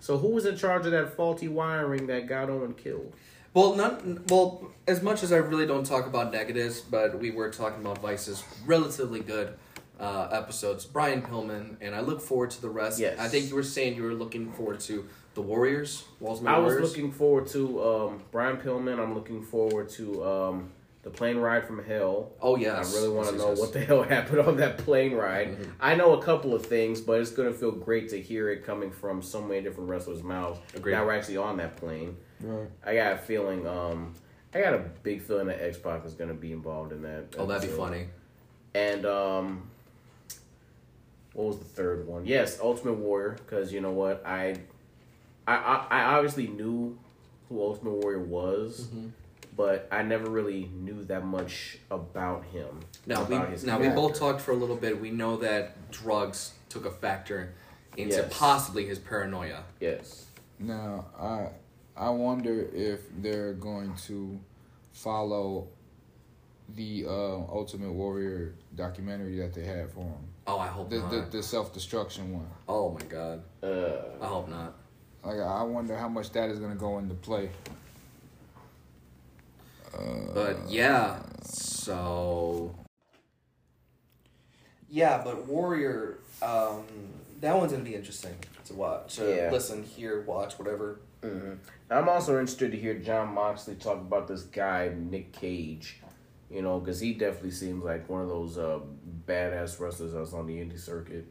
So 0.00 0.18
who 0.18 0.28
was 0.28 0.46
in 0.46 0.56
charge 0.56 0.86
of 0.86 0.92
that 0.92 1.14
faulty 1.14 1.48
wiring 1.48 2.06
that 2.08 2.26
got 2.26 2.50
Owen 2.50 2.74
killed? 2.74 3.14
Well, 3.52 3.74
not 3.74 4.02
well. 4.30 4.70
As 4.86 5.02
much 5.02 5.22
as 5.22 5.32
I 5.32 5.36
really 5.36 5.66
don't 5.66 5.84
talk 5.84 6.06
about 6.06 6.32
negatives, 6.32 6.80
but 6.80 7.18
we 7.18 7.30
were 7.30 7.50
talking 7.50 7.80
about 7.80 7.98
Vice's 7.98 8.42
relatively 8.64 9.20
good 9.20 9.54
uh, 9.98 10.28
episodes. 10.32 10.84
Brian 10.86 11.20
Pillman, 11.20 11.76
and 11.80 11.94
I 11.94 12.00
look 12.00 12.20
forward 12.20 12.50
to 12.52 12.62
the 12.62 12.70
rest. 12.70 12.98
Yes. 12.98 13.18
I 13.18 13.28
think 13.28 13.48
you 13.48 13.54
were 13.56 13.62
saying 13.62 13.96
you 13.96 14.04
were 14.04 14.14
looking 14.14 14.52
forward 14.52 14.80
to 14.80 15.06
the 15.34 15.42
Warriors, 15.42 16.04
Walls 16.18 16.44
I 16.44 16.58
was 16.58 16.72
Warriors. 16.74 16.88
looking 16.90 17.12
forward 17.12 17.46
to 17.48 17.84
um, 17.84 18.22
Brian 18.32 18.56
Pillman. 18.56 18.98
I'm 18.98 19.14
looking 19.14 19.42
forward 19.42 19.88
to 19.90 20.24
um, 20.24 20.70
the 21.02 21.10
plane 21.10 21.38
ride 21.38 21.66
from 21.66 21.82
hell. 21.84 22.32
Oh 22.42 22.56
yes, 22.56 22.94
I 22.94 22.98
really 22.98 23.08
want 23.14 23.28
to 23.28 23.34
Yes, 23.34 23.42
know 23.42 23.48
yes, 23.50 23.58
what 23.60 23.72
the 23.72 23.80
hell 23.84 24.02
happened 24.02 24.40
on 24.40 24.56
that 24.58 24.78
plane 24.78 25.14
ride. 25.14 25.56
I 25.80 25.94
know 25.94 26.12
a 26.14 26.22
couple 26.22 26.54
of 26.54 26.66
things, 26.66 27.00
but 27.00 27.20
it's 27.20 27.30
gonna 27.30 27.52
feel 27.52 27.72
great 27.72 28.08
to 28.10 28.20
hear 28.20 28.50
it 28.50 28.64
coming 28.64 28.90
from 28.90 29.22
so 29.22 29.40
many 29.40 29.62
different 29.62 29.88
wrestlers' 29.88 30.22
mouths. 30.22 30.60
Agreed. 30.74 30.92
Now 30.92 31.04
we're 31.06 31.14
actually 31.16 31.38
on 31.38 31.56
that 31.58 31.76
plane. 31.76 32.16
Right. 32.40 32.68
I 32.84 32.94
got 32.94 33.12
a 33.14 33.18
feeling. 33.18 33.66
Um, 33.66 34.14
I 34.54 34.60
got 34.60 34.74
a 34.74 34.78
big 35.02 35.22
feeling 35.22 35.46
that 35.46 35.62
X 35.64 35.78
Pac 35.78 36.04
is 36.04 36.14
gonna 36.14 36.34
be 36.34 36.52
involved 36.52 36.92
in 36.92 37.02
that. 37.02 37.34
Oh, 37.38 37.46
that'd 37.46 37.68
be 37.70 37.74
funny. 37.76 38.06
And 38.74 39.06
um, 39.06 39.70
what 41.32 41.46
was 41.46 41.58
the 41.58 41.64
third 41.64 42.06
one? 42.06 42.26
Yes, 42.26 42.58
Ultimate 42.60 42.94
Warrior. 42.94 43.32
Because 43.44 43.72
you 43.72 43.80
know 43.80 43.92
what, 43.92 44.24
I, 44.26 44.56
I, 45.46 45.54
I, 45.56 45.86
I 45.90 46.02
obviously 46.16 46.46
knew 46.48 46.98
who 47.48 47.60
Ultimate 47.62 47.94
Warrior 47.94 48.20
was, 48.20 48.82
Mm-hmm. 48.82 49.08
But 49.60 49.86
I 49.92 50.02
never 50.02 50.30
really 50.30 50.70
knew 50.74 51.04
that 51.04 51.22
much 51.26 51.76
about 51.90 52.46
him. 52.46 52.80
Now 53.04 53.24
we 53.24 53.36
about 53.36 53.50
his 53.50 53.62
now 53.62 53.78
we 53.78 53.88
both 53.90 54.18
talked 54.18 54.40
for 54.40 54.52
a 54.52 54.56
little 54.56 54.76
bit. 54.76 54.98
We 54.98 55.10
know 55.10 55.36
that 55.36 55.90
drugs 55.90 56.54
took 56.70 56.86
a 56.86 56.90
factor 56.90 57.52
into 57.94 58.16
Yes. 58.16 58.28
possibly 58.38 58.86
his 58.86 58.98
paranoia. 58.98 59.64
Yes. 59.78 60.26
Now 60.58 61.06
I 61.20 61.48
I 61.94 62.08
wonder 62.08 62.70
if 62.72 63.00
they're 63.18 63.52
going 63.52 63.94
to 64.08 64.40
follow 64.92 65.68
the 66.74 67.04
uh, 67.06 67.10
Ultimate 67.60 67.92
Warrior 67.92 68.54
documentary 68.76 69.36
that 69.40 69.52
they 69.52 69.64
had 69.64 69.90
for 69.90 70.04
him. 70.04 70.24
Oh, 70.46 70.58
I 70.58 70.68
hope 70.68 70.88
The 70.88 71.00
not. 71.00 71.10
the, 71.10 71.20
the 71.36 71.42
self 71.42 71.74
destruction 71.74 72.32
one. 72.32 72.48
oh 72.66 72.92
my 72.92 73.02
god. 73.02 73.42
Uh, 73.62 74.24
I 74.24 74.26
hope 74.26 74.48
not. 74.48 74.72
Like 75.22 75.38
I 75.40 75.62
wonder 75.64 75.98
how 75.98 76.08
much 76.08 76.30
that 76.32 76.48
is 76.48 76.58
gonna 76.58 76.76
go 76.76 76.98
into 76.98 77.14
play. 77.14 77.50
Uh, 79.94 80.32
But 80.34 80.68
yeah, 80.68 81.18
so 81.42 82.74
yeah, 84.88 85.20
but 85.24 85.46
Warrior, 85.46 86.18
um, 86.42 86.84
that 87.40 87.56
one's 87.56 87.72
gonna 87.72 87.84
be 87.84 87.94
interesting 87.94 88.34
to 88.66 88.74
watch. 88.74 89.18
Uh, 89.20 89.24
Yeah. 89.26 89.50
Listen, 89.50 89.82
hear, 89.82 90.22
watch, 90.22 90.58
whatever. 90.58 91.00
mhm. 91.22 91.58
I'm 91.90 92.08
also 92.08 92.38
interested 92.38 92.70
to 92.72 92.78
hear 92.78 92.94
Jon 92.94 93.34
Moxley 93.34 93.74
talk 93.74 93.98
about 94.00 94.26
this 94.28 94.42
guy 94.42 94.90
Nick 94.96 95.38
Gage. 95.38 96.00
You 96.50 96.62
know, 96.62 96.80
because 96.80 96.98
he 96.98 97.12
definitely 97.14 97.52
seems 97.52 97.84
like 97.84 98.08
one 98.08 98.22
of 98.22 98.28
those 98.28 98.58
uh, 98.58 98.80
badass 99.26 99.78
wrestlers 99.78 100.12
that's 100.14 100.32
on 100.32 100.46
the 100.48 100.54
indie 100.54 100.80
circuit. 100.80 101.30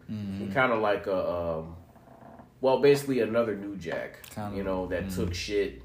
Kind 0.54 0.72
of 0.72 0.80
like 0.80 1.08
a, 1.08 1.30
um, 1.30 1.76
well, 2.62 2.80
basically 2.82 3.20
another 3.20 3.54
New 3.56 3.76
Jack. 3.76 4.20
Kinda, 4.34 4.56
you 4.56 4.64
know, 4.64 4.88
that 4.88 5.10
took 5.10 5.34
shit 5.34 5.82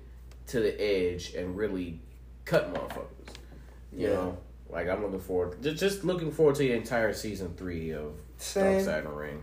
to 0.48 0.60
the 0.60 0.80
edge 0.80 1.34
and 1.34 1.56
really 1.56 2.00
cut 2.44 2.72
motherfuckers. 2.72 3.34
You 3.92 4.08
Yeah. 4.08 4.14
know, 4.14 4.38
like 4.70 4.88
I'm 4.88 5.02
looking 5.02 5.20
forward, 5.20 5.62
just, 5.62 5.76
just 5.78 6.04
looking 6.04 6.30
forward 6.32 6.54
to 6.56 6.62
the 6.62 6.72
entire 6.72 7.12
season 7.12 7.54
three 7.56 7.90
of 7.92 8.12
Same. 8.38 8.72
Dark 8.74 8.84
Side 8.84 8.98
of 9.06 9.10
the 9.12 9.16
Ring. 9.16 9.42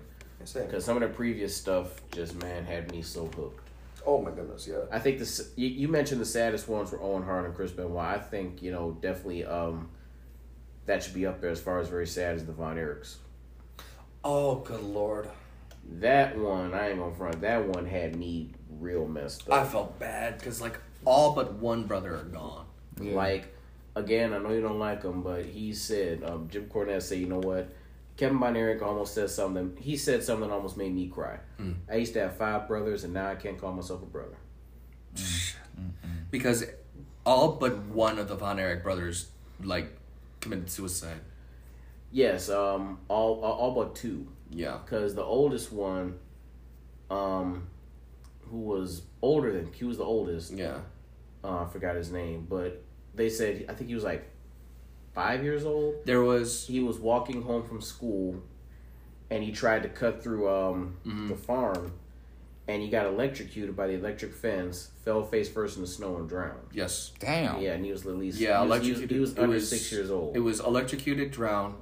Because 0.54 0.84
some 0.84 0.98
of 0.98 1.02
the 1.08 1.16
previous 1.16 1.56
stuff 1.56 2.02
just 2.12 2.36
man 2.42 2.66
had 2.66 2.92
me 2.92 3.02
so 3.04 3.28
hooked. 3.28 3.60
Oh 4.06 4.20
my 4.20 4.32
goodness, 4.32 4.68
yeah. 4.68 4.80
I 4.92 4.98
think 4.98 5.20
this 5.20 5.52
you, 5.56 5.68
you 5.68 5.88
mentioned 5.88 6.20
the 6.20 6.26
saddest 6.26 6.68
ones 6.68 6.92
were 6.92 7.00
Owen 7.00 7.22
Hart 7.22 7.46
and 7.46 7.54
Chris 7.54 7.72
Benoit. 7.72 8.04
I 8.04 8.18
think 8.18 8.64
you 8.64 8.72
know 8.72 8.98
definitely 9.02 9.46
um 9.46 9.90
that 10.88 11.04
should 11.04 11.14
be 11.14 11.28
up 11.28 11.40
there 11.42 11.52
as 11.52 11.62
far 11.62 11.80
as 11.80 11.88
very 11.90 12.08
sad 12.08 12.36
as 12.36 12.46
the 12.46 12.52
Von 12.54 12.78
Erichs. 12.78 13.18
Oh 14.24 14.56
good 14.56 14.82
lord, 14.84 15.28
That 16.00 16.36
one 16.38 16.74
I 16.74 16.90
ain't 16.90 17.00
gonna 17.00 17.14
front. 17.16 17.42
That 17.42 17.68
one 17.68 17.86
had 17.86 18.16
me 18.16 18.50
real 18.80 19.08
messed 19.08 19.48
up. 19.48 19.54
I 19.54 19.64
felt 19.64 20.00
bad 20.00 20.40
because 20.40 20.60
like 20.60 20.80
all 21.06 21.34
but 21.36 21.54
one 21.54 21.84
brother 21.84 22.16
are 22.16 22.24
gone. 22.24 22.66
Yeah. 23.00 23.14
Like 23.14 23.54
again, 23.96 24.34
I 24.34 24.38
know 24.40 24.52
you 24.52 24.62
don't 24.62 24.80
like 24.80 25.04
him, 25.04 25.22
but 25.22 25.46
he 25.46 25.74
said 25.74 26.24
um, 26.24 26.48
Jim 26.50 26.66
Cornette 26.66 27.02
said, 27.02 27.20
you 27.20 27.28
know 27.28 27.40
what? 27.40 27.70
Kevin 28.18 28.40
Von 28.40 28.56
Erich 28.56 28.82
almost 28.82 29.14
said 29.14 29.30
something. 29.30 29.76
He 29.80 29.98
said 29.98 30.24
something 30.24 30.48
that 30.48 30.54
almost 30.54 30.78
made 30.78 30.94
me 30.94 31.08
cry. 31.08 31.40
I 31.90 31.96
used 31.96 32.14
to 32.14 32.20
have 32.22 32.38
five 32.38 32.68
brothers, 32.68 33.04
and 33.04 33.14
now 33.14 33.28
I 33.28 33.36
can't 33.36 33.58
call 33.60 33.72
myself 33.72 34.04
a 34.04 34.06
brother. 34.06 34.36
Because 36.30 36.66
all 37.26 37.54
but 37.54 37.78
one 37.78 38.20
of 38.20 38.28
the 38.28 38.36
Von 38.36 38.60
Erich 38.60 38.84
brothers 38.84 39.30
like 39.64 39.98
committed 40.40 40.70
suicide. 40.70 41.20
Yes, 42.12 42.50
um, 42.50 43.00
all 43.08 43.42
all, 43.42 43.54
all 43.54 43.72
but 43.76 43.96
two. 43.96 44.28
Yeah. 44.54 44.80
because 44.84 45.16
the 45.16 45.24
oldest 45.24 45.72
one, 45.72 46.20
um, 47.10 47.68
who 48.50 48.58
was 48.58 49.04
older 49.22 49.52
than 49.54 49.72
he 49.72 49.86
was 49.86 49.98
the 49.98 50.04
oldest. 50.04 50.52
Yeah. 50.52 50.80
Uh, 51.44 51.64
I 51.64 51.66
forgot 51.68 51.96
his 51.96 52.12
name, 52.12 52.46
but 52.50 52.84
they 53.16 53.30
said 53.30 53.66
I 53.70 53.74
think 53.74 53.88
he 53.90 53.96
was 53.96 54.04
like 54.04 54.30
five 55.14 55.44
years 55.44 55.66
old. 55.66 55.96
There 56.06 56.22
was 56.24 56.68
He 56.68 56.80
was 56.82 57.00
walking 57.00 57.42
home 57.42 57.64
from 57.64 57.82
school, 57.82 58.42
and 59.30 59.44
he 59.44 59.52
tried 59.52 59.84
to 59.84 59.90
cut 59.90 60.22
through 60.24 60.50
um 60.50 60.96
the 61.30 61.36
farm, 61.36 61.94
and 62.68 62.82
he 62.82 62.90
got 62.90 63.06
electrocuted 63.08 63.76
by 63.76 63.88
the 63.88 63.94
electric 63.94 64.34
fence. 64.34 64.92
Fell 65.04 65.24
face 65.26 65.50
first 65.50 65.78
in 65.78 65.82
the 65.82 65.88
snow 65.88 66.18
and 66.18 66.30
drowned. 66.30 66.60
yes. 66.74 67.12
damn. 67.20 67.60
Yeah, 67.60 67.74
and 67.74 67.84
he 67.84 67.92
was 67.92 68.06
at 68.06 68.16
least 68.16 68.40
Yeah, 68.40 68.62
he 68.64 68.70
was, 68.70 68.82
he 68.84 68.92
was, 68.92 69.00
electrocuted. 69.00 69.12
he 69.16 69.20
was 69.20 69.38
under 69.38 69.56
was- 69.56 69.70
six 69.70 69.92
years 69.92 70.12
old. 70.12 70.36
It 70.38 70.42
was 70.42 70.60
electrocuted, 70.60 71.32
drowned, 71.32 71.74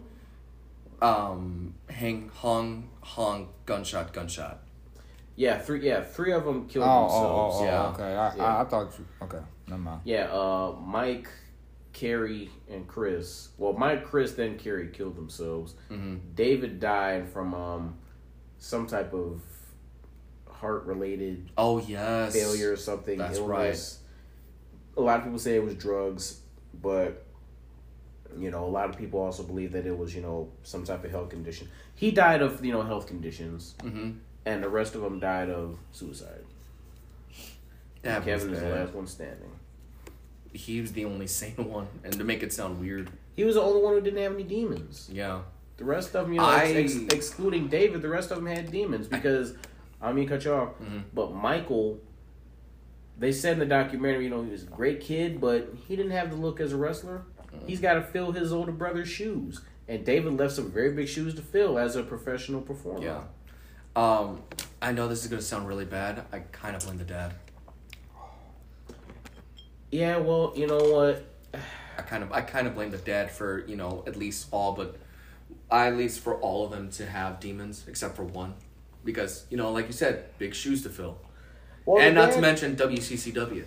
um, 1.01 1.73
hang, 1.89 2.29
hung, 2.33 2.89
hung, 3.01 3.49
gunshot, 3.65 4.13
gunshot. 4.13 4.63
Yeah, 5.39 5.57
three. 5.57 5.81
Yeah, 5.87 6.01
three 6.03 6.33
of 6.33 6.43
them 6.43 6.65
Oh, 6.67 6.71
killed 6.71 6.85
oh, 6.85 7.01
themselves. 7.01 7.55
oh, 7.55 7.59
oh, 7.61 7.65
yeah. 7.65 7.87
okay. 7.91 8.03
I, 8.15 8.35
Yeah. 8.35 8.43
I, 8.57 8.61
I 8.61 8.65
thought 8.65 8.93
you. 8.99 9.05
Okay, 9.21 9.39
never 9.69 9.81
mind. 9.81 10.01
Yeah, 10.03 10.25
uh, 10.33 10.75
Mike, 10.85 11.29
Kerry, 11.93 12.49
and 12.69 12.85
Chris. 12.87 13.49
Well, 13.57 13.71
Mike, 13.71 14.03
Chris, 14.05 14.33
then 14.33 14.57
Kerry 14.57 14.89
killed 14.89 15.15
themselves. 15.15 15.75
Mm-hmm. 15.89 16.17
David 16.35 16.81
died 16.81 17.29
from 17.29 17.53
um, 17.53 17.95
some 18.57 18.85
type 18.85 19.13
of 19.13 19.41
heart 20.49 20.83
related 20.85 21.49
Oh 21.57 21.79
yes. 21.79 22.33
failure 22.33 22.73
or 22.73 22.75
something. 22.75 23.17
That's 23.17 23.37
illness. 23.37 23.99
A 24.97 25.01
lot 25.01 25.19
of 25.19 25.23
people 25.23 25.39
say 25.39 25.55
it 25.55 25.63
was 25.63 25.75
drugs, 25.75 26.41
but 26.81 27.25
you 28.37 28.51
know, 28.51 28.65
a 28.65 28.73
lot 28.79 28.89
of 28.89 28.97
people 28.97 29.21
also 29.21 29.43
believe 29.43 29.71
that 29.71 29.85
it 29.85 29.97
was 29.97 30.13
you 30.13 30.21
know 30.21 30.49
some 30.63 30.83
type 30.83 31.05
of 31.05 31.11
health 31.11 31.29
condition. 31.29 31.69
He 31.95 32.11
died 32.11 32.41
of 32.41 32.63
you 32.65 32.73
know 32.73 32.81
health 32.81 33.07
conditions, 33.07 33.75
Mm-hmm. 33.79 34.11
And 34.45 34.63
the 34.63 34.69
rest 34.69 34.95
of 34.95 35.01
them 35.01 35.19
died 35.19 35.49
of 35.49 35.77
suicide. 35.91 36.43
That 38.01 38.23
Kevin 38.23 38.53
is 38.53 38.59
the 38.61 38.69
last 38.69 38.93
one 38.93 39.07
standing. 39.07 39.51
He 40.53 40.81
was 40.81 40.93
the 40.93 41.05
only 41.05 41.27
sane 41.39 41.55
one, 41.69 41.87
and 42.03 42.13
to 42.13 42.23
make 42.23 42.43
it 42.43 42.53
sound 42.53 42.79
weird, 42.79 43.09
He 43.35 43.43
was 43.43 43.55
the 43.55 43.61
only 43.61 43.81
one 43.81 43.93
who 43.93 44.01
didn't 44.01 44.21
have 44.23 44.33
any 44.33 44.43
demons. 44.43 45.09
yeah. 45.11 45.41
The 45.77 45.85
rest 45.85 46.13
of 46.13 46.25
them, 46.25 46.33
you 46.33 46.39
know, 46.39 46.45
I- 46.45 46.65
ex- 46.65 46.95
ex- 46.97 47.13
excluding 47.13 47.69
David, 47.69 48.01
the 48.01 48.09
rest 48.09 48.31
of 48.31 48.37
them 48.37 48.47
had 48.47 48.69
demons 48.69 49.07
because 49.07 49.53
I 50.01 50.11
mean, 50.11 50.27
cut 50.27 50.43
you 50.43 50.53
off. 50.53 50.69
Mhm. 50.81 51.03
But 51.13 51.33
Michael, 51.33 51.99
they 53.17 53.31
said 53.31 53.53
in 53.53 53.59
the 53.59 53.65
documentary, 53.65 54.25
you 54.25 54.29
know, 54.29 54.43
he 54.43 54.51
was 54.51 54.63
a 54.63 54.67
great 54.67 54.99
kid, 55.01 55.39
but 55.39 55.69
he 55.87 55.95
didn't 55.95 56.11
have 56.11 56.31
the 56.31 56.35
look 56.35 56.59
as 56.59 56.73
a 56.73 56.77
wrestler. 56.77 57.21
He's 57.65 57.79
got 57.79 57.93
to 57.95 58.01
fill 58.01 58.31
his 58.33 58.51
older 58.53 58.71
brother's 58.73 59.07
shoes, 59.09 59.61
and 59.87 60.05
David 60.05 60.37
left 60.37 60.53
some 60.53 60.69
very 60.71 60.91
big 60.91 61.07
shoes 61.07 61.33
to 61.35 61.41
fill 61.41 61.77
as 61.79 61.95
a 61.95 62.03
professional 62.03 62.61
performer. 62.61 63.03
Yeah. 63.05 63.21
Um, 63.95 64.41
I 64.81 64.91
know 64.91 65.07
this 65.07 65.23
is 65.23 65.29
gonna 65.29 65.41
sound 65.41 65.67
really 65.67 65.85
bad. 65.85 66.23
I 66.31 66.39
kind 66.51 66.75
of 66.75 66.83
blame 66.83 66.97
the 66.97 67.03
dad. 67.03 67.33
Yeah. 69.91 70.17
Well, 70.17 70.53
you 70.55 70.67
know 70.67 70.77
what? 70.77 71.25
I 71.97 72.01
kind 72.03 72.23
of 72.23 72.31
I 72.31 72.41
kind 72.41 72.67
of 72.67 72.75
blame 72.75 72.91
the 72.91 72.97
dad 72.97 73.31
for 73.31 73.65
you 73.67 73.75
know 73.75 74.03
at 74.07 74.15
least 74.15 74.47
all 74.51 74.73
but 74.73 74.95
I, 75.69 75.87
at 75.87 75.97
least 75.97 76.21
for 76.21 76.35
all 76.35 76.63
of 76.65 76.71
them 76.71 76.89
to 76.91 77.05
have 77.05 77.39
demons 77.41 77.83
except 77.87 78.15
for 78.15 78.23
one 78.23 78.53
because 79.03 79.45
you 79.49 79.57
know 79.57 79.71
like 79.71 79.87
you 79.87 79.93
said 79.93 80.25
big 80.37 80.53
shoes 80.55 80.81
to 80.83 80.89
fill 80.89 81.17
Well, 81.85 82.01
and 82.01 82.15
not 82.15 82.31
to 82.33 82.41
mention 82.41 82.75
WCCW. 82.77 83.65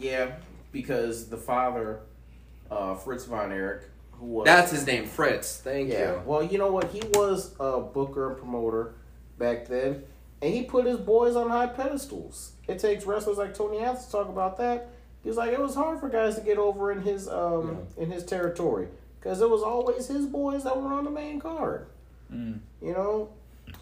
yeah, 0.00 0.32
because 0.72 1.28
the 1.28 1.36
father, 1.36 2.00
uh, 2.70 2.94
Fritz 2.96 3.24
von 3.26 3.52
Erich, 3.52 3.82
who 4.12 4.26
was 4.26 4.46
That's 4.46 4.72
his 4.72 4.84
name, 4.86 5.06
Fritz. 5.06 5.58
Thank 5.58 5.90
Yeah. 5.92 6.14
you. 6.14 6.22
Well, 6.26 6.42
you 6.42 6.58
know 6.58 6.72
what? 6.72 6.90
He 6.90 7.02
was 7.12 7.54
a 7.60 7.78
booker 7.80 8.30
and 8.30 8.36
promoter 8.38 8.94
back 9.38 9.66
then, 9.66 10.04
and 10.42 10.52
he 10.52 10.62
put 10.62 10.86
his 10.86 10.98
boys 10.98 11.36
on 11.36 11.50
high 11.50 11.66
pedestals. 11.66 12.52
It 12.68 12.78
takes 12.78 13.04
wrestlers 13.06 13.38
like 13.38 13.54
Tony 13.54 13.78
Atlas 13.78 14.06
to 14.06 14.12
talk 14.12 14.28
about 14.28 14.56
that. 14.58 14.90
He 15.22 15.28
was 15.28 15.38
like, 15.38 15.52
it 15.52 15.60
was 15.60 15.74
hard 15.74 16.00
for 16.00 16.08
guys 16.08 16.34
to 16.36 16.42
get 16.42 16.58
over 16.58 16.92
in 16.92 17.02
his 17.02 17.28
um 17.28 17.86
in 17.96 18.10
his 18.10 18.24
territory 18.24 18.88
because 19.18 19.40
it 19.40 19.48
was 19.48 19.62
always 19.62 20.06
his 20.06 20.26
boys 20.26 20.64
that 20.64 20.76
were 20.76 20.92
on 20.92 21.04
the 21.04 21.10
main 21.10 21.40
card. 21.40 21.86
Mm. 22.32 22.60
You 22.82 22.92
know. 22.92 23.30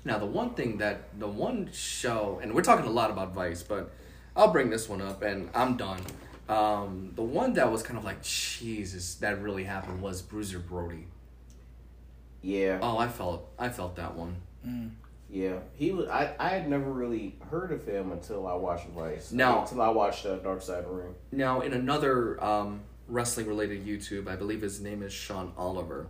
Now 0.04 0.18
the 0.18 0.26
one 0.26 0.54
thing 0.54 0.78
that 0.78 1.18
the 1.18 1.28
one 1.28 1.70
show, 1.72 2.38
and 2.42 2.54
we're 2.54 2.62
talking 2.62 2.86
a 2.86 2.90
lot 2.90 3.10
about 3.10 3.34
Vice, 3.34 3.62
but 3.62 3.90
I'll 4.36 4.52
bring 4.52 4.70
this 4.70 4.88
one 4.88 5.02
up, 5.02 5.22
and 5.22 5.50
I'm 5.54 5.76
done. 5.76 6.00
Um, 6.48 7.12
the 7.14 7.22
one 7.22 7.54
that 7.54 7.70
was 7.70 7.82
kind 7.82 7.98
of 7.98 8.04
like 8.04 8.22
Jesus, 8.22 9.16
that 9.16 9.40
really 9.42 9.64
happened 9.64 10.00
was 10.00 10.22
Bruiser 10.22 10.58
Brody. 10.58 11.06
Yeah. 12.40 12.78
Oh, 12.82 12.98
I 12.98 13.08
felt 13.08 13.48
I 13.58 13.68
felt 13.68 13.96
that 13.96 14.14
one. 14.14 14.36
Yeah. 15.32 15.60
He 15.74 15.90
was. 15.92 16.08
I 16.08 16.34
I 16.38 16.48
had 16.50 16.68
never 16.68 16.92
really 16.92 17.34
heard 17.50 17.72
of 17.72 17.86
him 17.86 18.12
until 18.12 18.46
I 18.46 18.54
watched 18.54 18.86
Vice. 18.88 19.32
No. 19.32 19.62
Until 19.62 19.80
I 19.80 19.88
watched 19.88 20.26
uh, 20.26 20.36
Dark 20.36 20.60
Side 20.62 20.80
of 20.80 20.84
the 20.84 20.90
Ring. 20.92 21.14
Now, 21.32 21.62
in 21.62 21.72
another 21.72 22.42
um, 22.44 22.82
wrestling 23.08 23.46
related 23.46 23.86
YouTube, 23.86 24.28
I 24.28 24.36
believe 24.36 24.60
his 24.60 24.80
name 24.80 25.02
is 25.02 25.12
Sean 25.12 25.52
Oliver. 25.56 26.06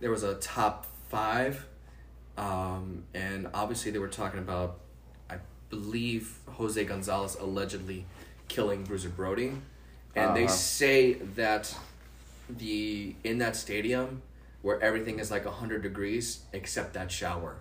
There 0.00 0.10
was 0.10 0.24
a 0.24 0.34
top 0.34 0.86
five, 1.08 1.66
um, 2.36 3.04
and 3.14 3.48
obviously 3.54 3.90
they 3.92 3.98
were 3.98 4.08
talking 4.08 4.38
about, 4.40 4.80
I 5.30 5.36
believe 5.70 6.38
Jose 6.52 6.82
Gonzalez 6.84 7.36
allegedly 7.36 8.06
killing 8.48 8.82
Bruiser 8.84 9.08
Brody, 9.08 9.52
and 10.16 10.36
they 10.36 10.44
Uh-huh. 10.44 10.52
say 10.52 11.12
that 11.36 11.74
the 12.48 13.14
in 13.24 13.38
that 13.38 13.54
stadium 13.56 14.22
where 14.62 14.80
everything 14.82 15.18
is 15.20 15.30
like 15.30 15.44
hundred 15.46 15.82
degrees 15.82 16.40
except 16.52 16.94
that 16.94 17.12
shower, 17.12 17.56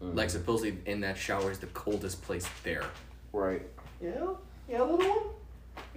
like 0.00 0.30
supposedly 0.30 0.78
in 0.86 1.00
that 1.00 1.16
shower 1.16 1.50
is 1.50 1.58
the 1.58 1.66
coldest 1.68 2.22
place 2.22 2.48
there. 2.62 2.84
Right. 3.32 3.62
Yeah. 4.00 4.34
Yeah, 4.68 4.82
little 4.82 4.98
one. 4.98 5.18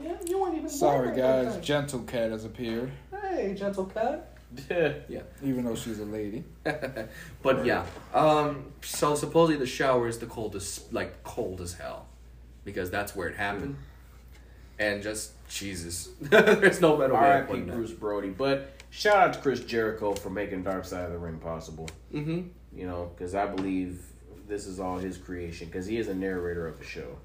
Yeah, 0.02 0.16
you 0.26 0.40
weren't 0.40 0.56
even. 0.56 0.70
Sorry, 0.70 1.08
born 1.08 1.20
guys. 1.20 1.54
time. 1.54 1.62
Gentle 1.62 2.00
Cat 2.02 2.32
has 2.32 2.46
appeared, 2.46 2.92
Hey, 3.12 3.54
gentle 3.58 3.86
cat. 3.86 4.38
Yeah. 4.70 5.22
Even 5.44 5.66
though 5.66 5.76
she's 5.76 6.00
a 6.00 6.06
lady. 6.06 6.44
but 7.42 7.66
yeah, 7.66 7.86
um, 8.14 8.66
so 8.82 9.16
supposedly 9.16 9.58
the 9.58 9.66
shower 9.66 10.08
is 10.08 10.20
the 10.20 10.26
coldest, 10.26 10.92
like 10.92 11.24
cold 11.24 11.62
as 11.62 11.74
hell, 11.74 12.08
because 12.66 12.90
that's 12.92 13.16
where 13.16 13.30
it 13.30 13.36
happened, 13.36 13.78
and 14.78 15.02
just 15.02 15.32
Jesus, 15.48 16.10
there's 16.22 16.82
no 16.82 16.98
better 16.98 17.14
way 17.14 17.20
of 17.20 17.26
R.I.P. 17.26 17.48
putting 17.48 17.70
it. 17.70 17.76
Bruiser 17.76 17.96
Brody. 17.96 18.30
But 18.30 18.74
shout 18.90 19.18
out 19.18 19.34
to 19.34 19.40
Chris 19.40 19.62
Jericho 19.62 20.14
for 20.14 20.30
making 20.30 20.64
Dark 20.64 20.86
Side 20.86 21.06
of 21.06 21.12
the 21.12 21.18
Ring 21.18 21.38
possible. 21.38 21.90
Mm-hmm. 22.14 22.48
You 22.76 22.88
know, 22.88 23.12
because 23.16 23.36
I 23.36 23.46
believe 23.48 24.02
this 24.48 24.66
is 24.66 24.80
all 24.80 24.98
his 24.98 25.18
creation. 25.18 25.68
Because 25.68 25.86
he 25.86 25.98
is 25.98 26.08
a 26.08 26.14
narrator 26.14 26.68
of 26.68 26.78
the 26.80 26.86
show. 26.86 27.18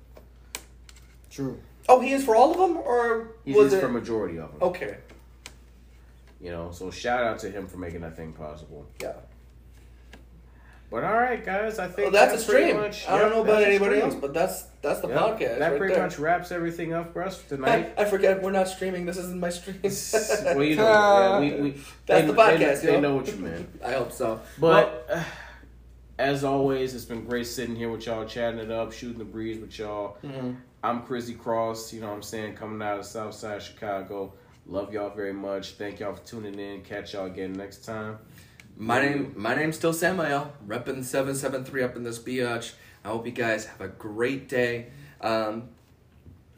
True. 1.31 1.59
Oh, 1.89 2.01
he 2.01 2.13
is 2.13 2.25
for 2.25 2.35
all 2.35 2.51
of 2.53 2.59
them, 2.59 2.77
or 2.79 3.31
He 3.45 3.53
was 3.53 3.69
is 3.69 3.75
it? 3.75 3.81
for 3.81 3.89
majority 3.89 4.39
of 4.39 4.51
them. 4.53 4.63
okay. 4.63 4.97
You 6.41 6.51
know, 6.51 6.71
so 6.73 6.91
shout 6.91 7.25
out 7.25 7.39
to 7.41 7.51
him 7.51 7.67
for 7.67 7.79
making 7.79 8.01
that 8.03 8.17
thing 8.17 8.33
possible. 8.33 8.87
Yeah. 9.01 9.15
But 10.89 11.03
all 11.03 11.15
right, 11.15 11.45
guys, 11.45 11.81
I 11.81 11.89
think 11.89 11.99
Well, 11.99 12.11
that's 12.13 12.35
a 12.35 12.47
that 12.47 12.53
pretty 12.53 12.69
stream. 12.71 12.81
much- 12.83 13.09
I 13.09 13.19
don't 13.19 13.31
know 13.31 13.43
about 13.43 13.63
anybody 13.65 14.01
else, 14.01 14.15
but 14.15 14.33
that's 14.33 14.65
that's 14.83 15.01
the 15.01 15.09
Yep, 15.09 15.19
podcast. 15.19 15.59
That 15.59 15.69
right 15.73 15.79
pretty 15.79 15.95
there. 15.95 16.03
much 16.05 16.19
wraps 16.21 16.53
everything 16.53 16.93
up 16.93 17.13
for 17.13 17.25
us 17.25 17.43
tonight. 17.49 17.93
I 17.99 18.05
forget 18.05 18.41
we're 18.41 18.53
not 18.53 18.69
streaming. 18.69 19.05
This 19.05 19.17
isn't 19.17 19.41
my 19.41 19.51
stream. 19.51 19.81
well, 19.83 20.63
you 20.63 20.77
know, 20.77 20.85
yeah, 20.85 21.41
we, 21.41 21.53
we, 21.61 21.71
That's 22.07 22.21
they, 22.23 22.27
the 22.27 22.33
podcast, 22.35 22.83
They, 22.83 22.93
yo. 22.93 23.01
know 23.01 23.17
what 23.17 23.27
you 23.27 23.35
mean. 23.37 23.67
I 23.85 23.93
hope 23.93 24.13
so. 24.13 24.41
But 24.61 25.07
uh, 25.11 25.23
as 26.21 26.45
always, 26.45 26.95
it's 26.95 27.05
been 27.05 27.25
great 27.25 27.47
sitting 27.49 27.75
here 27.75 27.91
with 27.91 28.07
y'all, 28.07 28.25
chatting 28.25 28.61
it 28.61 28.71
up, 28.71 28.93
shooting 28.93 29.19
the 29.19 29.25
breeze 29.25 29.59
with 29.61 29.77
y'all. 29.79 30.19
Mhm. 30.25 30.57
I'm 30.85 31.03
Chrissy 31.03 31.35
Cross, 31.35 31.93
you 31.93 32.01
know 32.01 32.07
what 32.09 32.15
I'm 32.15 32.23
saying, 32.23 32.55
coming 32.55 32.81
out 32.87 32.99
of 33.01 33.05
the 33.05 33.11
South 33.11 33.35
Side 33.35 33.61
Chicago. 33.61 34.33
Love 34.69 34.93
y'all 34.93 35.11
very 35.11 35.33
much. 35.33 35.73
Thank 35.73 35.99
y'all 35.99 36.15
for 36.15 36.25
tuning 36.25 36.59
in. 36.61 36.83
Catch 36.83 37.15
y'all 37.15 37.27
again 37.27 37.53
next 37.55 37.85
time. 37.85 38.19
My 38.79 39.01
name, 39.01 39.33
my 39.37 39.55
name's 39.55 39.77
still 39.77 39.95
Samuel, 39.95 40.53
repping 40.67 41.03
seven 41.03 41.35
seven 41.35 41.65
three 41.65 41.83
up 41.83 41.97
in 41.97 42.03
this 42.03 42.19
biatch. 42.19 42.75
I 43.05 43.09
hope 43.09 43.25
you 43.25 43.33
guys 43.33 43.65
have 43.67 43.81
a 43.81 43.89
great 43.89 44.49
day. 44.49 44.89
Um, 45.21 45.71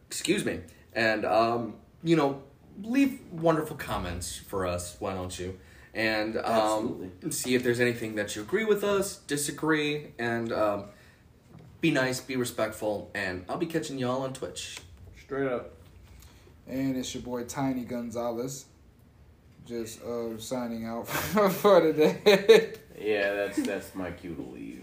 excuse 0.09 0.45
me, 0.45 0.61
and 0.93 1.25
um, 1.25 1.75
you 2.03 2.17
know, 2.17 2.43
leave 2.83 3.21
wonderful 3.31 3.77
comments 3.77 4.37
for 4.37 4.67
us. 4.67 4.97
Why 4.99 5.15
don't 5.15 5.39
you? 5.39 5.59
And 5.95 6.37
um, 6.39 7.13
see 7.31 7.55
if 7.55 7.63
there's 7.63 7.81
anything 7.81 8.17
that 8.17 8.35
you 8.35 8.43
agree 8.43 8.65
with 8.65 8.83
us, 8.83 9.17
disagree, 9.19 10.13
and 10.19 10.53
um, 10.53 10.85
be 11.81 11.91
nice, 11.91 12.21
be 12.21 12.37
respectful. 12.37 13.11
And 13.15 13.45
I'll 13.49 13.59
be 13.59 13.67
catching 13.67 13.99
y'all 13.99 14.23
on 14.23 14.33
Twitch. 14.33 14.79
Straight 15.21 15.47
up. 15.47 15.73
And 16.67 16.97
it's 16.97 17.15
your 17.15 17.23
boy 17.23 17.45
Tiny 17.45 17.85
Gonzalez. 17.85 18.67
Just 19.69 20.03
uh 20.03 20.39
signing 20.39 20.87
out 20.87 21.07
for 21.09 21.81
today. 21.81 22.73
Yeah, 22.99 23.35
that's 23.35 23.63
that's 23.63 23.95
my 23.95 24.11
cue 24.13 24.35
to 24.35 24.43
leave. 24.43 24.83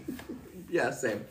Yeah, 0.70 0.90
same. 0.92 1.24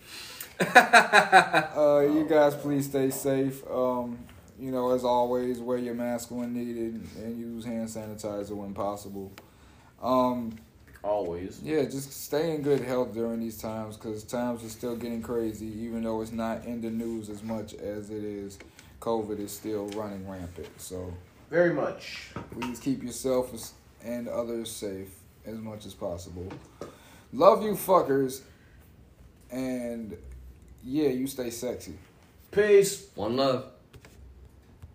uh 0.60 2.06
you 2.06 2.26
guys 2.30 2.54
please 2.56 2.86
stay 2.86 3.10
safe. 3.10 3.64
Um, 3.72 4.20
you 4.60 4.72
know, 4.72 4.92
as 4.92 5.06
always, 5.06 5.60
wear 5.60 5.78
your 5.78 5.94
mask 5.94 6.32
when 6.32 6.54
needed 6.54 7.08
and 7.18 7.40
use 7.40 7.64
hand 7.64 7.88
sanitizer 7.88 8.52
when 8.52 8.74
possible. 8.74 9.32
Um, 10.02 10.58
Always. 11.04 11.62
yeah, 11.64 11.84
just 11.84 12.12
stay 12.12 12.56
in 12.56 12.62
good 12.62 12.82
health 12.82 13.14
during 13.14 13.40
these 13.40 13.58
times 13.58 13.96
because 13.96 14.24
times 14.24 14.64
are 14.64 14.70
still 14.70 14.96
getting 14.96 15.22
crazy, 15.22 15.68
even 15.68 16.04
though 16.04 16.22
it's 16.22 16.32
not 16.32 16.66
in 16.66 16.82
the 16.82 16.90
news 16.90 17.30
as 17.30 17.44
much 17.44 17.74
as 17.76 18.10
it 18.10 18.24
is. 18.24 18.58
COVID 19.00 19.40
is 19.40 19.52
still 19.52 19.88
running 19.90 20.28
rampant. 20.28 20.70
So 20.82 21.14
Very 21.50 21.74
much. 21.74 22.30
please 22.52 22.80
keep 22.80 23.04
yourself 23.04 23.74
and 24.04 24.28
others 24.28 24.72
safe 24.72 25.10
as 25.46 25.58
much 25.58 25.86
as 25.86 25.94
possible. 25.94 26.48
Love 27.32 27.64
you, 27.64 27.74
fuckers. 27.74 28.42
And 29.52 30.18
yeah, 30.84 31.10
you 31.10 31.28
stay 31.28 31.50
sexy. 31.50 31.98
Peace. 32.52 33.08
One 33.16 33.38
love. 33.38 33.75